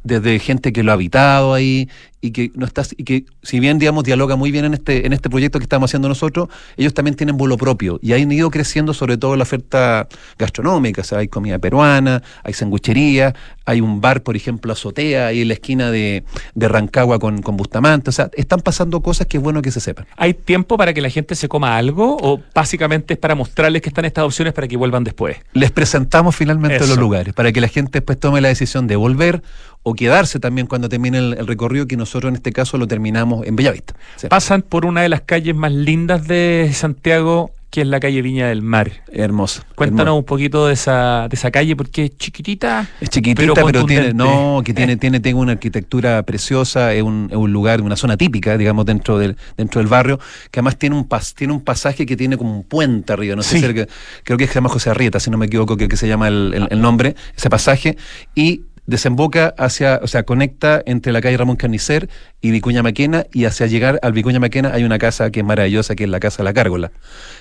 desde 0.04 0.40
gente 0.40 0.72
que 0.72 0.84
lo 0.84 0.92
ha 0.92 0.94
habitado 0.94 1.54
ahí 1.54 1.90
y 2.26 2.32
que 2.32 2.52
no 2.56 2.66
está 2.66 2.84
y 2.98 3.04
que 3.04 3.26
si 3.44 3.60
bien 3.60 3.78
digamos 3.78 4.04
dialoga 4.04 4.36
muy 4.36 4.52
bien 4.52 4.66
en 4.66 4.74
este 4.74 5.06
en 5.06 5.14
este 5.14 5.30
proyecto 5.30 5.60
que 5.60 5.64
estamos 5.64 5.90
haciendo 5.90 6.08
nosotros 6.08 6.50
ellos 6.76 6.94
también 6.94 7.16
tienen 7.16 7.38
vuelo 7.38 7.56
propio 7.56 8.00
y 8.02 8.14
han 8.14 8.32
ido 8.32 8.50
creciendo 8.50 8.94
sobre 8.94 9.18
todo 9.18 9.36
la 9.36 9.44
oferta 9.44 10.08
gastronómica 10.40 11.02
o 11.02 11.04
sea 11.04 11.20
hay 11.20 11.28
comida 11.28 11.60
peruana 11.60 12.24
hay 12.44 12.54
sanguchería 12.54 13.36
hay 13.66 13.82
un 13.82 14.02
bar 14.02 14.24
por 14.24 14.36
ejemplo 14.36 14.74
azotea 14.74 15.28
ahí 15.28 15.42
en 15.42 15.50
la 15.50 15.54
esquina 15.54 15.92
de, 15.92 16.24
de 16.56 16.68
Rancagua 16.68 17.20
con, 17.20 17.42
con 17.44 17.58
Bustamante 17.58 18.10
o 18.10 18.14
sea 18.14 18.32
están 18.34 18.62
pasando 18.62 19.02
cosas 19.02 19.28
que 19.28 19.38
es 19.38 19.44
bueno 19.44 19.62
que 19.62 19.72
se 19.72 19.80
sepan. 19.80 20.08
Hay 20.18 20.34
tiempo 20.34 20.78
para 20.78 20.94
que 20.94 21.02
la 21.02 21.10
gente 21.10 21.36
se 21.36 21.48
coma 21.48 21.78
algo 21.78 22.18
o 22.22 22.42
básicamente 22.54 23.14
es 23.14 23.20
para 23.20 23.36
mostrarles 23.36 23.82
que 23.82 23.90
están 23.90 24.06
estas 24.06 24.24
opciones 24.24 24.54
para 24.54 24.68
que 24.68 24.78
vuelvan 24.78 25.04
después 25.04 25.38
les 25.54 25.72
presentamos 25.72 26.36
finalmente 26.36 26.80
los 26.80 26.98
lugares 26.98 27.34
para 27.34 27.52
que 27.52 27.62
la 27.62 27.68
gente 27.68 27.92
después 27.94 28.20
tome 28.20 28.42
la 28.42 28.48
decisión 28.48 28.88
de 28.88 28.96
volver 28.96 29.44
o 29.88 29.94
quedarse 29.94 30.40
también 30.40 30.66
cuando 30.66 30.90
termine 30.90 31.20
el, 31.20 31.46
recorrido 31.46 31.86
que 31.86 31.96
nosotros 31.96 32.15
en 32.24 32.36
este 32.36 32.52
caso 32.52 32.78
lo 32.78 32.88
terminamos 32.88 33.46
en 33.46 33.56
Bellavista. 33.56 33.94
Pasan 34.30 34.62
por 34.62 34.86
una 34.86 35.02
de 35.02 35.10
las 35.10 35.22
calles 35.22 35.56
más 35.56 35.72
lindas 35.72 36.28
de 36.28 36.72
Santiago, 36.74 37.52
que 37.76 37.82
es 37.82 37.88
la 37.88 38.00
calle 38.00 38.22
Viña 38.22 38.48
del 38.48 38.62
Mar. 38.62 39.04
Hermosa. 39.12 39.66
Cuéntanos 39.76 40.18
un 40.18 40.24
poquito 40.24 40.68
de 40.68 40.74
esa, 40.74 41.28
de 41.30 41.36
esa 41.36 41.52
calle, 41.52 41.76
porque 41.76 42.06
es 42.06 42.18
chiquitita. 42.18 42.88
Es 43.02 43.10
chiquitita, 43.10 43.54
pero, 43.54 43.86
tiene, 43.86 44.14
no, 44.14 44.62
que 44.64 44.74
tiene, 44.74 44.96
tiene, 44.96 45.20
tiene 45.20 45.38
una 45.38 45.52
arquitectura 45.52 46.24
preciosa, 46.24 46.94
es 46.94 47.04
un, 47.04 47.28
es 47.30 47.36
un, 47.36 47.52
lugar, 47.52 47.82
una 47.82 47.98
zona 47.98 48.16
típica, 48.16 48.58
digamos, 48.58 48.86
dentro 48.86 49.18
del, 49.18 49.36
dentro 49.58 49.80
del 49.82 49.88
barrio, 49.90 50.20
que 50.52 50.60
además 50.60 50.78
tiene 50.78 50.96
un 50.96 51.06
pas, 51.06 51.34
tiene 51.34 51.52
un 51.52 51.60
pasaje 51.60 52.06
que 52.06 52.16
tiene 52.16 52.38
como 52.38 52.56
un 52.56 52.64
puente 52.64 53.12
arriba, 53.12 53.36
no 53.36 53.44
sé 53.44 53.60
si 53.60 53.86
creo 54.24 54.38
que 54.38 54.48
se 54.48 54.54
llama 54.54 54.70
José 54.70 54.92
Arrieta, 54.92 55.20
si 55.20 55.30
no 55.30 55.38
me 55.38 55.48
equivoco, 55.48 55.76
que, 55.76 55.90
que 55.90 55.98
se 55.98 56.08
llama 56.08 56.30
el, 56.30 56.68
el 56.70 56.82
nombre, 56.82 57.16
ese 57.36 57.50
pasaje, 57.50 57.98
y 58.36 58.62
desemboca 58.86 59.54
hacia, 59.58 60.00
o 60.04 60.08
sea, 60.08 60.24
conecta 60.24 60.82
entre 60.86 61.12
la 61.12 61.22
calle 61.22 61.38
Ramón 61.38 61.56
Carnicer 61.56 62.10
y 62.42 62.52
Vicuña 62.52 62.84
Maquena 62.84 63.26
y 63.34 63.46
hacia 63.46 63.68
llegar 63.68 64.00
al 64.04 64.14
Vicuña 64.14 64.40
Maquena 64.40 64.72
hay 64.74 64.84
una 64.84 64.98
casa 64.98 65.32
que 65.32 65.40
es 65.40 65.46
maravillosa, 65.46 65.96
que 65.96 66.04
es 66.04 66.10
la 66.10 66.20
Casa 66.20 66.44
La 66.44 66.54
Cárgola, 66.54 66.92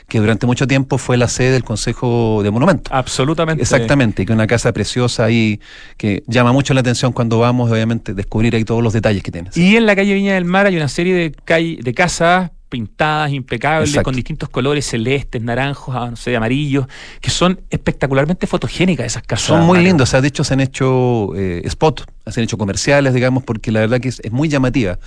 que 0.09 0.19
durante 0.19 0.47
mucho 0.47 0.67
tiempo 0.67 0.99
fue 0.99 1.17
la 1.17 1.29
sede 1.29 1.53
del 1.53 1.65
Consejo 1.65 2.43
de 2.43 2.51
Monumentos. 2.51 2.93
Absolutamente. 2.93 3.63
Exactamente, 3.63 4.25
que 4.25 4.33
es 4.33 4.35
una 4.35 4.47
casa 4.47 4.73
preciosa 4.73 5.31
y 5.31 5.61
que 5.97 6.23
llama 6.27 6.53
mucho 6.53 6.75
la 6.75 6.81
atención 6.81 7.13
cuando 7.13 7.39
vamos, 7.39 7.71
obviamente, 7.71 8.15
descubrir 8.15 8.55
ahí 8.55 8.65
todos 8.65 8.83
los 8.83 8.93
detalles 8.93 9.23
que 9.23 9.31
tiene. 9.31 9.51
Y 9.55 9.77
en 9.77 9.87
la 9.87 9.95
calle 9.95 10.15
Viña 10.15 10.35
del 10.35 10.45
Mar 10.45 10.67
hay 10.67 10.77
una 10.77 10.89
serie 10.89 11.15
de, 11.15 11.33
calle, 11.45 11.79
de 11.83 11.95
casas 11.95 12.51
pintadas, 12.75 13.33
impecables, 13.33 13.97
con 14.03 14.17
distintos 14.17 14.49
colores, 14.49 14.85
celestes, 14.85 15.41
naranjos, 15.41 15.95
ah, 15.95 16.11
no 16.11 16.17
sé, 16.17 16.35
amarillos, 16.35 16.87
que 17.21 17.31
son 17.31 17.61
espectacularmente 17.71 18.49
fotogénicas 18.49 19.07
esas 19.07 19.23
casas. 19.23 19.47
Son 19.47 19.65
muy 19.65 19.79
lindos, 19.79 20.09
o 20.09 20.11
sea, 20.11 20.21
de 20.21 20.27
hecho 20.27 20.43
se 20.43 20.55
han 20.55 20.61
hecho 20.61 21.31
eh, 21.37 21.63
spots, 21.71 22.05
se 22.27 22.41
han 22.41 22.45
hecho 22.45 22.59
comerciales, 22.59 23.15
digamos, 23.15 23.45
porque 23.45 23.71
la 23.71 23.79
verdad 23.79 24.01
que 24.01 24.09
es, 24.09 24.21
muy 24.33 24.49
llamativa. 24.49 24.99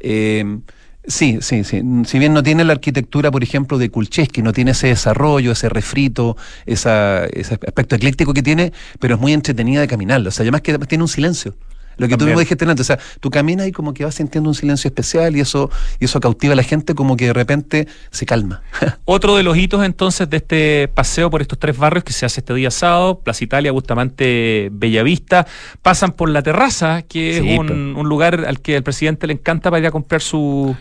Eh, 0.00 0.58
Sí, 1.04 1.38
sí, 1.40 1.64
sí. 1.64 1.82
Si 2.04 2.18
bien 2.20 2.32
no 2.32 2.44
tiene 2.44 2.62
la 2.62 2.74
arquitectura, 2.74 3.32
por 3.32 3.42
ejemplo, 3.42 3.76
de 3.76 3.90
Kulcheski, 3.90 4.40
no 4.40 4.52
tiene 4.52 4.70
ese 4.70 4.86
desarrollo, 4.86 5.50
ese 5.50 5.68
refrito, 5.68 6.36
esa, 6.64 7.24
ese 7.24 7.54
aspecto 7.54 7.96
ecléctico 7.96 8.32
que 8.32 8.44
tiene, 8.44 8.72
pero 9.00 9.16
es 9.16 9.20
muy 9.20 9.32
entretenida 9.32 9.80
de 9.80 9.88
caminarlo. 9.88 10.28
O 10.28 10.30
sea, 10.30 10.44
además 10.44 10.60
que 10.60 10.78
tiene 10.78 11.02
un 11.02 11.08
silencio. 11.08 11.56
Lo 11.96 12.08
que 12.08 12.16
tú 12.16 12.24
mismo 12.24 12.40
dijiste 12.40 12.64
antes, 12.64 12.80
o 12.80 12.84
sea, 12.84 12.98
tú 13.20 13.30
caminas 13.30 13.66
y 13.66 13.72
como 13.72 13.94
que 13.94 14.04
vas 14.04 14.14
sintiendo 14.14 14.48
un 14.48 14.54
silencio 14.54 14.88
especial 14.88 15.36
y 15.36 15.40
eso, 15.40 15.70
y 15.98 16.06
eso 16.06 16.20
cautiva 16.20 16.52
a 16.52 16.56
la 16.56 16.62
gente 16.62 16.94
como 16.94 17.16
que 17.16 17.26
de 17.26 17.32
repente 17.32 17.88
se 18.10 18.26
calma. 18.26 18.62
Otro 19.04 19.36
de 19.36 19.42
los 19.42 19.56
hitos 19.56 19.84
entonces 19.84 20.28
de 20.28 20.38
este 20.38 20.88
paseo 20.88 21.30
por 21.30 21.42
estos 21.42 21.58
tres 21.58 21.76
barrios 21.76 22.04
que 22.04 22.12
se 22.12 22.26
hace 22.26 22.40
este 22.40 22.54
día 22.54 22.70
sábado, 22.70 23.20
Plaza 23.20 23.44
Italia, 23.44 23.72
Bustamante, 23.72 24.68
Bellavista, 24.72 25.46
pasan 25.82 26.12
por 26.12 26.28
la 26.28 26.42
terraza, 26.42 27.02
que 27.02 27.38
es 27.38 27.58
un, 27.58 28.08
lugar 28.08 28.44
al 28.46 28.60
que 28.60 28.76
el 28.76 28.82
presidente 28.82 29.26
le 29.26 29.34
encanta 29.34 29.70
para 29.70 29.80
ir 29.80 29.86
a 29.86 29.90
comprar 29.90 30.20
su, 30.20 30.76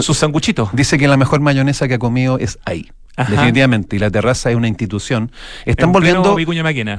sus 0.00 0.18
sanguchitos. 0.18 0.70
Dice 0.72 0.98
que 0.98 1.08
la 1.08 1.16
mejor 1.16 1.40
mayonesa 1.40 1.88
que 1.88 1.94
ha 1.94 1.98
comido 1.98 2.38
es 2.38 2.58
ahí. 2.64 2.90
Definitivamente, 3.16 3.96
y 3.96 3.98
la 3.98 4.10
terraza 4.10 4.50
es 4.50 4.56
una 4.56 4.68
institución. 4.68 5.32
Están 5.64 5.92
volviendo. 5.92 6.34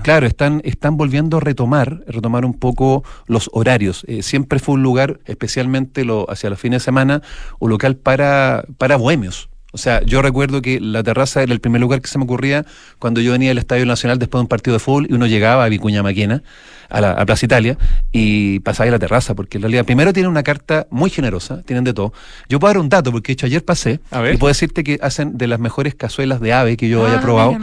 Claro, 0.02 0.26
están, 0.26 0.62
están 0.64 0.98
volviendo 0.98 1.38
a 1.38 1.40
retomar, 1.40 2.02
retomar 2.08 2.46
un 2.46 2.54
poco 2.54 3.04
los 3.28 3.50
horarios. 3.54 4.04
Eh, 4.08 4.24
siempre 4.24 4.60
fue 4.60 4.76
un 4.76 4.84
lugar, 4.84 5.20
especialmente 5.26 6.06
lo, 6.06 6.30
hacia 6.30 6.50
los 6.50 6.60
fines 6.60 6.82
de 6.82 6.86
semana, 6.86 7.22
un 7.60 7.70
local 7.70 7.98
para, 7.98 8.66
para 8.78 8.96
bohemios. 8.96 9.50
O 9.78 9.80
sea, 9.80 10.02
yo 10.02 10.24
recuerdo 10.24 10.64
que 10.64 10.80
la 10.80 11.04
terraza 11.04 11.44
era 11.44 11.54
el 11.54 11.60
primer 11.60 11.80
lugar 11.80 12.02
que 12.02 12.08
se 12.08 12.18
me 12.18 12.24
ocurría 12.24 12.66
cuando 12.98 13.22
yo 13.22 13.34
venía 13.34 13.50
del 13.50 13.60
Estadio 13.60 13.86
Nacional 13.86 14.18
después 14.18 14.40
de 14.40 14.46
un 14.46 14.48
partido 14.48 14.74
de 14.74 14.80
fútbol 14.80 15.06
y 15.08 15.14
uno 15.14 15.28
llegaba 15.28 15.64
a 15.66 15.70
Vicuña 15.70 16.02
Maquena, 16.02 16.42
a, 16.90 17.00
la, 17.00 17.26
Plaza 17.28 17.46
Italia, 17.46 17.78
y 18.12 18.60
pasaba 18.62 18.88
a 18.88 18.92
la 18.92 18.98
terraza, 18.98 19.36
porque 19.36 19.60
en 19.60 19.62
realidad 19.62 19.86
primero 19.86 20.14
tienen 20.14 20.32
una 20.32 20.42
carta 20.42 20.88
muy 20.90 21.12
generosa, 21.12 21.62
tienen 21.62 21.84
de 21.84 21.94
todo. 21.94 22.12
Yo 22.50 22.60
puedo 22.60 22.74
dar 22.74 22.82
un 22.82 22.90
dato, 22.90 23.12
porque 23.12 23.28
de 23.28 23.34
hecho 23.34 23.46
ayer 23.46 23.64
pasé, 23.64 24.00
y 24.34 24.38
puedo 24.38 24.48
decirte 24.48 24.84
que 24.84 24.98
hacen 25.00 25.38
de 25.38 25.46
las 25.46 25.60
mejores 25.60 25.94
cazuelas 25.94 26.42
de 26.42 26.54
ave 26.54 26.76
que 26.76 26.90
yo 26.90 27.06
haya 27.06 27.20
ah, 27.20 27.22
probado. 27.22 27.56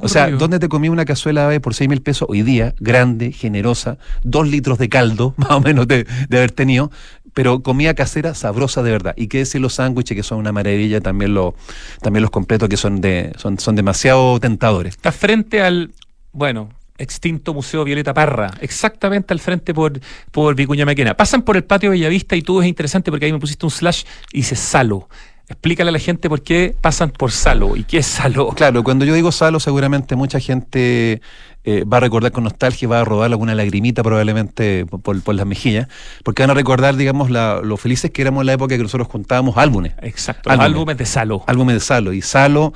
o 0.00 0.08
sea, 0.08 0.28
¿dónde 0.30 0.58
te 0.58 0.68
comí 0.68 0.88
una 0.88 1.04
cazuela 1.04 1.42
de 1.42 1.46
ave 1.46 1.60
por 1.60 1.74
6 1.74 1.88
mil 1.88 2.02
pesos 2.02 2.26
hoy 2.28 2.42
día? 2.42 2.74
Grande, 2.80 3.30
generosa, 3.30 3.96
dos 4.24 4.48
litros 4.48 4.76
de 4.78 4.88
caldo, 4.88 5.34
más 5.36 5.52
o 5.52 5.60
menos 5.60 5.86
de, 5.86 6.04
de 6.28 6.36
haber 6.36 6.50
tenido 6.50 6.90
pero 7.34 7.62
comida 7.62 7.94
casera 7.94 8.34
sabrosa 8.34 8.82
de 8.82 8.90
verdad. 8.90 9.14
Y 9.16 9.28
qué 9.28 9.38
decir 9.38 9.60
los 9.60 9.74
sándwiches, 9.74 10.16
que 10.16 10.22
son 10.22 10.38
una 10.38 10.52
maravilla, 10.52 11.00
también, 11.00 11.34
lo, 11.34 11.54
también 12.00 12.22
los 12.22 12.30
completos 12.30 12.68
que 12.68 12.76
son, 12.76 13.00
de, 13.00 13.32
son, 13.36 13.58
son 13.58 13.76
demasiado 13.76 14.38
tentadores. 14.40 14.94
Está 14.94 15.12
frente 15.12 15.62
al, 15.62 15.92
bueno, 16.32 16.70
extinto 16.98 17.54
Museo 17.54 17.84
Violeta 17.84 18.14
Parra, 18.14 18.50
exactamente 18.60 19.32
al 19.32 19.40
frente 19.40 19.74
por, 19.74 19.98
por 20.30 20.54
Vicuña 20.54 20.84
Maquena. 20.84 21.16
Pasan 21.16 21.42
por 21.42 21.56
el 21.56 21.64
patio 21.64 21.90
Bellavista 21.90 22.36
y 22.36 22.42
tú 22.42 22.60
es 22.60 22.68
interesante 22.68 23.10
porque 23.10 23.26
ahí 23.26 23.32
me 23.32 23.38
pusiste 23.38 23.66
un 23.66 23.70
slash 23.70 24.04
y 24.32 24.38
dice 24.38 24.56
Salo. 24.56 25.08
Explícale 25.48 25.88
a 25.88 25.92
la 25.92 25.98
gente 25.98 26.28
por 26.28 26.42
qué 26.42 26.76
pasan 26.80 27.10
por 27.10 27.32
Salo 27.32 27.74
y 27.74 27.82
qué 27.82 27.98
es 27.98 28.06
Salo. 28.06 28.50
Claro, 28.50 28.84
cuando 28.84 29.04
yo 29.04 29.14
digo 29.14 29.32
Salo, 29.32 29.58
seguramente 29.58 30.14
mucha 30.14 30.38
gente 30.38 31.20
eh, 31.64 31.84
va 31.84 31.98
a 31.98 32.00
recordar 32.00 32.32
con 32.32 32.44
nostalgia, 32.44 32.88
va 32.88 33.00
a 33.00 33.04
rodar 33.04 33.30
alguna 33.30 33.54
lagrimita 33.54 34.02
probablemente 34.02 34.86
por, 34.86 35.34
las 35.34 35.46
mejillas, 35.46 35.88
porque 36.24 36.42
van 36.42 36.50
a 36.50 36.54
recordar, 36.54 36.96
digamos, 36.96 37.30
lo 37.30 37.76
felices 37.76 38.10
que 38.10 38.22
éramos 38.22 38.42
en 38.42 38.46
la 38.46 38.52
época 38.54 38.76
que 38.76 38.82
nosotros 38.82 39.08
contábamos 39.08 39.56
álbumes. 39.56 39.92
Exacto, 40.02 40.50
álbumes, 40.50 40.96
de 40.96 41.06
Salo. 41.06 41.44
Álbumes 41.46 41.74
de 41.74 41.80
Salo. 41.80 42.12
Y 42.12 42.22
Salo 42.22 42.72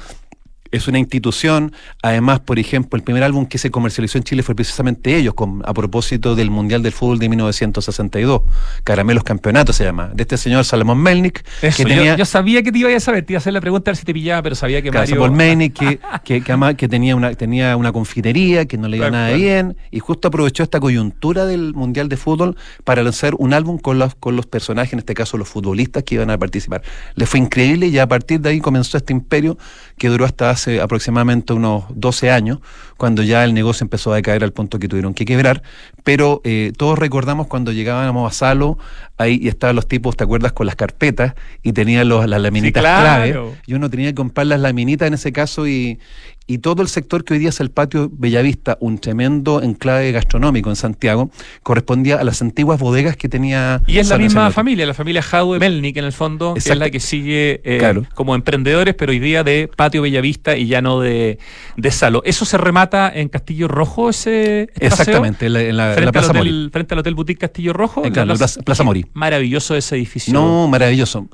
es 0.74 0.88
una 0.88 0.98
institución. 0.98 1.72
Además, 2.02 2.40
por 2.40 2.58
ejemplo, 2.58 2.96
el 2.96 3.02
primer 3.02 3.22
álbum 3.22 3.46
que 3.46 3.58
se 3.58 3.70
comercializó 3.70 4.18
en 4.18 4.24
Chile 4.24 4.42
fue 4.42 4.54
precisamente 4.54 5.16
ellos, 5.16 5.34
con, 5.34 5.62
a 5.64 5.72
propósito 5.72 6.34
del 6.34 6.50
Mundial 6.50 6.82
del 6.82 6.92
Fútbol 6.92 7.18
de 7.18 7.28
1962. 7.28 8.42
Caramelos 8.82 9.24
Campeonatos 9.24 9.76
se 9.76 9.84
llama. 9.84 10.10
De 10.14 10.22
este 10.22 10.36
señor 10.36 10.64
Salomón 10.64 10.98
Melnik. 11.00 11.44
que 11.60 11.84
tenía, 11.84 12.16
yo, 12.16 12.24
sabía 12.24 12.62
que 12.62 12.72
te 12.72 12.78
iba 12.78 12.94
a 12.94 13.00
saber, 13.00 13.24
te 13.24 13.32
iba 13.32 13.38
a 13.38 13.40
hacer 13.40 13.52
la 13.52 13.60
pregunta 13.60 13.90
a 13.90 13.92
ver 13.92 13.96
si 13.96 14.04
te 14.04 14.12
pillaba, 14.12 14.42
pero 14.42 14.54
sabía 14.54 14.82
que 14.82 14.90
Mario... 14.90 15.14
Salomón 15.16 15.34
Melnik, 15.36 15.74
que, 15.74 16.00
que, 16.24 16.42
que, 16.76 16.88
tenía, 16.88 17.16
una, 17.16 17.34
tenía 17.34 17.76
una 17.76 17.92
confitería, 17.92 18.66
que 18.66 18.76
no 18.76 18.88
le 18.88 18.96
iba 18.96 19.10
nada 19.10 19.30
bien, 19.32 19.76
y 19.90 20.00
justo 20.00 20.28
aprovechó 20.28 20.62
esta 20.62 20.80
coyuntura 20.80 21.46
del 21.46 21.74
Mundial 21.74 22.08
de 22.08 22.16
Fútbol 22.16 22.56
para 22.84 23.02
lanzar 23.02 23.34
un 23.38 23.52
álbum 23.52 23.78
con 23.78 23.98
los, 23.98 24.14
con 24.14 24.36
los 24.36 24.46
personajes, 24.46 24.92
en 24.92 24.98
este 25.00 25.14
caso 25.14 25.38
los 25.38 25.48
futbolistas 25.48 26.02
que 26.02 26.16
iban 26.16 26.30
a 26.30 26.38
participar. 26.38 26.82
Le 27.14 27.26
fue 27.26 27.40
increíble 27.40 27.86
y 27.86 27.98
a 27.98 28.06
partir 28.06 28.40
de 28.40 28.50
ahí 28.50 28.60
comenzó 28.60 28.96
este 28.96 29.12
imperio 29.12 29.56
que 29.96 30.08
duró 30.08 30.24
hasta 30.24 30.50
hace 30.50 30.80
aproximadamente 30.80 31.52
unos 31.52 31.84
12 31.90 32.30
años, 32.30 32.58
cuando 32.96 33.22
ya 33.22 33.44
el 33.44 33.54
negocio 33.54 33.84
empezó 33.84 34.12
a 34.12 34.16
decaer 34.16 34.44
al 34.44 34.52
punto 34.52 34.78
que 34.78 34.88
tuvieron 34.88 35.14
que 35.14 35.24
quebrar, 35.24 35.62
pero 36.04 36.42
eh, 36.44 36.72
todos 36.76 36.98
recordamos 36.98 37.46
cuando 37.48 37.72
llegábamos 37.72 38.30
a 38.30 38.34
Salo, 38.34 38.78
ahí 39.16 39.40
y 39.42 39.48
estaban 39.48 39.74
los 39.74 39.88
tipos, 39.88 40.16
¿te 40.16 40.24
acuerdas? 40.24 40.52
Con 40.52 40.66
las 40.66 40.76
carpetas 40.76 41.34
y 41.62 41.72
tenían 41.72 42.08
los, 42.08 42.28
las 42.28 42.40
laminitas 42.40 42.82
clave, 42.82 43.36
y 43.66 43.74
uno 43.74 43.90
tenía 43.90 44.10
que 44.10 44.14
comprar 44.14 44.46
las 44.46 44.60
laminitas 44.60 45.08
en 45.08 45.14
ese 45.14 45.32
caso 45.32 45.66
y, 45.66 45.98
y 46.46 46.58
todo 46.58 46.82
el 46.82 46.88
sector 46.88 47.24
que 47.24 47.34
hoy 47.34 47.38
día 47.38 47.48
es 47.48 47.60
el 47.60 47.70
patio 47.70 48.10
Bellavista, 48.12 48.76
un 48.80 48.98
tremendo 48.98 49.62
enclave 49.62 50.12
gastronómico 50.12 50.68
en 50.68 50.76
Santiago, 50.76 51.30
correspondía 51.62 52.16
a 52.16 52.24
las 52.24 52.42
antiguas 52.42 52.78
bodegas 52.78 53.16
que 53.16 53.30
tenía. 53.30 53.80
Y 53.86 53.96
es 53.96 54.10
la 54.10 54.18
misma 54.18 54.50
familia, 54.50 54.84
la 54.84 54.92
familia 54.92 55.22
Jaude 55.22 55.58
Melnik 55.58 55.96
en 55.96 56.04
el 56.04 56.12
fondo, 56.12 56.52
que 56.54 56.60
es 56.60 56.76
la 56.76 56.90
que 56.90 57.00
sigue 57.00 57.62
eh, 57.64 58.02
como 58.14 58.34
emprendedores, 58.34 58.94
pero 58.94 59.12
hoy 59.12 59.20
día 59.20 59.42
de 59.42 59.70
patio 59.74 60.02
Bellavista 60.02 60.54
y 60.54 60.66
ya 60.66 60.82
no 60.82 61.00
de, 61.00 61.38
de 61.78 61.90
Salo. 61.90 62.22
¿Eso 62.26 62.44
se 62.44 62.58
remata 62.58 63.10
en 63.14 63.28
Castillo 63.28 63.66
Rojo 63.66 64.10
ese 64.10 64.68
Exactamente, 64.78 65.46
en 65.46 65.76
la, 65.76 65.93
frente 65.94 66.12
Plaza 66.12 66.30
al 66.30 66.36
hotel, 66.38 66.70
Frente 66.72 66.94
al 66.94 67.00
Hotel 67.00 67.14
Boutique 67.14 67.40
Castillo 67.40 67.72
Rojo. 67.72 68.04
En 68.04 68.14
la 68.14 68.34
Plaza, 68.34 68.60
Plaza 68.62 68.84
Mori. 68.84 69.06
Maravilloso 69.14 69.74
ese 69.76 69.96
edificio. 69.96 70.32
No, 70.32 70.68
maravilloso. 70.68 71.28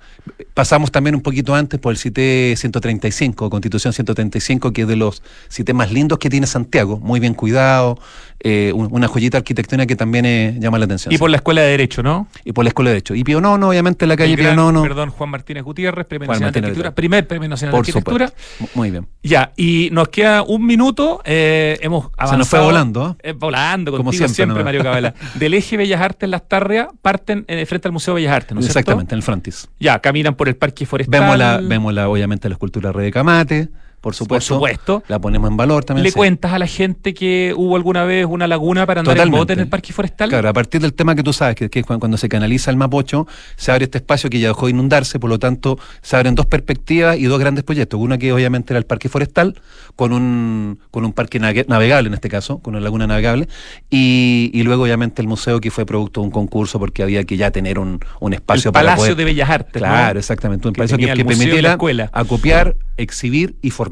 Pasamos 0.54 0.90
también 0.90 1.14
un 1.14 1.22
poquito 1.22 1.54
antes 1.54 1.80
por 1.80 1.92
el 1.92 1.98
CITE 1.98 2.54
135, 2.56 3.50
Constitución 3.50 3.92
135, 3.92 4.72
que 4.72 4.82
es 4.82 4.88
de 4.88 4.96
los 4.96 5.22
sitios 5.48 5.76
más 5.76 5.92
lindos 5.92 6.18
que 6.18 6.28
tiene 6.28 6.46
Santiago, 6.46 6.98
muy 6.98 7.20
bien 7.20 7.34
cuidado, 7.34 7.98
eh, 8.42 8.72
una 8.74 9.06
joyita 9.06 9.36
arquitectónica 9.38 9.86
que 9.86 9.96
también 9.96 10.24
eh, 10.24 10.56
llama 10.58 10.78
la 10.78 10.86
atención. 10.86 11.12
Y 11.12 11.18
por 11.18 11.28
la 11.30 11.36
Escuela 11.36 11.60
de 11.60 11.68
Derecho, 11.68 12.02
¿no? 12.02 12.26
Y 12.42 12.52
por 12.52 12.64
la 12.64 12.68
Escuela 12.68 12.88
de 12.88 12.94
Derecho. 12.94 13.14
Y 13.14 13.22
Pío 13.22 13.38
Nono, 13.38 13.68
obviamente, 13.68 14.06
la 14.06 14.16
calle 14.16 14.34
Pío 14.34 14.54
Nono. 14.54 14.82
Perdón, 14.82 15.10
Juan 15.10 15.28
Martínez 15.28 15.62
Gutiérrez, 15.62 16.06
Premio 16.06 16.26
Nacional 16.26 16.52
de 16.52 16.58
Arquitectura. 16.58 16.94
Primer 16.94 17.26
Premio 17.26 17.48
Nacional 17.50 17.74
de 17.74 17.78
Arquitectura. 17.78 18.32
Muy 18.74 18.90
bien. 18.90 19.06
Ya, 19.22 19.52
y 19.56 19.90
nos 19.92 20.08
queda 20.08 20.42
un 20.42 20.64
minuto. 20.64 21.20
Eh, 21.24 21.78
hemos 21.82 22.06
avanzado. 22.16 22.30
Se 22.30 22.38
nos 22.38 22.48
fue 22.48 22.60
volando. 22.60 23.16
volando, 23.36 23.90
contigo 23.90 23.96
Como 23.98 24.12
siempre, 24.12 24.34
siempre 24.34 24.49
Mario 24.54 24.82
Cabela. 24.82 25.14
Del 25.34 25.54
eje 25.54 25.76
Bellas 25.76 26.00
Artes 26.00 26.28
Las 26.28 26.48
Tarrias 26.48 26.88
parten 27.02 27.44
frente 27.66 27.88
al 27.88 27.92
Museo 27.92 28.14
Bellas 28.14 28.32
Artes, 28.32 28.54
¿no 28.54 28.60
Exactamente, 28.60 29.14
en 29.14 29.18
el 29.18 29.22
frontis. 29.22 29.68
Ya, 29.78 29.98
caminan 30.00 30.34
por 30.34 30.48
el 30.48 30.56
Parque 30.56 30.86
Forestal. 30.86 31.20
Vemos, 31.20 31.38
la, 31.38 31.60
vemos 31.62 31.94
la, 31.94 32.08
obviamente 32.08 32.48
la 32.48 32.54
escultura 32.54 32.92
de 32.92 33.10
Camate 33.10 33.68
por 34.00 34.14
supuesto, 34.14 35.02
La 35.08 35.18
ponemos 35.18 35.50
en 35.50 35.56
valor 35.56 35.84
también. 35.84 36.04
¿Le 36.04 36.12
cuentas 36.12 36.52
a 36.52 36.58
la 36.58 36.66
gente 36.66 37.12
que 37.12 37.52
hubo 37.54 37.76
alguna 37.76 38.04
vez 38.04 38.24
una 38.24 38.46
laguna 38.46 38.86
para 38.86 39.00
andar 39.00 39.18
en 39.18 39.30
bote 39.30 39.52
en 39.52 39.60
el 39.60 39.68
parque 39.68 39.92
forestal? 39.92 40.30
Claro, 40.30 40.48
a 40.48 40.52
partir 40.54 40.80
del 40.80 40.94
tema 40.94 41.14
que 41.14 41.22
tú 41.22 41.34
sabes, 41.34 41.54
que, 41.54 41.68
que 41.68 41.84
cuando 41.84 42.16
se 42.16 42.28
canaliza 42.28 42.70
el 42.70 42.78
Mapocho, 42.78 43.26
se 43.56 43.70
abre 43.72 43.84
este 43.84 43.98
espacio 43.98 44.30
que 44.30 44.40
ya 44.40 44.48
dejó 44.48 44.66
de 44.66 44.70
inundarse, 44.70 45.18
por 45.18 45.28
lo 45.28 45.38
tanto, 45.38 45.78
se 46.00 46.16
abren 46.16 46.34
dos 46.34 46.46
perspectivas 46.46 47.18
y 47.18 47.24
dos 47.24 47.38
grandes 47.38 47.62
proyectos. 47.62 48.00
Una 48.00 48.16
que 48.16 48.32
obviamente 48.32 48.72
era 48.72 48.78
el 48.78 48.86
parque 48.86 49.10
forestal, 49.10 49.60
con 49.96 50.14
un, 50.14 50.78
con 50.90 51.04
un 51.04 51.12
parque 51.12 51.38
navegable 51.38 52.08
en 52.08 52.14
este 52.14 52.30
caso, 52.30 52.60
con 52.60 52.74
una 52.74 52.82
laguna 52.82 53.06
navegable, 53.06 53.48
y, 53.90 54.50
y 54.54 54.62
luego 54.62 54.84
obviamente 54.84 55.20
el 55.20 55.28
museo 55.28 55.60
que 55.60 55.70
fue 55.70 55.84
producto 55.84 56.22
de 56.22 56.26
un 56.26 56.30
concurso 56.30 56.78
porque 56.78 57.02
había 57.02 57.24
que 57.24 57.36
ya 57.36 57.50
tener 57.50 57.78
un, 57.78 58.00
un 58.20 58.32
espacio 58.32 58.70
el 58.70 58.72
Palacio 58.72 59.14
de 59.14 59.24
Bellas 59.24 59.50
Artes. 59.50 59.82
Claro, 59.82 60.18
exactamente. 60.18 60.68
Un 60.68 60.72
palacio 60.74 60.96
que, 60.96 61.12
que 61.12 61.24
permitiera 61.24 61.76
acopiar, 62.12 62.76
exhibir 62.96 63.56
y 63.60 63.70
formar 63.70 63.89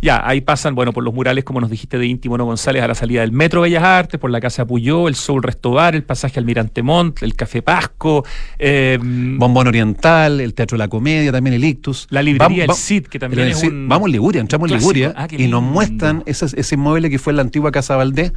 ya, 0.00 0.22
ahí 0.24 0.40
pasan, 0.40 0.76
bueno, 0.76 0.92
por 0.92 1.02
los 1.02 1.12
murales, 1.12 1.42
como 1.42 1.60
nos 1.60 1.70
dijiste, 1.70 1.98
de 1.98 2.06
Íntimo 2.06 2.36
González 2.38 2.82
a 2.82 2.88
la 2.88 2.94
salida 2.94 3.22
del 3.22 3.32
Metro 3.32 3.62
Bellas 3.62 3.82
Artes, 3.82 4.20
por 4.20 4.30
la 4.30 4.40
Casa 4.40 4.64
Puyó, 4.64 5.08
el 5.08 5.16
Soul 5.16 5.42
Restobar, 5.42 5.96
el 5.96 6.04
pasaje 6.04 6.38
Almirante 6.38 6.82
Montt, 6.84 7.22
el 7.24 7.34
Café 7.34 7.62
Pasco. 7.62 8.24
Eh, 8.58 8.98
Bombón 9.00 9.66
Oriental, 9.66 10.40
el 10.40 10.54
Teatro 10.54 10.76
de 10.76 10.84
la 10.84 10.88
Comedia, 10.88 11.32
también 11.32 11.54
el 11.54 11.64
Ictus. 11.64 12.06
La 12.10 12.22
librería 12.22 12.64
El 12.64 12.74
Cid, 12.74 13.06
que 13.06 13.18
también 13.18 13.48
es 13.48 13.62
un 13.64 13.88
Vamos 13.88 14.08
a 14.08 14.12
Liguria, 14.12 14.40
entramos 14.40 14.70
en 14.70 14.78
Liguria 14.78 15.14
ah, 15.16 15.26
y 15.30 15.48
nos 15.48 15.62
muestran 15.62 16.22
ese, 16.26 16.46
ese 16.46 16.74
inmueble 16.76 17.10
que 17.10 17.18
fue 17.18 17.32
la 17.32 17.42
antigua 17.42 17.72
Casa 17.72 17.96
Valdés. 17.96 18.32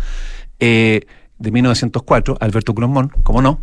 Eh, 0.60 1.02
de 1.42 1.52
1904, 1.52 2.38
Alberto 2.40 2.76
Cromón, 2.76 3.10
como 3.24 3.42
no, 3.42 3.62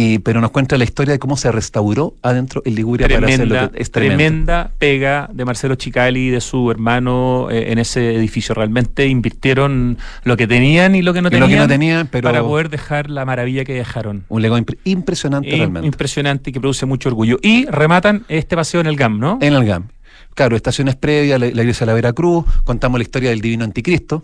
y, 0.00 0.20
pero 0.20 0.40
nos 0.40 0.52
cuenta 0.52 0.78
la 0.78 0.84
historia 0.84 1.12
de 1.12 1.18
cómo 1.18 1.36
se 1.36 1.50
restauró 1.50 2.14
adentro 2.22 2.62
el 2.64 2.76
Liguria 2.76 3.08
para 3.08 3.26
hacerlo. 3.26 3.72
Es 3.74 3.90
tremenda 3.90 4.70
pega 4.78 5.28
de 5.32 5.44
Marcelo 5.44 5.74
Chicali 5.74 6.28
y 6.28 6.30
de 6.30 6.40
su 6.40 6.70
hermano 6.70 7.48
eh, 7.50 7.72
en 7.72 7.80
ese 7.80 8.14
edificio. 8.14 8.54
Realmente 8.54 9.08
invirtieron 9.08 9.98
lo 10.22 10.36
que 10.36 10.46
tenían 10.46 10.94
y 10.94 11.02
lo 11.02 11.12
que 11.12 11.20
no, 11.20 11.30
tenían, 11.30 12.06
para 12.06 12.44
poder 12.44 12.70
dejar 12.70 13.10
la 13.10 13.24
maravilla 13.24 13.64
que 13.64 13.74
dejaron. 13.74 14.24
Un 14.28 14.40
legado 14.40 14.64
impresionante 14.84 15.50
realmente. 15.50 15.88
Impresionante 15.88 16.50
y 16.50 16.52
que 16.52 16.60
produce 16.60 16.86
mucho 16.86 17.08
orgullo. 17.08 17.40
Y 17.42 17.66
rematan 17.66 18.24
este 18.28 18.54
paseo 18.54 18.80
en 18.80 18.86
el 18.86 18.94
GAM, 18.94 19.18
¿no? 19.18 19.38
En 19.40 19.52
el 19.54 19.64
GAM. 19.64 19.88
Claro, 20.34 20.54
estaciones 20.54 20.94
previas, 20.94 21.40
la, 21.40 21.46
la 21.46 21.62
iglesia 21.62 21.84
de 21.84 21.86
la 21.86 21.94
Veracruz, 21.94 22.44
contamos 22.62 23.00
la 23.00 23.02
historia 23.02 23.30
del 23.30 23.40
divino 23.40 23.64
anticristo, 23.64 24.22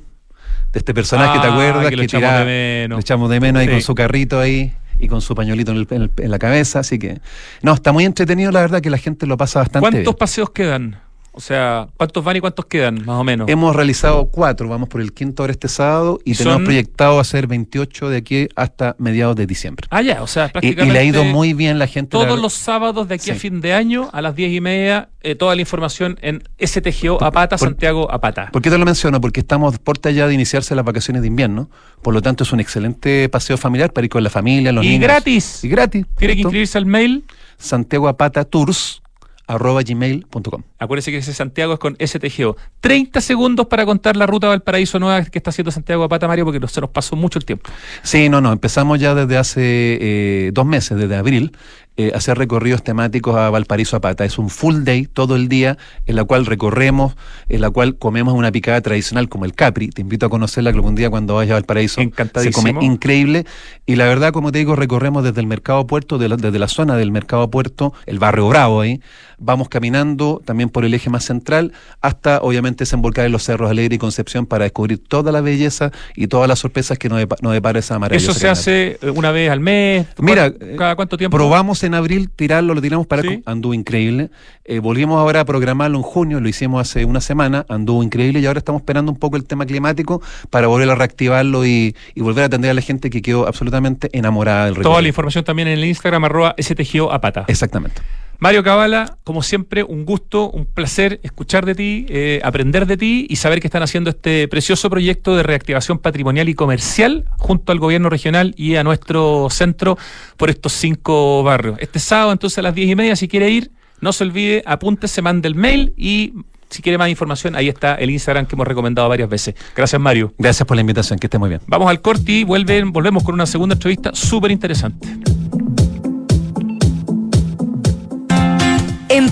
de 0.73 0.79
este 0.79 0.95
personaje, 0.95 1.41
¿te 1.41 1.49
ah, 1.49 1.53
acuerdas? 1.53 1.91
Que, 1.91 1.97
lo 1.97 2.03
echamos 2.05 2.39
de 2.39 2.45
menos. 2.45 2.97
Lo 2.97 3.01
echamos 3.01 3.31
de 3.31 3.41
menos 3.41 3.61
ahí 3.61 3.69
con 3.69 3.83
su 3.83 3.97
carrito 3.97 4.39
ahí 4.39 4.73
y 4.99 5.09
con 5.09 5.21
su 5.21 5.35
pañuelito 5.35 5.73
en, 5.73 5.79
el- 5.79 5.87
en 5.91 6.03
el- 6.03 6.11
en 6.17 6.31
la 6.31 6.39
cabeza, 6.39 6.81
así 6.81 6.99
que 6.99 7.21
no, 7.63 7.75
está 7.75 7.93
muy 7.93 8.05
entretenido, 8.05 8.51
la 8.53 8.61
verdad 8.61 8.81
que 8.81 8.91
la 8.91 8.99
gente 8.99 9.27
lo 9.27 9.37
pasa 9.37 9.61
bastante 9.61 9.89
bien. 9.91 10.05
¿Cuántos 10.05 10.19
paseos 10.19 10.51
quedan? 10.51 11.01
O 11.37 11.41
sea, 11.41 11.89
¿cuántos 11.97 12.23
van 12.23 12.37
y 12.37 12.41
cuántos 12.41 12.65
quedan, 12.67 13.05
más 13.05 13.19
o 13.21 13.25
menos? 13.25 13.49
Hemos 13.49 13.75
realizado 13.75 14.27
cuatro, 14.27 14.69
vamos 14.69 14.89
por 14.89 15.01
el 15.01 15.13
quinto 15.13 15.43
ahora 15.43 15.51
este 15.51 15.67
sábado 15.67 16.21
y 16.25 16.31
¿Y 16.31 16.35
tenemos 16.37 16.59
son? 16.59 16.65
proyectado 16.65 17.19
hacer 17.19 17.49
28 17.49 18.09
de 18.09 18.17
aquí 18.17 18.49
hasta 18.55 18.95
mediados 18.99 19.35
de 19.35 19.45
diciembre. 19.47 19.89
Ah, 19.91 20.01
ya, 20.01 20.23
o 20.23 20.29
sea, 20.29 20.47
Y, 20.47 20.51
prácticamente... 20.51 20.91
y 20.91 20.93
le 20.93 20.99
ha 21.01 21.03
ido 21.03 21.25
muy 21.25 21.53
bien 21.53 21.81
la 21.81 21.89
gente. 21.89 22.11
Todos 22.11 22.39
los 22.41 22.53
sábados 22.53 23.09
de 23.09 23.17
aquí 23.17 23.33
a 23.33 23.35
fin 23.35 23.61
de 23.61 23.75
año, 23.75 24.11
a 24.13 24.23
las 24.23 24.37
diez 24.37 24.53
y 24.53 24.61
media, 24.61 25.09
eh, 25.23 25.35
toda 25.35 25.57
la 25.57 25.61
información 25.61 26.19
en 26.23 26.45
STGO 26.65 27.23
Apata, 27.25 27.57
por- 27.57 27.69
Santiago 27.69 28.09
Apata. 28.13 28.51
¿Por 28.53 28.63
qué 28.63 28.71
te 28.71 28.79
lo 28.79 28.85
menciono? 28.85 29.21
Porque 29.21 29.41
estamos 29.41 29.77
puerta 29.81 30.13
ya 30.13 30.29
de 30.29 30.35
iniciarse 30.35 30.75
las 30.77 30.85
vacaciones 30.85 31.23
de 31.23 31.29
invierno, 31.29 31.69
por 32.03 32.15
lo 32.15 32.23
tanto 32.23 32.45
es 32.45 32.53
un 32.53 32.61
excelente 32.61 33.29
paseo 33.29 33.57
familiar 33.57 33.93
para 33.93 34.05
ir 34.05 34.11
con 34.11 34.23
la 34.23 34.31
familia, 34.31 34.71
los 34.71 34.85
Y 34.85 34.89
niños. 34.91 35.03
gratis. 35.03 35.65
Y 35.65 35.69
gratis. 35.69 36.07
Tiene 36.17 36.35
que 36.37 36.43
inscribirse 36.43 36.79
al 36.79 36.87
mail. 36.87 37.25
santiagoapatatours 37.59 39.03
arroba 39.47 39.83
gmail.com. 39.83 40.63
Acuérdese 40.79 41.11
que 41.11 41.19
ese 41.19 41.35
Santiago 41.35 41.75
es 41.75 41.79
con 41.79 41.97
STGO. 42.01 42.57
30 42.81 43.21
segundos 43.21 43.67
para 43.67 43.85
contar 43.85 44.17
la 44.17 44.27
ruta 44.27 44.49
Valparaíso 44.49 44.99
nueva 44.99 45.25
que 45.25 45.39
está 45.39 45.51
haciendo 45.51 45.71
Santiago 45.71 46.05
Apata, 46.05 46.27
Mario, 46.27 46.45
porque 46.45 46.67
se 46.67 46.81
nos 46.81 46.91
pasó 46.91 47.17
mucho 47.17 47.39
el 47.39 47.45
tiempo. 47.45 47.71
Sí, 48.03 48.29
no, 48.29 48.41
no, 48.41 48.53
empezamos 48.53 48.99
ya 49.01 49.15
desde 49.15 49.37
hace 49.37 49.61
eh, 49.63 50.51
dos 50.53 50.67
meses, 50.67 50.97
desde 50.99 51.17
abril, 51.17 51.53
eh, 51.97 52.11
hacer 52.15 52.37
recorridos 52.39 52.83
temáticos 52.83 53.37
a 53.37 53.51
Valparaíso 53.51 53.97
a 53.97 54.01
Pata. 54.01 54.25
Es 54.25 54.39
un 54.39 54.51
full 54.51 54.83
day, 54.85 55.07
todo 55.07 55.37
el 55.37 55.49
día, 55.49 55.79
en 56.07 56.17
la 56.17 56.25
cual 56.25 56.45
recorremos, 56.47 57.15
en 57.49 57.61
la 57.61 57.71
cual 57.71 57.97
comemos 57.97 58.35
una 58.35 58.51
picada 58.51 58.81
tradicional 58.81 59.29
como 59.29 59.45
el 59.45 59.55
Capri. 59.55 59.89
Te 59.91 60.01
invito 60.01 60.27
a 60.27 60.29
conocerla 60.31 60.73
que 60.73 60.77
algún 60.79 60.95
día 60.95 61.09
cuando 61.11 61.35
vayas 61.37 61.53
a 61.53 61.55
Valparaíso. 61.55 62.01
Encantadísimo. 62.01 62.67
Se 62.69 62.75
come 62.75 62.85
increíble. 62.87 63.45
Y 63.87 63.97
la 63.97 64.07
verdad, 64.07 64.33
como 64.33 64.51
te 64.51 64.59
digo, 64.59 64.75
recorremos 64.77 65.23
desde 65.25 65.41
el 65.41 65.47
Mercado 65.47 65.87
Puerto, 65.87 66.19
de 66.19 66.29
la- 66.29 66.37
desde 66.37 66.59
la 66.59 66.69
zona 66.69 66.97
del 66.97 67.13
Mercado 67.13 67.51
Puerto, 67.51 67.93
el 68.07 68.19
barrio 68.19 68.49
Bravo 68.49 68.81
ahí. 68.81 69.01
Vamos 69.39 69.69
caminando 69.69 70.41
también 70.45 70.69
por 70.71 70.85
el 70.85 70.95
eje 70.95 71.11
más 71.11 71.25
central 71.25 71.73
hasta, 72.01 72.39
obviamente, 72.41 72.83
desembocar 72.83 73.27
en 73.27 73.33
los 73.33 73.43
cerros 73.43 73.71
Alegre 73.71 73.97
y 73.97 73.99
Concepción 73.99 74.47
para 74.47 74.65
descubrir 74.65 75.03
toda 75.07 75.33
la 75.33 75.41
belleza 75.41 75.91
y 76.15 76.29
todas 76.29 76.49
las 76.49 76.61
sorpresas 76.61 76.99
que 76.99 77.09
nos, 77.09 77.21
depa- 77.21 77.37
nos 77.43 77.53
depara 77.53 77.79
esa 77.81 77.99
maravillosa 77.99 78.31
Eso 78.31 78.41
se 78.41 78.49
hace 78.49 78.99
eh, 79.03 79.11
una 79.11 79.33
vez 79.33 79.51
al 79.51 79.61
mes. 79.61 80.07
Mira, 80.19 80.51
¿Cuán- 80.51 80.71
eh, 80.71 80.77
¿cada 80.77 80.97
cuánto 80.97 81.17
tiempo? 81.19 81.37
Probamos 81.37 81.79
en 81.87 81.95
abril 81.95 82.31
tirarlo, 82.31 82.75
lo 82.75 82.83
tiramos 82.83 83.07
para 83.07 83.23
Sí. 83.23 83.43
anduvo 83.47 83.75
increíble. 83.75 84.31
Eh, 84.65 84.79
volvimos 84.79 85.19
ahora 85.19 85.41
a 85.41 85.45
programarlo 85.45 85.97
en 85.99 86.03
junio, 86.03 86.41
lo 86.41 86.49
hicimos 86.49 86.81
hace 86.81 87.05
una 87.05 87.21
semana, 87.21 87.65
anduvo 87.69 88.03
increíble 88.03 88.41
y 88.41 88.47
ahora 88.47 88.59
estamos 88.59 88.81
esperando 88.81 89.13
un 89.13 89.19
poco 89.19 89.37
el 89.37 89.45
tema 89.45 89.67
climático 89.67 90.21
para 90.51 90.67
volver 90.67 90.91
a 90.91 90.95
reactivarlo 90.95 91.65
y, 91.67 91.95
y 92.15 92.21
volver 92.21 92.45
a 92.45 92.47
atender 92.47 92.71
a 92.71 92.75
la 92.75 92.81
gente 92.81 93.11
que 93.11 93.23
quedó 93.23 93.47
absolutamente 93.47 94.09
enamorada 94.13 94.67
del 94.67 94.75
Toda 94.83 95.01
la 95.03 95.09
información 95.09 95.45
también 95.45 95.69
en 95.69 95.79
el 95.79 95.85
Instagram, 95.85 96.25
arroba 96.25 96.55
STGO 96.59 97.13
Apata. 97.13 97.45
Exactamente. 97.49 98.03
Mario 98.39 98.63
Cabala, 98.63 99.19
como 99.25 99.43
siempre, 99.43 99.83
un 99.83 100.05
gusto, 100.05 100.51
un 100.51 100.67
placer 100.67 101.21
escuchar 101.23 101.65
de 101.67 101.75
ti, 101.75 102.07
eh, 102.09 102.41
aprender 102.45 102.87
de 102.87 102.97
ti 102.97 103.27
y 103.29 103.37
saber 103.37 103.61
que 103.61 103.69
están 103.69 103.83
haciendo 103.83 104.11
este 104.11 104.49
precioso 104.49 104.91
proyecto 104.91 105.37
de 105.37 105.43
reactivación 105.43 105.99
patrimonial 105.99 106.49
y 106.49 106.55
comercial 106.55 107.25
junto 107.39 107.73
al 107.73 107.79
gobierno 107.79 108.11
regional 108.11 108.55
y 108.57 108.77
a 108.77 108.85
nuestro 108.85 109.49
centro 109.51 109.97
por 110.37 110.51
estos 110.51 110.73
cinco 110.73 111.43
barrios. 111.43 111.77
Este 111.81 111.99
sábado, 111.99 112.33
entonces, 112.33 112.59
a 112.59 112.63
las 112.63 112.75
diez 112.75 112.91
y 112.91 112.97
media, 112.97 113.17
si 113.17 113.29
quiere 113.29 113.51
ir, 113.51 113.71
no 114.01 114.13
se 114.13 114.25
olvide, 114.25 114.63
apúntese, 114.67 115.23
mande 115.23 115.49
el 115.49 115.55
mail 115.55 115.95
y 115.97 116.35
si 116.75 116.83
quiere 116.83 116.99
más 116.99 117.09
información, 117.09 117.55
ahí 117.55 117.69
está 117.69 117.95
el 117.95 118.11
Instagram 118.11 118.47
que 118.47 118.57
hemos 118.57 118.67
recomendado 118.67 119.09
varias 119.09 119.29
veces. 119.29 119.55
Gracias, 119.77 120.01
Mario. 120.01 120.35
Gracias 120.39 120.67
por 120.67 120.77
la 120.77 120.81
invitación, 120.81 121.19
que 121.19 121.29
esté 121.29 121.39
muy 121.39 121.49
bien. 121.49 121.61
Vamos 121.69 121.89
al 121.89 122.01
corte 122.01 122.33
y 122.33 122.45
vuelven, 122.45 122.93
volvemos 122.93 123.23
con 123.23 123.35
una 123.35 123.47
segunda 123.47 123.75
entrevista 123.75 124.11
súper 124.13 124.51
interesante. 124.51 125.09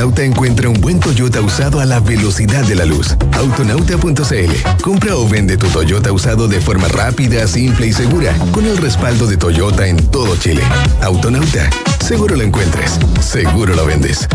autonauta 0.00 0.24
encuentra 0.24 0.68
un 0.70 0.80
buen 0.80 0.98
Toyota 0.98 1.42
usado 1.42 1.78
a 1.78 1.84
la 1.84 2.00
velocidad 2.00 2.64
de 2.64 2.74
la 2.74 2.86
luz. 2.86 3.16
Autonauta.cl. 3.32 4.80
Compra 4.82 5.14
o 5.14 5.28
vende 5.28 5.58
tu 5.58 5.66
Toyota 5.66 6.10
usado 6.10 6.48
de 6.48 6.58
forma 6.58 6.88
rápida, 6.88 7.46
simple 7.46 7.88
y 7.88 7.92
segura, 7.92 8.34
con 8.50 8.64
el 8.64 8.78
respaldo 8.78 9.26
de 9.26 9.36
Toyota 9.36 9.86
en 9.86 9.98
todo 10.10 10.36
Chile. 10.36 10.62
Autonauta. 11.02 11.68
Seguro 12.02 12.34
lo 12.34 12.42
encuentres. 12.42 12.98
Seguro 13.20 13.74
lo 13.74 13.84
vendes. 13.84 14.26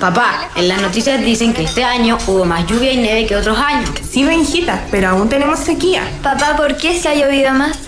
Papá, 0.00 0.48
en 0.56 0.68
las 0.68 0.80
noticias 0.80 1.22
dicen 1.22 1.52
que 1.52 1.64
este 1.64 1.84
año 1.84 2.16
hubo 2.26 2.46
más 2.46 2.66
lluvia 2.66 2.92
y 2.92 2.96
nieve 2.96 3.26
que 3.26 3.36
otros 3.36 3.58
años. 3.58 3.90
Sí, 4.08 4.24
Benjita, 4.24 4.86
pero 4.90 5.08
aún 5.08 5.28
tenemos 5.28 5.58
sequía. 5.58 6.08
Papá, 6.22 6.56
¿por 6.56 6.78
qué 6.78 6.98
se 6.98 7.10
ha 7.10 7.14
llovido 7.14 7.52
más? 7.52 7.87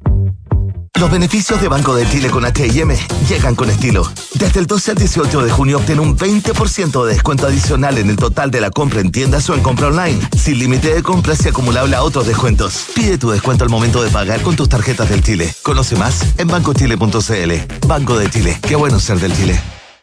Los 0.99 1.09
beneficios 1.09 1.59
de 1.61 1.67
Banco 1.67 1.95
de 1.95 2.07
Chile 2.07 2.29
con 2.29 2.45
H&M 2.45 2.95
llegan 3.27 3.55
con 3.55 3.69
estilo. 3.69 4.07
Desde 4.35 4.59
el 4.59 4.67
12 4.67 4.91
al 4.91 4.97
18 4.97 5.41
de 5.41 5.49
junio 5.49 5.77
obtén 5.77 5.99
un 5.99 6.17
20% 6.17 7.05
de 7.05 7.13
descuento 7.13 7.47
adicional 7.47 7.97
en 7.97 8.09
el 8.09 8.17
total 8.17 8.51
de 8.51 8.61
la 8.61 8.69
compra 8.69 8.99
en 9.01 9.11
tiendas 9.11 9.49
o 9.49 9.55
en 9.55 9.61
compra 9.61 9.87
online, 9.87 10.19
sin 10.37 10.59
límite 10.59 10.93
de 10.93 11.01
compras 11.01 11.43
y 11.45 11.49
acumulable 11.49 11.95
a 11.95 12.03
otros 12.03 12.27
descuentos. 12.27 12.85
Pide 12.93 13.17
tu 13.17 13.31
descuento 13.31 13.63
al 13.63 13.69
momento 13.69 14.03
de 14.03 14.11
pagar 14.11 14.41
con 14.41 14.55
tus 14.55 14.69
tarjetas 14.69 15.09
del 15.09 15.23
Chile. 15.23 15.51
Conoce 15.63 15.95
más 15.95 16.23
en 16.37 16.47
bancochile.cl. 16.47 17.87
Banco 17.87 18.19
de 18.19 18.29
Chile. 18.29 18.59
Qué 18.61 18.75
bueno 18.75 18.99
ser 18.99 19.19
del 19.19 19.35
Chile. 19.35 19.80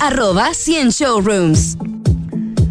arroba 0.00 0.54
100 0.54 0.90
Showrooms. 0.90 1.76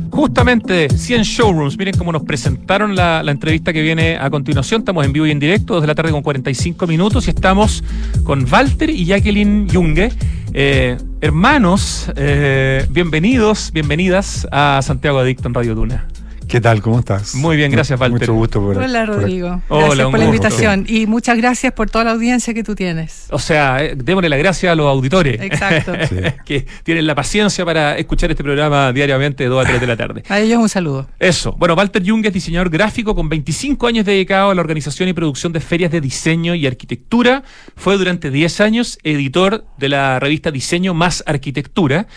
Justamente 0.10 0.90
100 0.90 1.22
Showrooms, 1.22 1.78
miren 1.78 1.96
cómo 1.96 2.12
nos 2.12 2.24
presentaron 2.24 2.96
la, 2.96 3.22
entrevista 3.28 3.72
que 3.72 3.84
viene 3.84 4.18
a 4.18 4.30
continuación. 4.32 4.82
Estamos 4.82 5.06
en 5.06 5.14
vivo 5.14 5.28
y 5.28 5.32
en 5.32 5.40
directo 5.40 5.76
desde 5.76 5.86
la 5.86 5.94
tarde 5.94 6.12
con 6.12 6.24
45 6.24 6.88
minutos 6.88 7.28
y 7.28 7.30
estamos 7.30 7.84
con 8.24 8.52
Walter 8.52 8.90
y 8.90 9.06
Jacqueline 9.06 9.70
Junge, 9.72 10.12
eh, 10.54 10.98
hermanos. 11.22 12.12
Eh, 12.16 12.88
bienvenidos, 12.90 13.72
bienvenidas 13.72 14.48
a 14.52 14.82
Santiago 14.82 15.20
Adicto 15.20 15.48
en 15.48 15.54
Radio 15.54 15.76
Duna. 15.76 16.08
¿Qué 16.50 16.60
tal? 16.60 16.82
¿Cómo 16.82 16.98
estás? 16.98 17.36
Muy 17.36 17.56
bien, 17.58 17.72
gracias, 17.72 18.00
Walter. 18.00 18.22
Mucho 18.22 18.34
gusto 18.34 18.60
por 18.60 18.76
Hola, 18.76 19.06
Rodrigo. 19.06 19.62
gracias 19.70 20.10
por 20.10 20.18
la 20.18 20.26
invitación 20.26 20.84
y 20.88 21.06
muchas 21.06 21.38
gracias 21.38 21.72
por 21.74 21.92
toda 21.92 22.06
la 22.06 22.12
audiencia 22.14 22.56
que 22.56 22.64
tú 22.64 22.74
tienes. 22.74 23.28
O 23.30 23.38
sea, 23.38 23.84
eh, 23.84 23.94
démosle 23.96 24.30
la 24.30 24.38
gracia 24.38 24.72
a 24.72 24.76
los 24.76 24.88
auditores. 24.88 25.40
Exacto. 25.40 25.94
que 26.46 26.66
tienen 26.82 27.06
la 27.06 27.14
paciencia 27.14 27.64
para 27.64 28.00
escuchar 28.00 28.32
este 28.32 28.44
programa 28.44 28.92
diariamente 28.92 29.44
de 29.44 29.50
2 29.50 29.64
a 29.64 29.68
3 29.70 29.80
de 29.80 29.88
la 29.88 29.96
tarde. 29.96 30.24
A 30.28 30.40
ellos 30.40 30.58
un 30.58 30.70
saludo. 30.70 31.08
Eso. 31.20 31.52
Bueno, 31.52 31.76
Walter 31.76 32.02
Jung 32.04 32.26
es 32.26 32.34
diseñador 32.34 32.72
gráfico 32.72 33.14
con 33.14 33.30
25 33.30 33.86
años 33.86 34.06
dedicado 34.08 34.50
a 34.50 34.56
la 34.56 34.62
organización 34.62 35.08
y 35.08 35.14
producción 35.14 35.54
de 35.54 35.60
ferias 35.60 35.92
de 35.92 36.02
diseño 36.02 36.56
y 36.56 36.66
arquitectura. 36.66 37.44
Fue 37.76 37.96
durante 37.96 38.32
10 38.32 38.62
años 38.62 38.98
editor 39.04 39.66
de 39.78 39.90
la 39.90 40.20
revista 40.20 40.50
Diseño 40.50 40.96
más 40.96 41.24
Arquitectura 41.28 42.08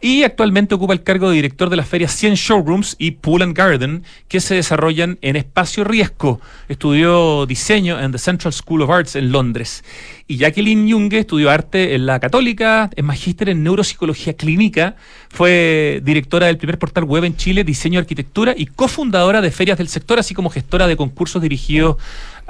y 0.00 0.22
actualmente 0.22 0.74
ocupa 0.74 0.94
el 0.94 1.02
cargo 1.02 1.28
de 1.28 1.36
director 1.36 1.68
de 1.68 1.76
las 1.76 1.86
ferias 1.86 2.12
100 2.12 2.34
Showrooms 2.34 2.96
y 2.98 3.12
Pool 3.12 3.42
and 3.42 3.56
Garden 3.56 4.04
que 4.28 4.40
se 4.40 4.54
desarrollan 4.54 5.18
en 5.20 5.36
espacio 5.36 5.84
riesgo. 5.84 6.40
Estudió 6.68 7.44
diseño 7.46 8.00
en 8.00 8.12
The 8.12 8.18
Central 8.18 8.52
School 8.54 8.82
of 8.82 8.90
Arts 8.90 9.16
en 9.16 9.30
Londres. 9.30 9.84
Y 10.26 10.38
Jacqueline 10.38 10.90
Junge 10.90 11.18
estudió 11.18 11.50
arte 11.50 11.94
en 11.94 12.06
la 12.06 12.20
Católica, 12.20 12.88
es 12.94 13.04
magíster 13.04 13.48
en 13.48 13.62
neuropsicología 13.62 14.34
clínica, 14.34 14.94
fue 15.28 16.00
directora 16.04 16.46
del 16.46 16.56
primer 16.56 16.78
portal 16.78 17.04
web 17.04 17.24
en 17.24 17.36
Chile, 17.36 17.64
Diseño 17.64 17.98
y 17.98 18.02
Arquitectura, 18.02 18.54
y 18.56 18.66
cofundadora 18.66 19.40
de 19.40 19.50
ferias 19.50 19.76
del 19.76 19.88
sector, 19.88 20.18
así 20.18 20.32
como 20.34 20.48
gestora 20.48 20.86
de 20.86 20.96
concursos 20.96 21.42
dirigidos 21.42 21.96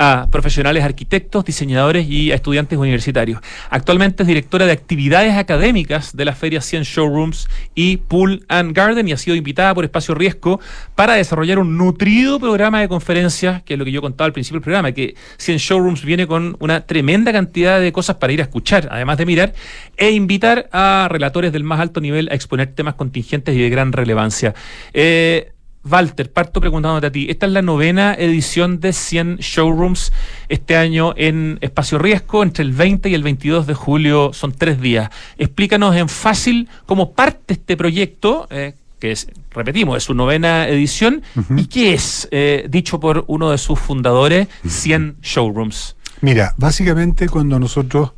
a 0.01 0.29
profesionales 0.31 0.83
arquitectos, 0.83 1.45
diseñadores 1.45 2.09
y 2.09 2.33
a 2.33 2.35
estudiantes 2.35 2.79
universitarios. 2.79 3.41
Actualmente 3.69 4.23
es 4.23 4.27
directora 4.27 4.65
de 4.65 4.73
actividades 4.73 5.37
académicas 5.37 6.17
de 6.17 6.25
la 6.25 6.35
Feria 6.35 6.63
100 6.63 6.85
Showrooms 6.85 7.49
y 7.75 7.99
Pool 7.99 8.43
and 8.49 8.75
Garden 8.75 9.07
y 9.09 9.13
ha 9.13 9.19
sido 9.19 9.37
invitada 9.37 9.75
por 9.75 9.85
Espacio 9.85 10.15
Riesgo 10.15 10.59
para 10.95 11.15
desarrollar 11.15 11.59
un 11.59 11.77
nutrido 11.77 12.41
programa 12.41 12.81
de 12.81 12.89
conferencias, 12.89 13.63
que 13.63 13.75
es 13.75 13.79
lo 13.79 13.85
que 13.85 13.93
yo 13.93 14.01
contaba 14.01 14.25
al 14.25 14.33
principio 14.33 14.57
del 14.57 14.65
programa, 14.65 14.93
que 14.93 15.15
100 15.37 15.59
Showrooms 15.59 16.03
viene 16.03 16.27
con 16.27 16.57
una 16.61 16.87
tremenda 16.87 17.31
cantidad 17.31 17.79
de 17.79 17.93
cosas 17.93 18.17
para 18.17 18.33
ir 18.33 18.41
a 18.41 18.45
escuchar, 18.45 18.89
además 18.91 19.19
de 19.19 19.27
mirar, 19.27 19.53
e 19.99 20.13
invitar 20.13 20.71
a 20.73 21.09
relatores 21.11 21.53
del 21.53 21.63
más 21.63 21.79
alto 21.79 22.01
nivel 22.01 22.31
a 22.31 22.35
exponer 22.35 22.69
temas 22.69 22.95
contingentes 22.95 23.55
y 23.55 23.59
de 23.59 23.69
gran 23.69 23.93
relevancia. 23.93 24.55
Eh, 24.95 25.53
Walter, 25.85 26.31
parto 26.31 26.61
preguntándote 26.61 27.07
a 27.07 27.13
ti. 27.13 27.27
Esta 27.31 27.47
es 27.47 27.53
la 27.53 27.63
novena 27.63 28.15
edición 28.15 28.81
de 28.81 28.93
100 28.93 29.39
Showrooms 29.39 30.13
este 30.49 30.77
año 30.77 31.15
en 31.17 31.59
Espacio 31.63 31.99
Riesgo, 31.99 32.43
entre 32.43 32.65
el 32.65 32.73
20 32.73 33.09
y 33.09 33.15
el 33.15 33.23
22 33.23 33.67
de 33.67 33.75
julio, 33.75 34.33
son 34.33 34.53
tres 34.53 34.81
días. 34.81 35.11
Explícanos 35.39 35.97
en 35.97 36.09
fácil 36.09 36.69
cómo 36.87 37.13
parte 37.13 37.55
este 37.55 37.77
proyecto, 37.77 38.47
eh, 38.51 38.75
que 38.99 39.13
es, 39.13 39.29
repetimos, 39.53 39.97
es 39.97 40.05
su 40.05 40.13
novena 40.13 40.69
edición, 40.69 41.23
y 41.57 41.67
qué 41.67 41.95
es, 41.95 42.29
eh, 42.31 42.67
dicho 42.69 43.01
por 43.01 43.25
uno 43.29 43.51
de 43.51 43.59
sus 43.59 43.79
fundadores, 43.79 44.49
100 44.67 45.17
Showrooms. 45.23 45.97
Mira, 46.21 46.55
básicamente 46.59 47.31
cuando 47.31 47.59
nosotros, 47.59 48.13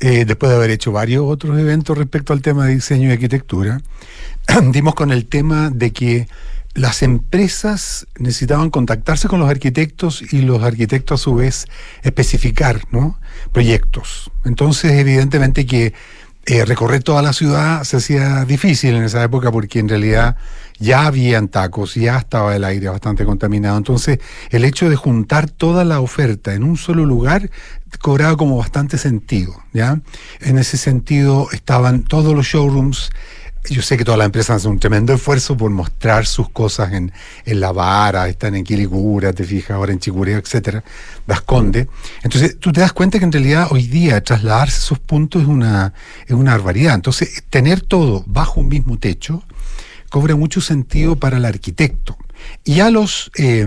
eh, 0.00 0.24
después 0.24 0.50
de 0.50 0.56
haber 0.56 0.70
hecho 0.70 0.90
varios 0.90 1.24
otros 1.24 1.56
eventos 1.56 1.96
respecto 1.96 2.32
al 2.32 2.42
tema 2.42 2.66
de 2.66 2.74
diseño 2.74 3.08
y 3.08 3.12
arquitectura, 3.12 3.80
dimos 4.72 4.96
con 4.96 5.12
el 5.12 5.26
tema 5.26 5.70
de 5.70 5.92
que 5.92 6.26
las 6.76 7.02
empresas 7.02 8.06
necesitaban 8.18 8.70
contactarse 8.70 9.28
con 9.28 9.40
los 9.40 9.48
arquitectos 9.48 10.22
y 10.32 10.42
los 10.42 10.62
arquitectos 10.62 11.20
a 11.20 11.24
su 11.24 11.34
vez 11.34 11.66
especificar 12.02 12.82
¿no? 12.90 13.18
proyectos. 13.52 14.30
Entonces, 14.44 14.92
evidentemente 14.92 15.64
que 15.64 15.94
eh, 16.44 16.64
recorrer 16.64 17.02
toda 17.02 17.22
la 17.22 17.32
ciudad 17.32 17.82
se 17.82 17.96
hacía 17.96 18.44
difícil 18.44 18.94
en 18.94 19.04
esa 19.04 19.24
época 19.24 19.50
porque 19.50 19.78
en 19.78 19.88
realidad 19.88 20.36
ya 20.78 21.06
habían 21.06 21.48
tacos, 21.48 21.94
ya 21.94 22.18
estaba 22.18 22.54
el 22.54 22.62
aire 22.62 22.90
bastante 22.90 23.24
contaminado. 23.24 23.78
Entonces, 23.78 24.18
el 24.50 24.64
hecho 24.64 24.90
de 24.90 24.96
juntar 24.96 25.48
toda 25.48 25.82
la 25.84 26.00
oferta 26.00 26.54
en 26.54 26.62
un 26.62 26.76
solo 26.76 27.06
lugar 27.06 27.50
cobraba 28.02 28.36
como 28.36 28.58
bastante 28.58 28.98
sentido. 28.98 29.54
¿ya? 29.72 30.00
En 30.40 30.58
ese 30.58 30.76
sentido, 30.76 31.48
estaban 31.52 32.04
todos 32.04 32.34
los 32.34 32.46
showrooms 32.46 33.10
yo 33.68 33.82
sé 33.82 33.96
que 33.96 34.04
todas 34.04 34.18
las 34.18 34.26
empresas 34.26 34.56
hacen 34.56 34.72
un 34.72 34.78
tremendo 34.78 35.12
esfuerzo 35.12 35.56
por 35.56 35.70
mostrar 35.70 36.26
sus 36.26 36.48
cosas 36.50 36.92
en, 36.92 37.12
en 37.44 37.60
La 37.60 37.72
Vara, 37.72 38.28
están 38.28 38.54
en 38.54 38.64
Quilicura, 38.64 39.32
te 39.32 39.44
fijas, 39.44 39.72
ahora 39.72 39.92
en 39.92 39.98
Chicureo, 39.98 40.38
etcétera, 40.38 40.82
Vasconde. 41.26 41.88
Entonces, 42.22 42.58
tú 42.58 42.72
te 42.72 42.80
das 42.80 42.92
cuenta 42.92 43.18
que 43.18 43.24
en 43.24 43.32
realidad 43.32 43.68
hoy 43.70 43.86
día 43.86 44.22
trasladarse 44.22 44.78
esos 44.78 44.98
puntos 44.98 45.42
es 45.42 45.48
una, 45.48 45.92
es 46.26 46.32
una 46.32 46.52
barbaridad. 46.52 46.94
Entonces, 46.94 47.44
tener 47.50 47.80
todo 47.80 48.24
bajo 48.26 48.60
un 48.60 48.68
mismo 48.68 48.98
techo 48.98 49.42
cobra 50.10 50.36
mucho 50.36 50.60
sentido 50.60 51.16
para 51.16 51.36
el 51.36 51.44
arquitecto. 51.44 52.16
Y 52.64 52.80
a 52.80 52.90
los 52.90 53.30
eh, 53.36 53.66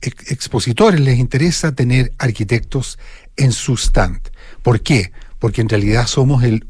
expositores 0.00 1.00
les 1.00 1.18
interesa 1.18 1.72
tener 1.72 2.12
arquitectos 2.18 2.98
en 3.36 3.52
su 3.52 3.74
stand. 3.74 4.20
¿Por 4.62 4.82
qué? 4.82 5.12
Porque 5.40 5.62
en 5.62 5.68
realidad 5.68 6.06
somos 6.06 6.44
el, 6.44 6.64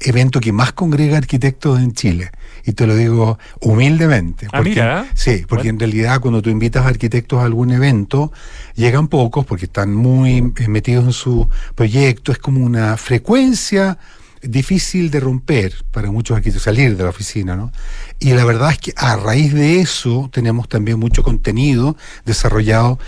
evento 0.00 0.40
que 0.40 0.52
más 0.52 0.72
congrega 0.72 1.16
arquitectos 1.16 1.78
en 1.78 1.92
Chile. 1.92 2.30
Y 2.64 2.72
te 2.72 2.86
lo 2.86 2.96
digo 2.96 3.38
humildemente. 3.60 4.48
Ah, 4.52 4.62
mira. 4.62 5.06
Sí, 5.14 5.44
porque 5.48 5.68
en 5.68 5.78
realidad 5.78 6.20
cuando 6.20 6.42
tú 6.42 6.50
invitas 6.50 6.84
a 6.84 6.88
arquitectos 6.88 7.40
a 7.40 7.44
algún 7.44 7.70
evento, 7.70 8.32
llegan 8.74 9.08
pocos 9.08 9.46
porque 9.46 9.66
están 9.66 9.94
muy 9.94 10.42
metidos 10.66 11.04
en 11.04 11.12
su 11.12 11.48
proyecto. 11.74 12.32
Es 12.32 12.38
como 12.38 12.64
una 12.64 12.96
frecuencia 12.96 13.98
difícil 14.42 15.10
de 15.10 15.20
romper 15.20 15.74
para 15.90 16.10
muchos 16.10 16.36
arquitectos, 16.36 16.62
salir 16.62 16.96
de 16.96 17.02
la 17.02 17.10
oficina, 17.10 17.56
¿no? 17.56 17.72
Y 18.18 18.32
la 18.32 18.44
verdad 18.44 18.72
es 18.72 18.78
que 18.78 18.92
a 18.96 19.16
raíz 19.16 19.52
de 19.52 19.80
eso 19.80 20.30
tenemos 20.32 20.68
también 20.68 20.98
mucho 20.98 21.22
contenido 21.22 21.96
desarrollado 22.24 22.98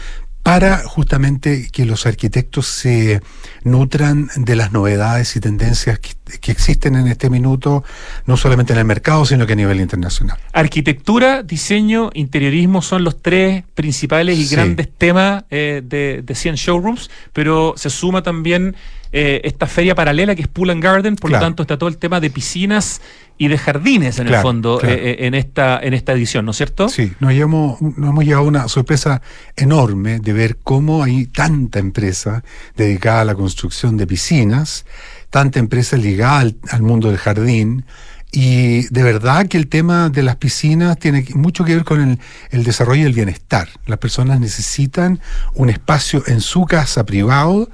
para 0.43 0.79
justamente 0.79 1.69
que 1.71 1.85
los 1.85 2.07
arquitectos 2.07 2.67
se 2.67 3.23
nutran 3.63 4.29
de 4.35 4.57
las 4.57 4.73
novedades 4.73 5.37
y 5.37 5.41
tendencias 5.41 5.99
que, 5.99 6.11
existen 6.51 6.97
en 6.97 7.09
este 7.09 7.29
minuto, 7.29 7.85
no 8.27 8.39
solamente 8.39 8.73
en 8.73 8.79
el 8.79 8.87
mercado, 8.87 9.27
sino 9.27 9.47
que 9.47 9.53
a 9.53 9.57
nivel 9.57 9.81
internacional. 9.81 10.39
Arquitectura, 10.53 11.43
diseño, 11.43 12.11
interiorismo 12.15 12.81
son 12.81 13.05
los 13.05 13.21
tres 13.21 13.65
principales 13.75 14.39
y 14.39 14.49
grandes 14.49 14.89
temas 14.97 15.45
eh, 15.51 15.83
de, 15.85 16.23
de 16.25 16.35
100 16.35 16.55
showrooms, 16.55 17.11
pero 17.35 17.75
se 17.77 17.91
suma 17.91 18.23
también 18.23 18.75
eh, 19.15 19.43
esta 19.45 19.67
feria 19.67 19.95
paralela 19.95 20.35
que 20.35 20.41
es 20.41 20.49
Pool 20.49 20.71
and 20.71 20.83
Garden, 20.83 21.17
por 21.17 21.31
lo 21.31 21.39
tanto 21.39 21.63
está 21.63 21.77
todo 21.77 21.91
el 21.91 21.99
tema 21.99 22.19
de 22.19 22.31
piscinas 22.31 23.03
y 23.39 23.49
de 23.49 23.59
jardines 23.59 24.19
en 24.19 24.29
el 24.29 24.37
fondo 24.37 24.81
eh, 24.83 24.93
eh, 24.93 25.17
en 25.27 25.35
esta 25.35 25.79
en 25.83 25.95
esta 25.95 26.13
edición, 26.13 26.45
¿no 26.45 26.53
es 26.53 26.57
cierto? 26.57 26.89
Sí, 26.89 27.13
nos, 27.21 27.33
llevamos, 27.33 27.81
nos 27.81 28.11
hemos 28.11 28.25
llevado 28.25 28.47
una 28.47 28.69
sorpresa 28.69 29.23
enorme 29.57 30.21
de 30.21 30.33
ver 30.33 30.59
cómo 30.63 31.03
hay 31.03 31.27
tanta 31.27 31.79
empresa 31.79 32.45
dedicada 32.77 33.23
a 33.23 33.25
la 33.25 33.35
construcción 33.35 33.97
de 33.97 34.07
piscinas, 34.07 34.87
tanta 35.31 35.59
empresa 35.59 35.97
ligada 35.97 36.53
al, 36.71 36.83
mundo 36.83 37.09
del 37.09 37.19
jardín 37.19 37.85
Y 38.31 38.89
de 38.89 39.03
verdad 39.03 39.47
que 39.47 39.59
el 39.59 39.67
tema 39.67 40.09
de 40.09 40.23
las 40.23 40.37
piscinas 40.37 40.99
tiene 40.99 41.25
mucho 41.35 41.65
que 41.65 41.75
ver 41.75 41.85
con 41.85 42.01
el, 42.01 42.19
el 42.51 42.65
desarrollo 42.65 43.05
del 43.05 43.13
bienestar. 43.13 43.69
Las 43.87 43.99
personas 43.99 44.41
necesitan 44.41 45.21
un 45.55 45.69
espacio 45.69 46.23
en 46.27 46.41
su 46.41 46.65
casa 46.65 47.05
privado 47.05 47.69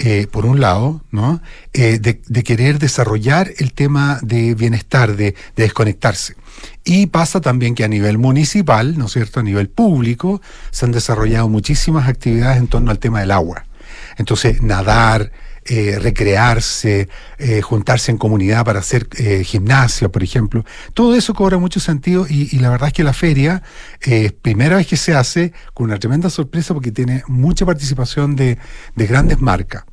eh, 0.00 0.28
por 0.30 0.46
un 0.46 0.60
lado, 0.60 1.02
¿no? 1.10 1.40
Eh, 1.72 1.98
de, 1.98 2.44
querer 2.44 2.78
desarrollar 2.78 3.50
el 3.58 3.72
tema 3.72 4.20
de 4.22 4.54
bienestar, 4.54 5.16
de, 5.16 5.34
desconectarse. 5.56 6.36
Y 6.84 7.06
pasa 7.06 7.40
también 7.40 7.74
que 7.74 7.82
a 7.82 7.88
nivel 7.88 8.16
municipal, 8.16 8.96
¿no 8.96 9.06
es 9.06 9.12
cierto?, 9.12 9.40
a 9.40 9.42
nivel 9.42 9.68
público, 9.68 10.40
se 10.70 10.84
han 10.86 10.92
desarrollado 10.92 11.48
muchísimas 11.48 12.08
actividades 12.08 12.58
en 12.58 12.68
torno 12.68 12.92
al 12.92 13.00
tema 13.00 13.20
del 13.20 13.32
agua. 13.32 13.66
Entonces, 14.18 14.62
nadar, 14.62 15.32
eh, 15.68 15.98
recrearse, 16.00 17.08
juntarse 17.62 18.10
en 18.10 18.18
comunidad 18.18 18.64
para 18.64 18.80
hacer 18.80 19.08
gimnasia, 19.44 20.08
por 20.08 20.22
ejemplo. 20.22 20.64
Todo 20.94 21.14
eso 21.14 21.34
cobra 21.34 21.58
mucho 21.58 21.78
sentido 21.80 22.26
y, 22.28 22.58
la 22.58 22.70
verdad 22.70 22.88
es 22.88 22.94
que 22.94 23.04
la 23.04 23.12
feria 23.12 23.62
es 24.00 24.32
primera 24.32 24.76
vez 24.76 24.86
que 24.86 24.96
se 24.96 25.14
hace 25.14 25.52
con 25.74 25.86
una 25.86 25.98
tremenda 25.98 26.30
sorpresa 26.30 26.74
porque 26.74 26.90
tiene 26.90 27.22
mucha 27.26 27.64
participación 27.66 28.34
de, 28.34 28.58
de 28.94 29.06
grandes 29.06 29.40
marcas. 29.40 29.84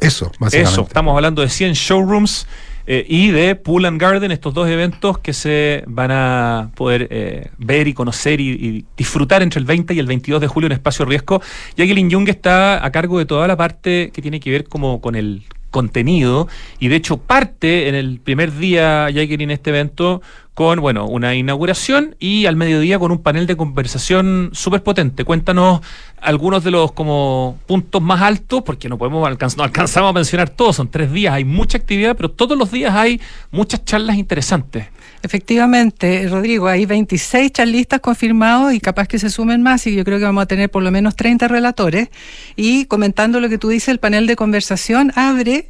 Eso, 0.00 0.30
básicamente. 0.38 0.72
Eso, 0.72 0.82
estamos 0.82 1.14
hablando 1.14 1.42
de 1.42 1.48
100 1.48 1.72
showrooms 1.72 2.46
eh, 2.90 3.04
y 3.06 3.30
de 3.32 3.54
Pool 3.54 3.84
and 3.84 4.00
Garden, 4.00 4.32
estos 4.32 4.54
dos 4.54 4.66
eventos 4.66 5.18
que 5.18 5.34
se 5.34 5.84
van 5.86 6.10
a 6.10 6.70
poder 6.74 7.06
eh, 7.10 7.50
ver 7.58 7.86
y 7.86 7.92
conocer 7.92 8.40
y, 8.40 8.86
disfrutar 8.96 9.42
entre 9.42 9.60
el 9.60 9.66
20 9.66 9.92
y 9.92 9.98
el 9.98 10.06
22 10.06 10.40
de 10.40 10.46
julio 10.46 10.68
en 10.68 10.72
Espacio 10.72 11.04
Riesgo. 11.04 11.42
Jacqueline 11.76 12.10
Jung 12.10 12.26
está 12.30 12.82
a 12.82 12.90
cargo 12.90 13.18
de 13.18 13.26
toda 13.26 13.46
la 13.46 13.58
parte 13.58 14.10
que 14.10 14.22
tiene 14.22 14.40
que 14.40 14.50
ver 14.50 14.64
como 14.64 15.02
con 15.02 15.16
el 15.16 15.42
contenido 15.70 16.48
y 16.78 16.88
de 16.88 16.96
hecho 16.96 17.18
parte 17.18 17.88
en 17.88 17.94
el 17.94 18.20
primer 18.20 18.56
día 18.56 19.10
Jacqueline 19.10 19.42
en 19.42 19.50
este 19.50 19.68
evento 19.68 20.22
con 20.58 20.80
bueno 20.80 21.06
una 21.06 21.36
inauguración 21.36 22.16
y 22.18 22.46
al 22.46 22.56
mediodía 22.56 22.98
con 22.98 23.12
un 23.12 23.22
panel 23.22 23.46
de 23.46 23.56
conversación 23.56 24.50
súper 24.52 24.82
potente. 24.82 25.22
Cuéntanos 25.22 25.82
algunos 26.20 26.64
de 26.64 26.72
los 26.72 26.90
como 26.90 27.56
puntos 27.68 28.02
más 28.02 28.22
altos, 28.22 28.64
porque 28.66 28.88
no 28.88 28.98
podemos 28.98 29.24
alcanzar, 29.24 29.58
no 29.58 29.62
alcanzamos 29.62 30.10
a 30.10 30.12
mencionar 30.12 30.50
todos, 30.50 30.74
son 30.74 30.90
tres 30.90 31.12
días, 31.12 31.32
hay 31.32 31.44
mucha 31.44 31.78
actividad, 31.78 32.16
pero 32.16 32.32
todos 32.32 32.58
los 32.58 32.72
días 32.72 32.92
hay 32.92 33.20
muchas 33.52 33.84
charlas 33.84 34.16
interesantes. 34.16 34.86
Efectivamente, 35.22 36.26
Rodrigo, 36.28 36.66
hay 36.66 36.86
26 36.86 37.52
charlistas 37.52 38.00
confirmados 38.00 38.74
y 38.74 38.80
capaz 38.80 39.06
que 39.06 39.20
se 39.20 39.30
sumen 39.30 39.62
más 39.62 39.86
y 39.86 39.94
yo 39.94 40.02
creo 40.02 40.18
que 40.18 40.24
vamos 40.24 40.42
a 40.42 40.46
tener 40.46 40.72
por 40.72 40.82
lo 40.82 40.90
menos 40.90 41.14
30 41.14 41.46
relatores. 41.46 42.08
Y 42.56 42.86
comentando 42.86 43.38
lo 43.38 43.48
que 43.48 43.58
tú 43.58 43.68
dices, 43.68 43.90
el 43.90 44.00
panel 44.00 44.26
de 44.26 44.34
conversación 44.34 45.12
abre 45.14 45.68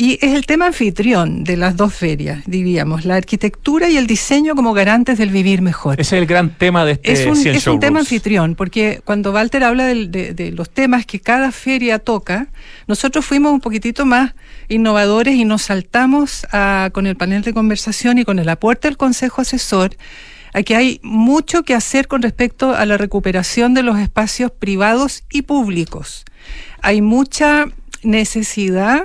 y 0.00 0.18
es 0.22 0.32
el 0.32 0.46
tema 0.46 0.64
anfitrión 0.64 1.44
de 1.44 1.58
las 1.58 1.76
dos 1.76 1.92
ferias, 1.92 2.42
diríamos, 2.46 3.04
la 3.04 3.16
arquitectura 3.16 3.90
y 3.90 3.98
el 3.98 4.06
diseño 4.06 4.54
como 4.54 4.72
garantes 4.72 5.18
del 5.18 5.28
vivir 5.28 5.60
mejor. 5.60 6.00
Ese 6.00 6.16
es 6.16 6.22
el 6.22 6.26
gran 6.26 6.56
tema 6.56 6.86
de 6.86 6.92
este 6.92 7.12
Es 7.12 7.26
un, 7.26 7.46
es 7.46 7.66
un 7.66 7.80
tema 7.80 8.00
anfitrión, 8.00 8.54
porque 8.54 9.02
cuando 9.04 9.30
Walter 9.30 9.62
habla 9.62 9.84
de, 9.84 10.52
los 10.56 10.70
temas 10.70 11.04
que 11.04 11.20
cada 11.20 11.52
feria 11.52 11.98
toca, 11.98 12.46
nosotros 12.86 13.26
fuimos 13.26 13.52
un 13.52 13.60
poquitito 13.60 14.06
más 14.06 14.32
innovadores 14.70 15.34
y 15.34 15.44
nos 15.44 15.64
saltamos 15.64 16.46
con 16.92 17.06
el 17.06 17.16
panel 17.16 17.42
de 17.42 17.52
conversación 17.52 18.16
y 18.16 18.24
con 18.24 18.38
el 18.38 18.48
aporte 18.48 18.88
del 18.88 18.96
Consejo 18.96 19.42
Asesor 19.42 19.96
Aquí 20.54 20.72
hay 20.72 20.98
mucho 21.02 21.62
que 21.62 21.74
hacer 21.74 22.08
con 22.08 22.22
respecto 22.22 22.74
a 22.74 22.86
la 22.86 22.96
recuperación 22.96 23.74
de 23.74 23.82
los 23.82 23.98
espacios 23.98 24.50
privados 24.50 25.24
y 25.30 25.42
públicos. 25.42 26.24
Hay 26.80 27.02
mucha 27.02 27.66
necesidad 28.02 29.04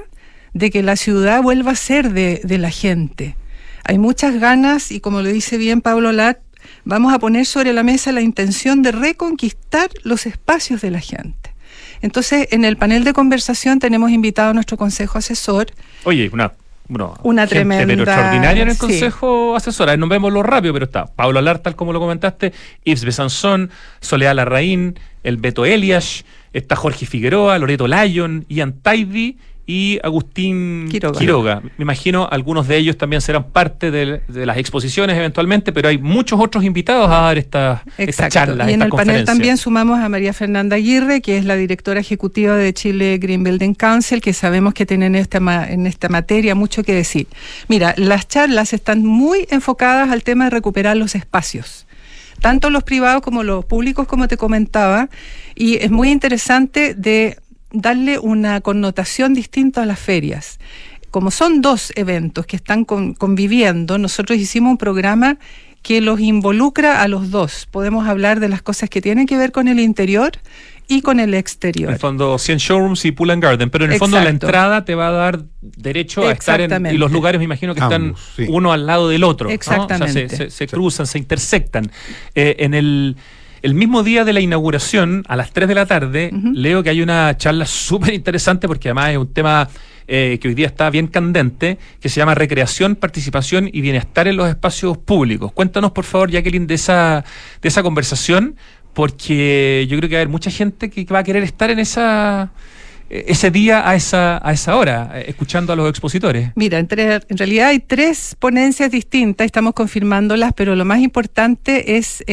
de 0.56 0.72
que 0.72 0.82
la 0.82 0.96
ciudad 0.96 1.44
vuelva 1.44 1.72
a 1.72 1.76
ser 1.76 2.14
de, 2.14 2.58
la 2.58 2.72
gente. 2.72 3.36
Hay 3.84 4.00
muchas 4.00 4.40
ganas 4.40 4.90
y 4.90 5.02
como 5.02 5.22
lo 5.22 5.28
dice 5.28 5.58
bien 5.58 5.82
Pablo 5.82 6.14
Lat, 6.14 6.40
vamos 6.86 7.14
a 7.14 7.20
poner 7.20 7.46
sobre 7.46 7.74
la 7.74 7.84
mesa 7.84 8.14
la 8.14 8.22
intención 8.22 8.82
de 8.82 8.94
reconquistar 8.94 9.90
los 10.04 10.26
espacios 10.26 10.82
de 10.82 10.92
la 10.92 11.02
gente. 11.02 11.54
Entonces, 12.02 12.48
en 12.52 12.64
el 12.64 12.78
panel 12.78 13.04
de 13.04 13.12
conversación 13.12 13.80
tenemos 13.80 14.12
invitado 14.12 14.52
a 14.52 14.54
nuestro 14.54 14.78
consejo 14.78 15.18
asesor. 15.18 15.68
Oye, 16.06 16.30
una 16.32 16.54
una 17.24 17.48
tremenda 17.48 17.86
pero 17.88 18.04
extraordinaria 18.04 18.62
en 18.62 18.70
el 18.70 18.78
consejo 18.78 19.56
asesor. 19.56 19.98
No 19.98 20.08
vemos 20.08 20.32
lo 20.32 20.42
rápido, 20.42 20.72
pero 20.72 20.86
está 20.86 21.08
Pablo 21.08 21.40
Alar, 21.40 21.60
tal 21.60 21.76
como 21.76 21.92
lo 21.92 22.00
comentaste, 22.00 22.54
Yves 22.86 23.04
Besanzón, 23.04 23.72
Soledad 24.00 24.36
Larraín, 24.36 24.98
el 25.24 25.38
Beto 25.38 25.66
Elias, 25.66 26.26
está 26.54 26.76
Jorge 26.76 27.08
Figueroa, 27.08 27.58
Loreto 27.58 27.88
Lyon, 27.88 28.46
Ian 28.48 28.74
Taidy 28.74 29.38
y 29.68 30.00
Agustín 30.04 30.88
Quiroga. 30.90 31.62
Me 31.78 31.84
imagino 31.84 32.28
algunos 32.30 32.68
de 32.68 32.78
ellos 32.78 32.98
también 32.98 33.22
serán 33.22 33.46
parte 33.46 33.90
de, 33.90 34.22
las 34.28 34.58
exposiciones 34.58 35.18
eventualmente, 35.18 35.74
pero 35.74 35.90
hay 35.90 35.98
muchos 35.98 36.40
otros 36.40 36.64
invitados 36.64 37.10
a 37.10 37.22
dar 37.22 37.38
estas 37.38 37.82
esta 37.98 38.30
charlas. 38.30 38.70
Y 38.70 38.74
en 38.74 38.84
el 38.84 38.90
panel 38.90 39.26
también 39.26 39.58
sumamos 39.58 40.00
a 40.00 40.08
María 40.08 40.34
Fernanda 40.34 40.76
Aguirre, 40.76 41.22
que 41.22 41.38
es 41.38 41.46
la 41.46 41.56
directora 41.56 42.00
ejecutiva 42.00 42.56
de 42.56 42.74
Chile 42.74 43.18
Green 43.18 43.44
Building 43.44 43.74
Council, 43.74 44.22
que 44.22 44.34
sabemos 44.34 44.74
que 44.74 44.86
tienen 44.86 45.16
esta, 45.16 45.40
en 45.68 45.88
esta 45.88 46.10
materia 46.10 46.54
mucho 46.54 46.84
que 46.84 46.94
decir. 46.94 47.28
Mira, 47.68 47.96
las 47.98 48.28
charlas 48.28 48.74
están 48.74 49.04
muy 49.04 49.48
enfocadas 49.50 50.12
al 50.12 50.24
tema 50.24 50.46
de 50.46 50.52
recuperar 50.52 50.96
los 50.98 51.16
espacios 51.16 51.86
tanto 52.42 52.70
los 52.70 52.84
privados 52.84 53.22
como 53.22 53.44
los 53.44 53.66
públicos, 53.66 54.08
como 54.08 54.28
te 54.28 54.38
comentaba, 54.38 55.10
y 55.56 55.78
es 55.78 55.90
muy 55.90 56.12
interesante 56.12 56.94
de 56.94 57.38
darle 57.72 58.20
una 58.20 58.62
connotación 58.62 59.34
distinta 59.34 59.84
a 59.84 59.86
las 59.86 60.00
ferias. 60.00 60.60
Como 61.12 61.32
son 61.32 61.62
dos 61.62 61.94
eventos 61.96 62.46
que 62.46 62.58
están 62.58 62.84
conviviendo, 62.84 63.98
nosotros 63.98 64.38
hicimos 64.38 64.72
un 64.72 64.78
programa 64.78 65.38
que 65.82 66.02
los 66.02 66.20
involucra 66.20 67.04
a 67.04 67.08
los 67.08 67.30
dos. 67.30 67.68
Podemos 67.70 68.08
hablar 68.08 68.40
de 68.40 68.50
las 68.50 68.62
cosas 68.64 68.90
que 68.90 69.02
tienen 69.02 69.28
que 69.28 69.38
ver 69.38 69.52
con 69.52 69.68
el 69.68 69.80
interior 69.80 70.32
y 70.88 71.02
con 71.02 71.20
el 71.20 71.34
exterior. 71.34 71.90
En 71.90 71.94
el 71.94 72.00
fondo, 72.00 72.38
100 72.38 72.58
showrooms 72.58 73.06
y 73.06 73.12
Pool 73.12 73.30
and 73.30 73.44
Garden, 73.44 73.70
pero 73.70 73.86
en 73.86 73.94
el 73.94 74.00
fondo 74.00 74.20
la 74.20 74.30
entrada 74.30 74.84
te 74.84 74.96
va 74.96 75.10
a 75.10 75.12
dar 75.12 75.44
derecho 75.62 76.28
a 76.28 76.32
estar 76.32 76.60
en... 76.60 76.88
Y 76.88 76.98
los 76.98 77.12
lugares 77.12 77.40
me 77.40 77.46
imagino 77.46 77.76
que 77.76 77.82
están 77.82 78.16
uno 78.48 78.74
al 78.74 78.86
lado 78.86 79.10
del 79.10 79.24
otro. 79.24 79.50
Exactamente. 79.50 80.50
se, 80.50 80.68
cruzan, 80.68 81.06
se 81.08 81.20
intersectan. 81.20 81.92
Eh, 82.34 82.56
en 82.60 82.74
el 82.74 83.16
el 83.66 83.74
mismo 83.74 84.04
día 84.04 84.24
de 84.24 84.32
la 84.32 84.42
inauguración, 84.42 85.24
a 85.28 85.36
las 85.36 85.52
3 85.52 85.68
de 85.68 85.74
la 85.74 85.88
tarde, 85.88 86.30
leo 86.54 86.84
que 86.84 86.92
hay 86.92 87.02
una 87.02 87.36
charla 87.36 87.66
súper 87.66 88.14
interesante 88.14 88.68
porque 88.68 88.90
además 88.90 89.10
es 89.10 89.18
un 89.18 89.34
tema 89.34 89.68
eh, 90.08 90.38
que 90.40 90.50
hoy 90.50 90.54
día 90.54 90.68
está 90.68 90.92
bien 90.92 91.08
candente, 91.08 91.80
que 92.00 92.08
se 92.08 92.20
llama 92.20 92.36
Recreación, 92.36 92.96
Participación 92.96 93.68
y 93.74 93.82
Bienestar 93.82 94.28
en 94.28 94.38
los 94.38 94.48
Espacios 94.48 95.00
Públicos. 95.00 95.52
Cuéntanos, 95.52 95.94
por 95.94 96.04
favor, 96.04 96.30
Jacqueline, 96.30 96.68
de 96.68 96.76
esa, 96.76 97.26
de 97.60 97.68
esa 97.68 97.82
conversación, 97.82 98.56
porque 98.94 99.88
yo 99.90 99.98
creo 99.98 100.10
que 100.10 100.16
va 100.16 100.20
a 100.20 100.22
haber 100.22 100.32
mucha 100.32 100.52
gente 100.52 100.92
que 100.92 101.04
va 101.06 101.20
a 101.20 101.24
querer 101.24 101.42
estar 101.42 101.72
en 101.72 101.80
esa 101.80 102.52
eh, 103.10 103.26
ese 103.30 103.50
día 103.50 103.90
a 103.90 103.96
esa, 103.96 104.48
a 104.48 104.54
esa 104.54 104.76
hora, 104.76 105.10
eh, 105.16 105.26
escuchando 105.28 105.74
a 105.74 105.76
los 105.76 105.90
expositores? 105.90 106.52
Mira, 106.54 106.78
entre, 106.78 107.16
en 107.16 107.38
realidad 107.38 107.70
hay 107.70 107.80
tres 107.80 108.36
ponencias 108.38 108.92
distintas, 108.92 109.46
estamos 109.46 109.74
confirmándolas, 109.74 110.54
pero 110.54 110.76
lo 110.76 110.86
más 110.86 111.00
importante 111.00 111.98
es 111.98 112.24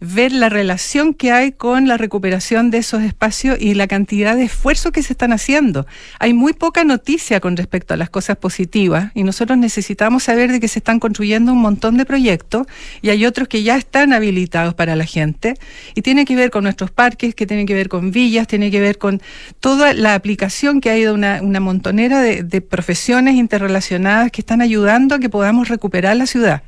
ver 0.00 0.32
la 0.32 0.48
relación 0.48 1.14
que 1.14 1.32
hay 1.32 1.52
con 1.52 1.88
la 1.88 1.96
recuperación 1.96 2.70
de 2.70 2.78
esos 2.78 3.02
espacios 3.02 3.58
y 3.60 3.74
la 3.74 3.86
cantidad 3.86 4.36
de 4.36 4.44
esfuerzo 4.44 4.92
que 4.92 5.02
se 5.02 5.12
están 5.12 5.32
haciendo. 5.32 5.86
Hay 6.18 6.34
muy 6.34 6.52
poca 6.52 6.84
noticia 6.84 7.40
con 7.40 7.56
respecto 7.56 7.94
a 7.94 7.96
las 7.96 8.10
cosas 8.10 8.36
positivas 8.36 9.10
y 9.14 9.24
nosotros 9.24 9.58
necesitamos 9.58 10.24
saber 10.24 10.52
de 10.52 10.60
que 10.60 10.68
se 10.68 10.78
están 10.78 11.00
construyendo 11.00 11.52
un 11.52 11.60
montón 11.60 11.96
de 11.96 12.04
proyectos 12.04 12.66
y 13.02 13.10
hay 13.10 13.26
otros 13.26 13.48
que 13.48 13.62
ya 13.62 13.76
están 13.76 14.12
habilitados 14.12 14.74
para 14.74 14.96
la 14.96 15.04
gente 15.04 15.54
y 15.94 16.02
tiene 16.02 16.24
que 16.24 16.36
ver 16.36 16.50
con 16.50 16.64
nuestros 16.64 16.90
parques, 16.90 17.34
que 17.34 17.46
tiene 17.46 17.66
que 17.66 17.74
ver 17.74 17.88
con 17.88 18.10
villas, 18.10 18.46
tiene 18.46 18.70
que 18.70 18.80
ver 18.80 18.98
con 18.98 19.20
toda 19.60 19.94
la 19.94 20.14
aplicación 20.14 20.80
que 20.80 20.90
hay 20.90 21.02
de 21.02 21.12
una, 21.12 21.40
montonera 21.60 22.20
de, 22.20 22.44
de 22.44 22.60
profesiones 22.60 23.34
interrelacionadas 23.34 24.30
que 24.30 24.40
están 24.40 24.60
ayudando 24.60 25.16
a 25.16 25.18
que 25.18 25.28
podamos 25.28 25.68
recuperar 25.68 26.16
la 26.16 26.26
ciudad 26.26 26.62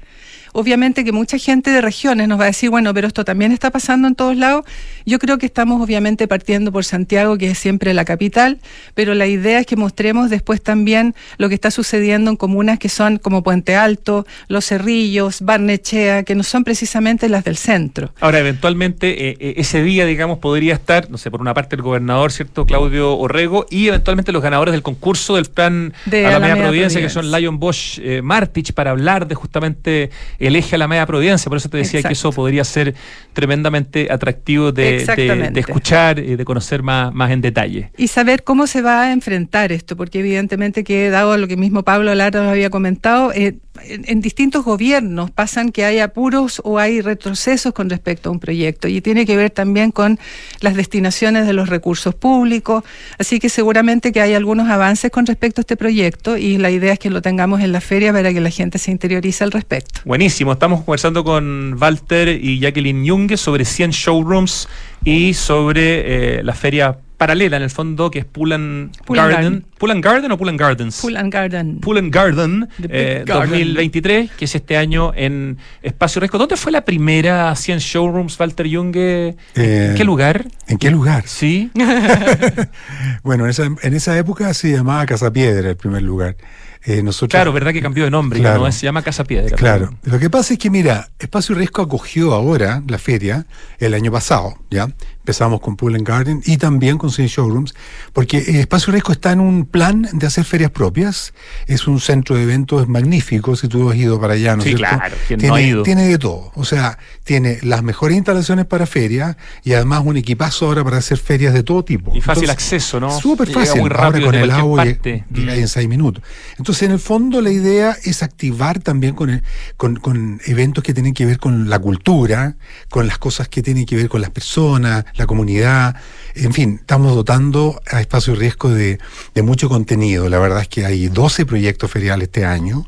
obviamente 0.53 1.05
que 1.05 1.13
mucha 1.13 1.39
gente 1.39 1.71
de 1.71 1.81
regiones 1.81 2.29
nos 2.29 2.39
va 2.39 2.45
a 2.45 2.47
decir, 2.49 2.71
bueno, 2.71 2.93
pero 2.95 3.07
esto 3.07 3.25
también 3.25 3.53
está 3.53 3.71
pasando 3.71 4.09
en 4.09 4.15
todos 4.15 4.37
lados. 4.37 4.65
Yo 5.07 5.19
creo 5.19 5.39
que 5.39 5.47
estamos 5.47 5.83
obviamente 5.83 6.29
partiendo 6.29 6.73
por 6.73 6.85
Santiago, 6.85 7.39
que 7.39 7.51
es 7.51 7.59
siempre 7.59 7.95
la 7.95 8.05
capital, 8.05 8.59
pero 8.95 9.15
la 9.15 9.27
idea 9.27 9.61
es 9.61 9.67
que 9.67 9.77
mostremos 9.77 10.31
después 10.31 10.63
también 10.63 11.15
lo 11.39 11.49
que 11.49 11.55
está 11.55 11.71
sucediendo 11.71 12.31
en 12.31 12.37
comunas 12.37 12.79
que 12.79 12.89
son 12.89 13.19
como 13.19 13.43
Puente 13.43 13.77
Alto, 13.77 14.27
Los 14.49 14.67
Cerrillos, 14.67 15.43
Barnechea, 15.43 16.23
que 16.23 16.35
no 16.35 16.43
son 16.43 16.65
precisamente 16.65 17.29
las 17.29 17.45
del 17.45 17.57
centro. 17.57 18.13
Ahora, 18.21 18.39
eventualmente, 18.39 19.29
eh, 19.29 19.37
eh, 19.41 19.55
ese 19.57 19.83
día, 19.83 20.07
digamos, 20.07 20.39
podría 20.39 20.75
estar, 20.75 21.11
no 21.11 21.19
sé, 21.19 21.31
por 21.31 21.41
una 21.41 21.55
parte 21.55 21.77
el 21.77 21.83
gobernador, 21.83 22.33
¿cierto? 22.33 22.67
Claudio 22.67 23.17
Orrego, 23.17 23.67
y 23.71 23.89
eventualmente 23.89 24.33
los 24.33 24.43
ganadores 24.43 24.73
del 24.73 24.83
concurso 24.83 25.37
del 25.37 25.47
plan 25.47 25.93
de 26.07 26.27
a 26.27 26.39
la 26.39 26.57
Providencia, 26.57 27.01
que 27.01 27.09
son 27.09 27.31
Lion 27.31 27.59
Bosch 27.59 27.99
eh, 28.03 28.23
Martich, 28.23 28.73
para 28.73 28.91
hablar 28.91 29.27
de 29.27 29.35
justamente 29.35 30.11
el 30.41 30.57
eje 30.57 30.75
a 30.75 30.79
la 30.79 30.89
media 30.89 31.07
Providencia. 31.07 31.49
Por 31.49 31.59
eso 31.59 31.69
te 31.69 31.77
decía 31.77 32.03
que 32.03 32.13
eso 32.13 32.33
podría 32.33 32.65
ser 32.65 32.95
tremendamente 33.33 34.09
atractivo 34.11 34.73
de, 34.73 35.05
de, 35.05 35.61
escuchar 35.61 36.19
y 36.19 36.37
de 36.37 36.45
conocer 36.45 36.83
más, 36.83 37.15
más 37.15 37.31
en 37.31 37.41
detalle. 37.41 37.91
Y 37.97 38.09
saber 38.09 38.43
cómo 38.43 38.67
se 38.67 38.83
va 38.83 39.03
a 39.03 39.13
enfrentar 39.13 39.73
esto, 39.73 39.97
porque 39.97 40.21
evidentemente 40.21 40.85
que 40.85 41.11
dado 41.11 41.37
lo 41.37 41.47
que 41.47 41.57
mismo 41.57 41.83
Pablo 41.83 42.15
Lara 42.15 42.41
nos 42.41 42.51
había 42.51 42.71
comentado, 42.71 43.33
eh, 43.33 43.57
en, 43.85 44.21
distintos 44.21 44.65
gobiernos 44.65 45.31
pasan 45.31 45.73
que 45.73 45.85
hay 45.85 45.99
apuros 46.01 46.61
o 46.65 46.79
hay 46.79 47.01
retrocesos 47.01 47.73
con 47.73 47.89
respecto 47.89 48.29
a 48.29 48.33
un 48.33 48.41
proyecto 48.41 48.89
y 48.89 49.01
tiene 49.01 49.27
que 49.27 49.37
ver 49.37 49.51
también 49.51 49.91
con 49.91 50.19
las 50.61 50.75
destinaciones 50.75 51.47
de 51.47 51.53
los 51.53 51.69
recursos 51.69 52.15
públicos. 52.15 52.85
Así 53.19 53.39
que 53.39 53.49
seguramente 53.49 54.13
que 54.13 54.21
hay 54.21 54.35
algunos 54.35 54.69
avances 54.69 55.11
con 55.11 55.27
respecto 55.27 55.61
a 55.61 55.63
este 55.63 55.77
proyecto 55.77 56.37
y 56.37 56.59
la 56.59 56.71
idea 56.71 56.93
es 56.93 56.99
que 56.99 57.11
lo 57.11 57.23
tengamos 57.23 57.61
en 57.61 57.73
la 57.73 57.81
feria 57.81 58.13
para 58.13 58.33
que 58.33 58.41
la 58.41 58.51
gente 58.51 58.79
se 58.79 58.91
interiorice 58.91 59.45
al 59.45 59.53
respecto. 59.53 60.01
Buenísimo, 60.05 60.30
estamos 60.39 60.85
conversando 60.85 61.25
con 61.25 61.77
Walter 61.81 62.29
y 62.29 62.61
Jacqueline 62.61 63.07
Junge 63.07 63.37
sobre 63.37 63.65
100 63.65 63.91
showrooms 63.91 64.69
y 65.05 65.35
sobre 65.35 66.39
eh, 66.39 66.43
la 66.43 66.55
feria 66.55 66.99
paralela 67.17 67.59
en 67.59 67.63
el 67.65 67.71
fondo 67.71 68.11
que 68.11 68.21
es 68.21 68.25
Pool 68.25 68.53
and, 68.53 68.93
Garden. 69.07 69.67
Pool 69.77 69.91
and 69.91 70.03
Garden 70.03 70.33
o 70.33 70.39
Pool 70.39 70.49
and 70.49 70.59
Gardens? 70.59 71.01
Pool 71.03 71.17
and 71.17 71.31
Garden. 71.31 71.81
Pool 71.81 71.99
and 71.99 72.15
Garden 72.15 72.69
2023, 72.79 74.25
eh, 74.25 74.33
que 74.39 74.47
es 74.47 74.55
este 74.55 74.79
año 74.79 75.13
en 75.15 75.59
Espacio 75.83 76.21
Resco. 76.21 76.39
¿Dónde 76.39 76.57
fue 76.57 76.73
la 76.73 76.83
primera 76.83 77.55
100 77.55 77.79
showrooms, 77.79 78.41
Walter 78.41 78.67
Junge? 78.73 79.37
¿En 79.55 79.95
qué 79.95 80.01
eh, 80.01 80.05
lugar? 80.05 80.47
¿En 80.67 80.79
qué 80.79 80.91
lugar? 80.91 81.25
Sí. 81.27 81.71
bueno, 83.23 83.45
en 83.45 83.51
esa, 83.51 83.65
en 83.65 83.95
esa 83.95 84.17
época 84.17 84.55
se 84.55 84.73
llamaba 84.73 85.05
Casa 85.05 85.31
Piedra 85.31 85.69
el 85.69 85.77
primer 85.77 86.03
lugar. 86.03 86.37
Eh, 86.83 87.05
claro, 87.29 87.53
verdad 87.53 87.73
que 87.73 87.83
cambió 87.83 88.05
de 88.05 88.11
nombre, 88.11 88.41
no 88.41 88.73
se 88.73 88.87
llama 88.87 89.03
Casa 89.03 89.25
Piedra. 89.25 89.55
Claro. 89.57 89.95
Lo 90.05 90.19
que 90.19 90.31
pasa 90.31 90.55
es 90.55 90.59
que, 90.59 90.71
mira, 90.71 91.11
Espacio 91.19 91.55
Riesgo 91.55 91.83
acogió 91.83 92.33
ahora 92.33 92.83
la 92.87 92.99
feria 92.99 93.47
el 93.79 93.93
año 93.95 94.11
pasado, 94.11 94.55
¿ya? 94.71 94.89
Empezamos 95.31 95.61
con 95.61 95.77
Pool 95.77 95.95
and 95.95 96.05
Garden 96.05 96.43
y 96.45 96.57
también 96.57 96.99
con 96.99 97.13
Cine 97.13 97.29
Showrooms, 97.29 97.73
porque 98.13 98.39
Espacio 98.39 98.93
Riesgo 98.93 99.13
está 99.13 99.31
en 99.31 99.39
un 99.39 99.65
plan 99.65 100.09
de 100.13 100.27
hacer 100.27 100.45
ferias 100.45 100.73
propias. 100.73 101.35
Es 101.69 101.87
un 101.87 102.01
centro 102.01 102.35
de 102.35 102.43
eventos 102.43 102.89
magnífico, 102.89 103.55
si 103.55 103.69
tú 103.69 103.89
has 103.91 103.97
ido 103.97 104.21
para 104.21 104.35
allá, 104.35 104.57
¿no 104.57 104.65
sí, 104.65 104.75
claro, 104.75 105.15
tiene, 105.29 105.47
no 105.47 105.55
ha 105.55 105.63
ido? 105.63 105.83
tiene 105.85 106.09
de 106.09 106.19
todo. 106.19 106.51
O 106.57 106.65
sea, 106.65 106.99
tiene 107.23 107.59
las 107.63 107.85
mejores 107.85 108.17
instalaciones 108.17 108.67
para 108.67 108.87
ferias 108.87 109.37
y 109.63 109.73
además 109.75 110.03
un 110.05 110.17
equipazo 110.17 110.67
ahora 110.67 110.83
para 110.83 110.97
hacer 110.97 111.17
ferias 111.17 111.55
de 111.55 111.63
todo 111.63 111.85
tipo. 111.85 112.11
Y 112.13 112.21
fácil 112.21 112.51
acceso, 112.51 112.99
¿no? 112.99 113.17
Súper 113.17 113.49
fácil. 113.53 113.83
Muy 113.83 113.89
rápido 113.89 114.27
ahora 114.27 114.41
con 114.41 114.51
el 114.51 114.51
agua 114.51 114.85
llega 114.85 115.55
en 115.55 115.69
seis 115.69 115.89
minutos. 115.89 116.25
Entonces, 116.59 116.83
en 116.83 116.91
el 116.91 116.99
fondo, 116.99 117.41
la 117.41 117.53
idea 117.53 117.97
es 118.03 118.25
activar 118.25 118.81
también 118.81 119.15
con, 119.15 119.43
con, 119.77 119.95
con, 119.95 120.41
eventos 120.47 120.83
que 120.83 120.93
tienen 120.93 121.15
que 121.15 121.25
ver 121.25 121.39
con 121.39 121.71
la 121.71 121.79
cultura, 121.79 122.57
con 122.89 123.07
las 123.07 123.19
cosas 123.19 123.49
que 123.49 123.63
tienen 123.63 123.87
que 123.87 123.95
ver 123.95 124.09
con 124.09 124.21
las 124.21 124.31
personas, 124.31 125.05
la 125.21 125.27
comunidad. 125.27 125.97
En 126.35 126.53
fin, 126.53 126.79
estamos 126.81 127.15
dotando 127.15 127.81
a 127.91 128.01
Espacio 128.01 128.35
Riesgo 128.35 128.71
de, 128.71 128.99
de 129.35 129.43
mucho 129.43 129.69
contenido. 129.69 130.29
La 130.29 130.39
verdad 130.39 130.63
es 130.63 130.69
que 130.69 130.85
hay 130.85 131.09
12 131.09 131.47
proyectos 131.47 131.91
feriales 131.91 132.29
este 132.29 132.45
año. 132.45 132.87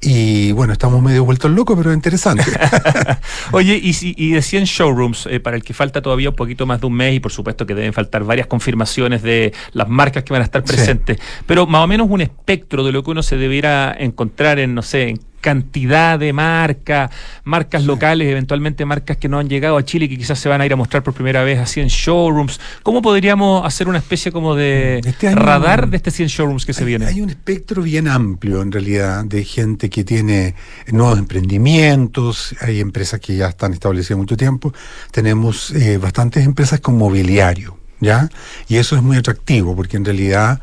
Y 0.00 0.50
bueno, 0.52 0.72
estamos 0.72 1.00
medio 1.00 1.24
vueltos 1.24 1.50
locos, 1.50 1.76
pero 1.78 1.92
interesante. 1.92 2.44
Oye, 3.52 3.80
y, 3.80 3.94
y 4.00 4.32
de 4.32 4.42
100 4.42 4.64
showrooms, 4.64 5.26
eh, 5.26 5.40
para 5.40 5.56
el 5.56 5.62
que 5.62 5.74
falta 5.74 6.02
todavía 6.02 6.30
un 6.30 6.36
poquito 6.36 6.66
más 6.66 6.80
de 6.80 6.86
un 6.86 6.94
mes, 6.94 7.14
y 7.14 7.20
por 7.20 7.32
supuesto 7.32 7.64
que 7.66 7.74
deben 7.74 7.92
faltar 7.92 8.24
varias 8.24 8.48
confirmaciones 8.48 9.22
de 9.22 9.52
las 9.72 9.88
marcas 9.88 10.24
que 10.24 10.32
van 10.32 10.42
a 10.42 10.44
estar 10.44 10.64
presentes, 10.64 11.18
pero 11.46 11.66
más 11.66 11.84
o 11.84 11.86
menos 11.86 12.08
un 12.10 12.20
espectro 12.20 12.84
de 12.84 12.90
lo 12.90 13.04
que 13.04 13.12
uno 13.12 13.22
se 13.22 13.36
debiera 13.36 13.94
encontrar 13.96 14.58
en, 14.58 14.74
no 14.74 14.82
sé, 14.82 15.10
en 15.10 15.20
cantidad 15.42 16.18
de 16.18 16.32
marcas, 16.32 17.10
marcas 17.44 17.84
locales, 17.84 18.28
eventualmente 18.28 18.86
marcas 18.86 19.18
que 19.18 19.28
no 19.28 19.38
han 19.38 19.50
llegado 19.50 19.76
a 19.76 19.84
Chile 19.84 20.06
y 20.06 20.08
que 20.08 20.16
quizás 20.16 20.38
se 20.38 20.48
van 20.48 20.62
a 20.62 20.66
ir 20.66 20.72
a 20.72 20.76
mostrar 20.76 21.02
por 21.02 21.12
primera 21.12 21.44
vez 21.44 21.58
así 21.58 21.80
en 21.80 21.88
showrooms. 21.88 22.58
¿Cómo 22.82 23.02
podríamos 23.02 23.66
hacer 23.66 23.88
una 23.88 23.98
especie 23.98 24.32
como 24.32 24.54
de 24.54 25.02
este 25.04 25.34
radar 25.34 25.90
de 25.90 25.98
este 25.98 26.10
100 26.10 26.28
showrooms 26.28 26.64
que 26.64 26.72
se 26.72 26.84
viene? 26.84 27.06
Hay 27.06 27.20
un 27.20 27.28
espectro 27.28 27.82
bien 27.82 28.08
amplio 28.08 28.62
en 28.62 28.72
realidad 28.72 29.24
de 29.24 29.44
gente 29.44 29.90
que 29.90 30.04
tiene 30.04 30.54
nuevos 30.86 31.18
emprendimientos, 31.18 32.54
hay 32.60 32.80
empresas 32.80 33.20
que 33.20 33.36
ya 33.36 33.48
están 33.48 33.72
establecidas 33.72 34.18
mucho 34.18 34.36
tiempo, 34.36 34.72
tenemos 35.10 35.72
eh, 35.72 35.98
bastantes 35.98 36.46
empresas 36.46 36.80
con 36.80 36.96
mobiliario, 36.96 37.76
¿ya? 38.00 38.28
Y 38.68 38.76
eso 38.76 38.96
es 38.96 39.02
muy 39.02 39.16
atractivo 39.16 39.74
porque 39.74 39.96
en 39.96 40.04
realidad 40.04 40.60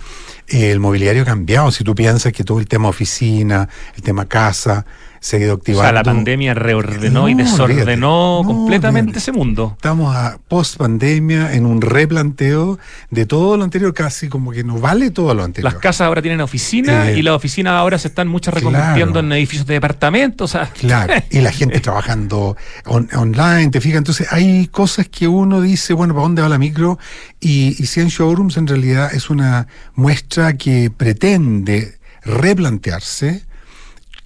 el 0.49 0.79
mobiliario 0.79 1.23
ha 1.23 1.25
cambiado. 1.25 1.71
Si 1.71 1.83
tú 1.83 1.95
piensas 1.95 2.33
que 2.33 2.43
todo 2.43 2.59
el 2.59 2.67
tema 2.67 2.89
oficina, 2.89 3.69
el 3.95 4.01
tema 4.01 4.25
casa, 4.27 4.85
se 5.19 5.37
ha 5.37 5.39
ido 5.39 5.53
activando. 5.53 5.81
O 5.81 5.83
sea, 5.83 5.91
la 5.93 6.03
pandemia 6.03 6.53
reordenó 6.53 7.29
y 7.29 7.33
desordenó 7.33 8.41
completamente 8.45 9.19
ese 9.19 9.31
mundo. 9.31 9.73
Estamos 9.75 10.15
a 10.15 10.39
post 10.47 10.77
pandemia 10.77 11.53
en 11.53 11.65
un 11.65 11.81
replanteo 11.81 12.79
de 13.09 13.25
todo 13.25 13.57
lo 13.57 13.63
anterior, 13.63 13.93
casi 13.93 14.29
como 14.29 14.51
que 14.51 14.63
no 14.63 14.79
vale 14.79 15.11
todo 15.11 15.33
lo 15.33 15.43
anterior. 15.43 15.73
Las 15.73 15.81
casas 15.81 16.01
ahora 16.01 16.21
tienen 16.21 16.41
oficina 16.41 17.09
eh, 17.09 17.19
y 17.19 17.21
las 17.21 17.35
oficinas 17.35 17.73
ahora 17.73 17.97
se 17.97 18.07
están 18.07 18.27
muchas 18.27 18.53
reconvirtiendo 18.53 19.19
en 19.19 19.31
edificios 19.33 19.67
de 19.67 19.75
departamentos. 19.75 20.57
Claro, 20.79 21.13
y 21.29 21.41
la 21.41 21.51
gente 21.51 21.79
trabajando 21.81 22.55
online, 22.85 23.69
te 23.69 23.81
fijas. 23.81 23.97
Entonces 23.97 24.27
hay 24.31 24.67
cosas 24.67 25.07
que 25.07 25.27
uno 25.27 25.61
dice, 25.61 25.93
bueno, 25.93 26.13
¿para 26.13 26.23
dónde 26.23 26.41
va 26.41 26.49
la 26.49 26.57
micro? 26.57 26.97
Y, 27.39 27.75
y 27.81 27.85
100 27.85 28.07
Showrooms 28.07 28.57
en 28.57 28.67
realidad 28.67 29.13
es 29.13 29.29
una 29.29 29.67
muestra 29.95 30.53
que 30.53 30.91
pretende 30.95 31.99
replantearse 32.23 33.48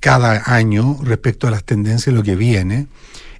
cada 0.03 0.53
año 0.53 0.97
respecto 1.01 1.47
a 1.47 1.51
las 1.51 1.63
tendencias 1.63 2.07
de 2.07 2.11
lo 2.11 2.23
que 2.23 2.35
viene. 2.35 2.87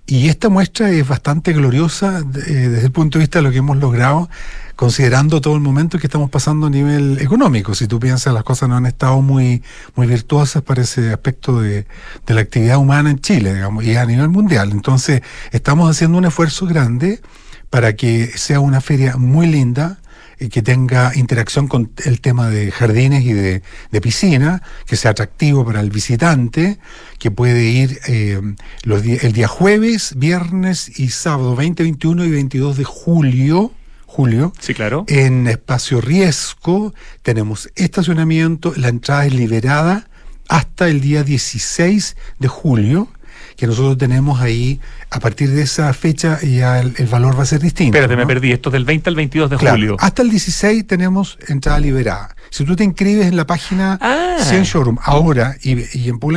Y 0.07 0.30
esta 0.30 0.47
muestra 0.47 0.89
es 0.91 1.05
bastante 1.05 1.51
gloriosa 1.51 2.20
eh, 2.20 2.51
desde 2.53 2.86
el 2.86 2.91
punto 2.93 3.18
de 3.18 3.24
vista 3.24 3.39
de 3.39 3.43
lo 3.43 3.51
que 3.51 3.57
hemos 3.57 3.76
logrado, 3.76 4.30
considerando 4.78 5.41
todo 5.41 5.55
el 5.55 5.59
momento 5.59 5.99
que 5.99 6.07
estamos 6.07 6.30
pasando 6.30 6.68
a 6.68 6.70
nivel 6.70 7.18
económico. 7.20 7.76
Si 7.76 7.86
tú 7.86 7.99
piensas, 7.99 8.34
las 8.34 8.45
cosas 8.45 8.70
no 8.70 8.78
han 8.78 8.86
estado 8.86 9.22
muy, 9.22 9.61
muy 9.97 10.07
virtuosas 10.07 10.64
para 10.64 10.84
ese 10.84 11.11
aspecto 11.11 11.59
de, 11.59 11.86
de 12.26 12.34
la 12.34 12.39
actividad 12.39 12.78
humana 12.78 13.11
en 13.11 13.20
Chile, 13.20 13.53
digamos, 13.53 13.84
y 13.84 13.97
a 13.97 14.05
nivel 14.05 14.30
mundial. 14.30 14.72
Entonces, 14.72 15.22
estamos 15.51 15.91
haciendo 15.91 16.18
un 16.18 16.24
esfuerzo 16.24 16.66
grande 16.66 17.22
para 17.70 17.93
que 17.97 18.28
sea 18.38 18.61
una 18.61 18.80
feria 18.80 19.18
muy 19.18 19.47
linda, 19.47 19.99
que 20.38 20.61
tenga 20.61 21.11
interacción 21.15 21.67
con 21.67 21.91
el 22.05 22.21
tema 22.21 22.49
de 22.49 22.71
jardines 22.71 23.23
y 23.23 23.34
de, 23.34 23.61
piscina, 24.01 24.61
que 24.86 24.95
sea 24.95 25.11
atractivo 25.11 25.65
para 25.65 25.79
el 25.79 25.89
visitante, 25.89 26.79
que 27.19 27.31
puede 27.31 27.63
ir 27.65 27.99
eh, 28.07 28.41
los 28.84 29.03
el 29.03 29.34
día 29.34 29.47
jueves, 29.47 30.13
viernes 30.17 30.99
y 30.99 31.09
sábado 31.09 31.55
20, 31.55 31.84
21 31.84 32.25
y 32.25 32.31
22 32.31 32.77
de 32.77 32.84
julio. 32.84 33.71
Julio. 34.05 34.53
Sí, 34.59 34.75
claro. 34.75 35.05
En 35.07 35.47
espacio 35.47 35.99
riesgo 35.99 36.93
tenemos 37.23 37.71
estacionamiento, 37.75 38.71
la 38.77 38.89
entrada 38.89 39.25
es 39.25 39.34
liberada 39.34 40.07
hasta 40.49 40.88
el 40.88 41.01
día 41.01 41.23
16 41.23 42.15
de 42.38 42.47
julio 42.47 43.07
que 43.56 43.68
nosotros 43.68 43.97
tenemos 43.97 44.41
ahí, 44.41 44.80
a 45.10 45.20
partir 45.20 45.49
de 45.51 45.62
esa 45.62 45.93
fecha 45.93 46.39
ya 46.41 46.80
el, 46.80 47.08
valor 47.08 47.38
va 47.38 47.43
a 47.43 47.45
ser 47.45 47.60
distinto. 47.60 47.97
Espérate, 47.97 48.16
me 48.16 48.26
perdí, 48.26 48.51
esto 48.51 48.70
es 48.70 48.74
del 48.74 48.86
20 48.86 49.10
al 49.10 49.16
22 49.16 49.49
de 49.51 49.58
julio. 49.58 49.97
Hasta 49.99 50.22
el 50.22 50.30
16 50.30 50.88
tenemos 50.88 51.38
entrada 51.47 51.80
liberada. 51.80 52.36
Si 52.49 52.66
tú 52.66 52.76
te 52.76 52.84
inscribes 52.84 53.28
en 53.28 53.36
la 53.36 53.45
página 53.45 53.97
ah. 54.01 54.38
Showroom 54.39 54.97
ahora 55.01 55.56
y, 55.62 56.10
en 56.10 56.20
Pool 56.20 56.36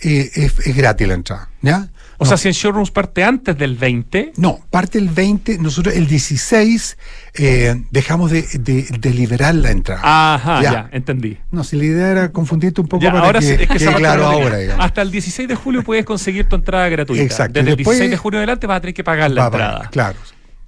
eh, 0.00 0.30
es, 0.34 0.76
gratis 0.76 1.08
la 1.08 1.14
entrada, 1.14 1.48
¿ya? 1.62 1.88
O 2.18 2.26
sea, 2.26 2.36
si 2.36 2.48
en 2.48 2.54
Showrooms 2.54 2.90
parte 2.90 3.24
antes 3.24 3.56
del 3.56 3.76
20. 3.76 4.32
No, 4.36 4.60
parte 4.70 4.98
el 4.98 5.08
20, 5.08 5.58
nosotros 5.58 5.94
el 5.94 6.06
16 6.06 6.98
eh, 7.34 7.82
dejamos 7.90 8.30
de, 8.30 8.42
de, 8.42 9.10
liberar 9.10 9.54
la 9.54 9.70
entrada. 9.70 10.00
Ajá, 10.34 10.62
ya. 10.62 10.88
entendí. 10.92 11.38
No, 11.50 11.64
si 11.64 11.76
la 11.76 11.84
idea 11.84 12.08
era 12.08 12.32
confundirte 12.32 12.80
un 12.80 12.88
poco 12.88 13.04
para 13.04 13.20
ahora 13.20 13.40
que, 13.40 13.54
es 13.54 13.68
que 13.68 13.78
claro 13.78 14.26
ahora. 14.26 14.58
Hasta 14.78 15.02
el 15.02 15.10
16 15.10 15.48
de 15.48 15.54
julio 15.54 15.82
puedes 15.82 16.04
conseguir 16.04 16.48
tu 16.48 16.56
entrada 16.56 16.88
gratuita. 16.88 17.22
Exacto. 17.22 17.58
Desde 17.58 17.70
el 17.70 17.76
16 17.76 18.10
de 18.10 18.16
julio 18.16 18.38
adelante 18.38 18.66
vas 18.66 18.78
a 18.78 18.80
tener 18.80 18.94
que 18.94 19.04
pagar 19.04 19.30
la 19.30 19.46
entrada. 19.46 19.88
claro. 19.90 20.16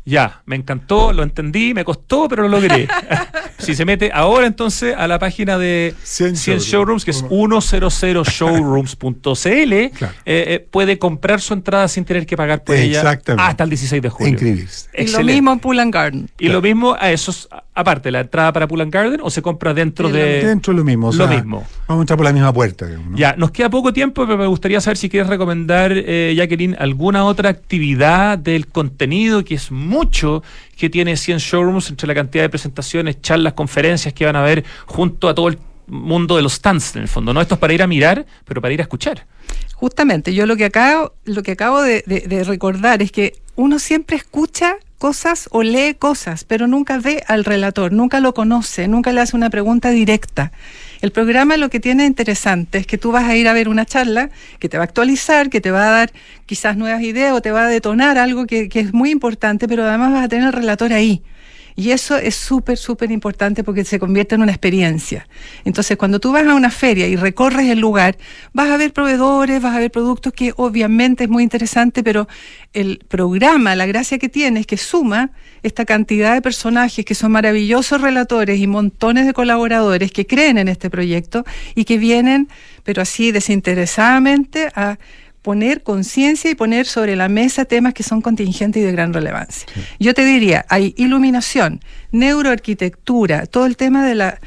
Ya, 0.08 0.42
me 0.46 0.56
encantó, 0.56 1.12
lo 1.12 1.22
entendí, 1.22 1.74
me 1.74 1.84
costó, 1.84 2.26
pero 2.28 2.44
lo 2.44 2.48
logré. 2.48 2.88
si 3.58 3.74
se 3.74 3.84
mete 3.84 4.10
ahora 4.12 4.46
entonces 4.46 4.94
a 4.96 5.06
la 5.06 5.18
página 5.18 5.58
de 5.58 5.94
100, 6.02 6.60
showrooms. 6.60 7.04
que 7.04 7.10
es 7.10 7.22
100showrooms.cl, 7.24 9.72
eh, 9.74 9.92
eh, 10.24 10.66
puede 10.70 10.98
comprar 10.98 11.42
su 11.42 11.52
entrada 11.52 11.88
sin 11.88 12.06
tener 12.06 12.24
que 12.24 12.38
pagar 12.38 12.64
por 12.64 12.76
ella 12.76 13.20
hasta 13.36 13.64
el 13.64 13.68
16 13.68 14.00
de 14.00 14.08
julio. 14.08 14.32
Increíble. 14.32 14.66
Y 14.96 15.08
lo 15.08 15.22
mismo 15.22 15.52
en 15.52 15.60
Pool 15.60 15.78
and 15.78 15.92
Garden. 15.92 16.30
Y 16.38 16.48
lo 16.48 16.62
mismo 16.62 16.96
a 16.98 17.12
esos 17.12 17.46
aparte, 17.80 18.10
la 18.10 18.20
entrada 18.20 18.52
para 18.52 18.66
Pool 18.66 18.80
and 18.82 18.92
Garden 18.92 19.20
o 19.22 19.30
se 19.30 19.40
compra 19.42 19.72
dentro 19.72 20.08
de. 20.08 20.44
Dentro 20.44 20.72
lo 20.72 20.84
mismo. 20.84 21.12
lo 21.12 21.26
mismo. 21.28 21.66
Vamos 21.86 22.00
a 22.00 22.02
entrar 22.02 22.16
por 22.16 22.24
la 22.26 22.32
misma 22.32 22.52
puerta. 22.52 22.86
Ya, 23.14 23.34
nos 23.36 23.50
queda 23.50 23.70
poco 23.70 23.92
tiempo, 23.92 24.26
pero 24.26 24.36
me 24.38 24.46
gustaría 24.46 24.80
saber 24.80 24.96
si 24.96 25.08
quieres 25.08 25.28
recomendar, 25.28 25.92
eh, 25.94 26.34
Jacqueline, 26.36 26.76
alguna 26.78 27.24
otra 27.24 27.50
actividad 27.50 28.36
del 28.38 28.66
contenido, 28.66 29.44
que 29.44 29.54
es 29.54 29.70
mucho, 29.70 30.42
que 30.76 30.90
tiene 30.90 31.16
100 31.16 31.38
showrooms 31.38 31.90
entre 31.90 32.06
la 32.08 32.14
cantidad 32.14 32.44
de 32.44 32.48
presentaciones, 32.48 33.20
charlas, 33.22 33.52
conferencias 33.54 34.12
que 34.14 34.24
van 34.24 34.36
a 34.36 34.42
ver 34.42 34.64
junto 34.86 35.28
a 35.28 35.34
todo 35.34 35.48
el 35.48 35.58
mundo 35.86 36.36
de 36.36 36.42
los 36.42 36.54
stands, 36.54 36.96
en 36.96 37.02
el 37.02 37.08
fondo. 37.08 37.32
No 37.32 37.40
esto 37.40 37.54
es 37.54 37.60
para 37.60 37.72
ir 37.72 37.82
a 37.82 37.86
mirar, 37.86 38.26
pero 38.44 38.60
para 38.60 38.74
ir 38.74 38.80
a 38.80 38.82
escuchar. 38.82 39.24
Justamente, 39.74 40.34
yo 40.34 40.44
lo 40.46 40.56
que 40.56 40.64
acabo, 40.66 41.12
lo 41.24 41.42
que 41.42 41.52
acabo 41.52 41.80
de, 41.82 42.02
de- 42.06 42.22
de 42.28 42.44
recordar 42.44 43.00
es 43.02 43.12
que 43.12 43.34
uno 43.56 43.78
siempre 43.78 44.16
escucha 44.16 44.76
cosas 44.98 45.48
o 45.52 45.62
lee 45.62 45.94
cosas, 45.98 46.44
pero 46.44 46.66
nunca 46.66 46.98
ve 46.98 47.22
al 47.26 47.44
relator, 47.44 47.92
nunca 47.92 48.20
lo 48.20 48.34
conoce, 48.34 48.88
nunca 48.88 49.12
le 49.12 49.20
hace 49.20 49.36
una 49.36 49.48
pregunta 49.48 49.90
directa. 49.90 50.52
El 51.00 51.12
programa 51.12 51.56
lo 51.56 51.70
que 51.70 51.78
tiene 51.78 52.04
interesante 52.04 52.78
es 52.78 52.86
que 52.86 52.98
tú 52.98 53.12
vas 53.12 53.24
a 53.24 53.36
ir 53.36 53.46
a 53.48 53.52
ver 53.52 53.68
una 53.68 53.86
charla 53.86 54.30
que 54.58 54.68
te 54.68 54.76
va 54.76 54.82
a 54.82 54.86
actualizar, 54.86 55.48
que 55.48 55.60
te 55.60 55.70
va 55.70 55.88
a 55.88 55.90
dar 55.92 56.12
quizás 56.46 56.76
nuevas 56.76 57.02
ideas 57.02 57.32
o 57.32 57.40
te 57.40 57.52
va 57.52 57.66
a 57.66 57.68
detonar 57.68 58.18
algo 58.18 58.46
que, 58.46 58.68
que 58.68 58.80
es 58.80 58.92
muy 58.92 59.10
importante, 59.10 59.68
pero 59.68 59.84
además 59.84 60.12
vas 60.12 60.24
a 60.24 60.28
tener 60.28 60.46
al 60.46 60.52
relator 60.52 60.92
ahí. 60.92 61.22
Y 61.78 61.92
eso 61.92 62.16
es 62.16 62.34
súper, 62.34 62.76
súper 62.76 63.12
importante 63.12 63.62
porque 63.62 63.84
se 63.84 64.00
convierte 64.00 64.34
en 64.34 64.42
una 64.42 64.50
experiencia. 64.50 65.28
Entonces, 65.64 65.96
cuando 65.96 66.18
tú 66.18 66.32
vas 66.32 66.44
a 66.44 66.56
una 66.56 66.72
feria 66.72 67.06
y 67.06 67.14
recorres 67.14 67.70
el 67.70 67.78
lugar, 67.78 68.18
vas 68.52 68.68
a 68.68 68.76
ver 68.76 68.92
proveedores, 68.92 69.62
vas 69.62 69.76
a 69.76 69.78
ver 69.78 69.92
productos 69.92 70.32
que 70.32 70.52
obviamente 70.56 71.22
es 71.22 71.30
muy 71.30 71.44
interesante, 71.44 72.02
pero 72.02 72.26
el 72.72 72.98
programa, 73.06 73.76
la 73.76 73.86
gracia 73.86 74.18
que 74.18 74.28
tiene 74.28 74.58
es 74.58 74.66
que 74.66 74.76
suma 74.76 75.30
esta 75.62 75.84
cantidad 75.84 76.34
de 76.34 76.42
personajes 76.42 77.04
que 77.04 77.14
son 77.14 77.30
maravillosos 77.30 78.00
relatores 78.00 78.58
y 78.58 78.66
montones 78.66 79.24
de 79.26 79.32
colaboradores 79.32 80.10
que 80.10 80.26
creen 80.26 80.58
en 80.58 80.66
este 80.66 80.90
proyecto 80.90 81.44
y 81.76 81.84
que 81.84 81.96
vienen, 81.96 82.48
pero 82.82 83.02
así 83.02 83.30
desinteresadamente, 83.30 84.68
a 84.74 84.98
poner 85.48 85.82
conciencia 85.82 86.50
y 86.50 86.54
poner 86.54 86.84
sobre 86.84 87.16
la 87.16 87.30
mesa 87.30 87.64
temas 87.64 87.94
que 87.94 88.02
son 88.02 88.20
contingentes 88.20 88.82
y 88.82 88.84
de 88.84 88.92
gran 88.92 89.14
relevancia. 89.14 89.66
Yo 89.98 90.12
te 90.12 90.22
diría, 90.22 90.66
hay 90.68 90.92
iluminación, 90.98 91.80
neuroarquitectura, 92.12 93.46
todo 93.46 93.64
el 93.64 93.78
tema 93.78 94.04
de 94.04 94.14
la 94.14 94.40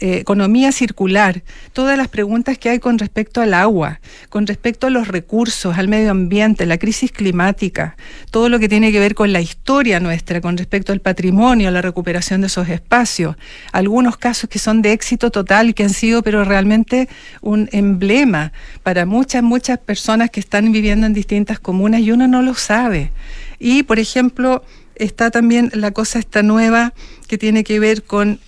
eh, 0.00 0.18
economía 0.18 0.70
circular, 0.70 1.42
todas 1.72 1.98
las 1.98 2.08
preguntas 2.08 2.56
que 2.56 2.68
hay 2.68 2.78
con 2.78 2.98
respecto 2.98 3.40
al 3.40 3.52
agua, 3.52 4.00
con 4.28 4.46
respecto 4.46 4.86
a 4.86 4.90
los 4.90 5.08
recursos, 5.08 5.76
al 5.76 5.88
medio 5.88 6.12
ambiente, 6.12 6.66
la 6.66 6.78
crisis 6.78 7.10
climática, 7.10 7.96
todo 8.30 8.48
lo 8.48 8.58
que 8.58 8.68
tiene 8.68 8.92
que 8.92 9.00
ver 9.00 9.14
con 9.14 9.32
la 9.32 9.40
historia 9.40 9.98
nuestra, 9.98 10.40
con 10.40 10.56
respecto 10.56 10.92
al 10.92 11.00
patrimonio, 11.00 11.70
la 11.70 11.82
recuperación 11.82 12.40
de 12.40 12.46
esos 12.46 12.68
espacios, 12.68 13.36
algunos 13.72 14.16
casos 14.16 14.48
que 14.48 14.58
son 14.58 14.82
de 14.82 14.92
éxito 14.92 15.30
total, 15.30 15.74
que 15.74 15.82
han 15.82 15.90
sido 15.90 16.22
pero 16.22 16.44
realmente 16.44 17.08
un 17.40 17.68
emblema 17.72 18.52
para 18.82 19.04
muchas, 19.04 19.42
muchas 19.42 19.78
personas 19.78 20.30
que 20.30 20.40
están 20.40 20.70
viviendo 20.70 21.06
en 21.06 21.12
distintas 21.12 21.58
comunas 21.58 22.00
y 22.02 22.12
uno 22.12 22.28
no 22.28 22.42
lo 22.42 22.54
sabe. 22.54 23.10
Y, 23.58 23.82
por 23.82 23.98
ejemplo, 23.98 24.62
está 24.94 25.30
también 25.30 25.70
la 25.74 25.90
cosa 25.90 26.18
esta 26.18 26.42
nueva 26.42 26.92
que 27.26 27.38
tiene 27.38 27.64
que 27.64 27.80
ver 27.80 28.02
con 28.02 28.40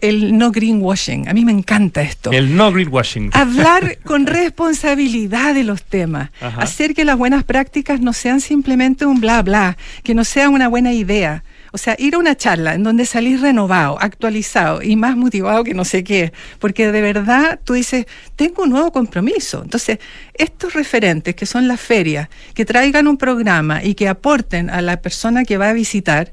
el 0.00 0.36
no 0.36 0.50
greenwashing. 0.50 1.28
A 1.28 1.32
mí 1.32 1.44
me 1.44 1.52
encanta 1.52 2.02
esto. 2.02 2.32
El 2.32 2.56
no 2.56 2.72
greenwashing. 2.72 3.30
Hablar 3.32 3.98
con 4.04 4.26
responsabilidad 4.26 5.54
de 5.54 5.64
los 5.64 5.82
temas. 5.82 6.30
Ajá. 6.40 6.62
Hacer 6.62 6.94
que 6.94 7.04
las 7.04 7.16
buenas 7.16 7.44
prácticas 7.44 8.00
no 8.00 8.12
sean 8.12 8.40
simplemente 8.40 9.06
un 9.06 9.20
bla 9.20 9.42
bla, 9.42 9.76
que 10.02 10.14
no 10.14 10.24
sea 10.24 10.48
una 10.48 10.68
buena 10.68 10.92
idea. 10.92 11.44
O 11.72 11.78
sea, 11.78 11.94
ir 11.98 12.14
a 12.14 12.18
una 12.18 12.36
charla 12.36 12.74
en 12.74 12.82
donde 12.84 13.04
salís 13.04 13.42
renovado, 13.42 13.98
actualizado 14.00 14.82
y 14.82 14.96
más 14.96 15.14
motivado 15.14 15.62
que 15.62 15.74
no 15.74 15.84
sé 15.84 16.04
qué, 16.04 16.32
porque 16.58 16.90
de 16.90 17.02
verdad 17.02 17.60
tú 17.62 17.74
dices, 17.74 18.06
tengo 18.34 18.62
un 18.62 18.70
nuevo 18.70 18.92
compromiso. 18.92 19.62
Entonces, 19.62 19.98
estos 20.32 20.72
referentes 20.72 21.34
que 21.34 21.44
son 21.44 21.68
las 21.68 21.78
ferias, 21.78 22.28
que 22.54 22.64
traigan 22.64 23.06
un 23.06 23.18
programa 23.18 23.84
y 23.84 23.94
que 23.94 24.08
aporten 24.08 24.70
a 24.70 24.80
la 24.80 25.02
persona 25.02 25.44
que 25.44 25.58
va 25.58 25.68
a 25.68 25.72
visitar, 25.74 26.32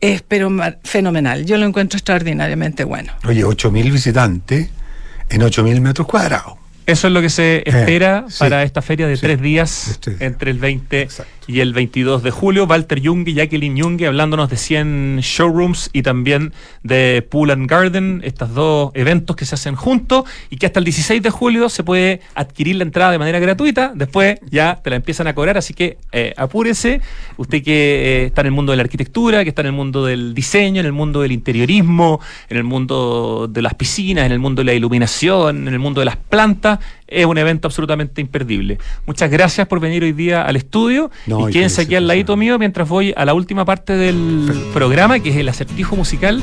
es 0.00 0.22
pero 0.22 0.50
fenomenal. 0.84 1.44
Yo 1.44 1.56
lo 1.56 1.66
encuentro 1.66 1.96
extraordinariamente 1.96 2.84
bueno. 2.84 3.12
Oye, 3.26 3.44
8.000 3.44 3.92
visitantes 3.92 4.70
en 5.28 5.40
8.000 5.42 5.80
metros 5.80 6.06
cuadrados. 6.06 6.54
Eso 6.86 7.08
es 7.08 7.12
lo 7.12 7.20
que 7.20 7.28
se 7.28 7.62
espera 7.68 8.24
sí. 8.28 8.36
para 8.38 8.62
esta 8.62 8.80
feria 8.80 9.06
de 9.06 9.16
Sí. 9.16 9.22
tres 9.22 9.40
días 9.42 10.00
entre 10.20 10.50
el 10.52 10.58
20 10.58 11.08
y 11.48 11.60
el 11.60 11.72
22 11.72 12.22
de 12.22 12.30
julio. 12.30 12.66
Walter 12.66 13.00
Junge 13.02 13.30
y 13.30 13.34
Jacqueline 13.34 13.80
Junge 13.80 14.06
hablándonos 14.06 14.50
de 14.50 14.56
100 14.56 15.20
showrooms 15.22 15.90
y 15.92 16.02
también 16.02 16.52
de 16.84 17.26
Pool 17.28 17.50
and 17.50 17.68
Garden, 17.68 18.20
estos 18.22 18.54
dos 18.54 18.90
eventos 18.94 19.34
que 19.34 19.46
se 19.46 19.54
hacen 19.54 19.74
juntos 19.74 20.24
y 20.50 20.58
que 20.58 20.66
hasta 20.66 20.78
el 20.78 20.84
16 20.84 21.22
de 21.22 21.30
julio 21.30 21.68
se 21.70 21.82
puede 21.82 22.20
adquirir 22.34 22.76
la 22.76 22.84
entrada 22.84 23.12
de 23.12 23.18
manera 23.18 23.40
gratuita. 23.40 23.92
Después 23.94 24.38
ya 24.50 24.78
te 24.84 24.90
la 24.90 24.96
empiezan 24.96 25.26
a 25.26 25.34
cobrar, 25.34 25.56
así 25.56 25.72
que 25.72 25.96
eh, 26.12 26.34
apúrese. 26.36 27.00
Usted 27.38 27.62
que 27.62 27.72
eh, 27.72 28.24
está 28.26 28.42
en 28.42 28.48
el 28.48 28.52
mundo 28.52 28.72
de 28.72 28.76
la 28.76 28.82
arquitectura, 28.82 29.42
que 29.42 29.48
está 29.48 29.62
en 29.62 29.68
el 29.68 29.72
mundo 29.72 30.04
del 30.04 30.34
diseño, 30.34 30.80
en 30.80 30.86
el 30.86 30.92
mundo 30.92 31.22
del 31.22 31.32
interiorismo, 31.32 32.20
en 32.50 32.58
el 32.58 32.64
mundo 32.64 33.48
de 33.50 33.62
las 33.62 33.74
piscinas, 33.74 34.26
en 34.26 34.32
el 34.32 34.38
mundo 34.38 34.60
de 34.60 34.66
la 34.66 34.74
iluminación, 34.74 35.66
en 35.66 35.72
el 35.72 35.78
mundo 35.78 36.02
de 36.02 36.04
las 36.04 36.16
plantas, 36.16 36.78
es 37.08 37.26
un 37.26 37.38
evento 37.38 37.68
absolutamente 37.68 38.20
imperdible. 38.20 38.78
Muchas 39.06 39.30
gracias 39.30 39.66
por 39.66 39.80
venir 39.80 40.04
hoy 40.04 40.12
día 40.12 40.42
al 40.42 40.56
estudio 40.56 41.10
No, 41.26 41.48
y 41.48 41.50
y 41.50 41.52
quédense 41.54 41.82
aquí 41.82 41.94
al 41.94 42.06
ladito 42.06 42.36
mío 42.36 42.58
mientras 42.58 42.88
voy 42.88 43.14
a 43.16 43.24
la 43.24 43.34
última 43.34 43.64
parte 43.64 43.94
del 43.94 44.52
programa, 44.72 45.18
que 45.20 45.30
es 45.30 45.36
el 45.36 45.48
acertijo 45.48 45.96
musical 45.96 46.36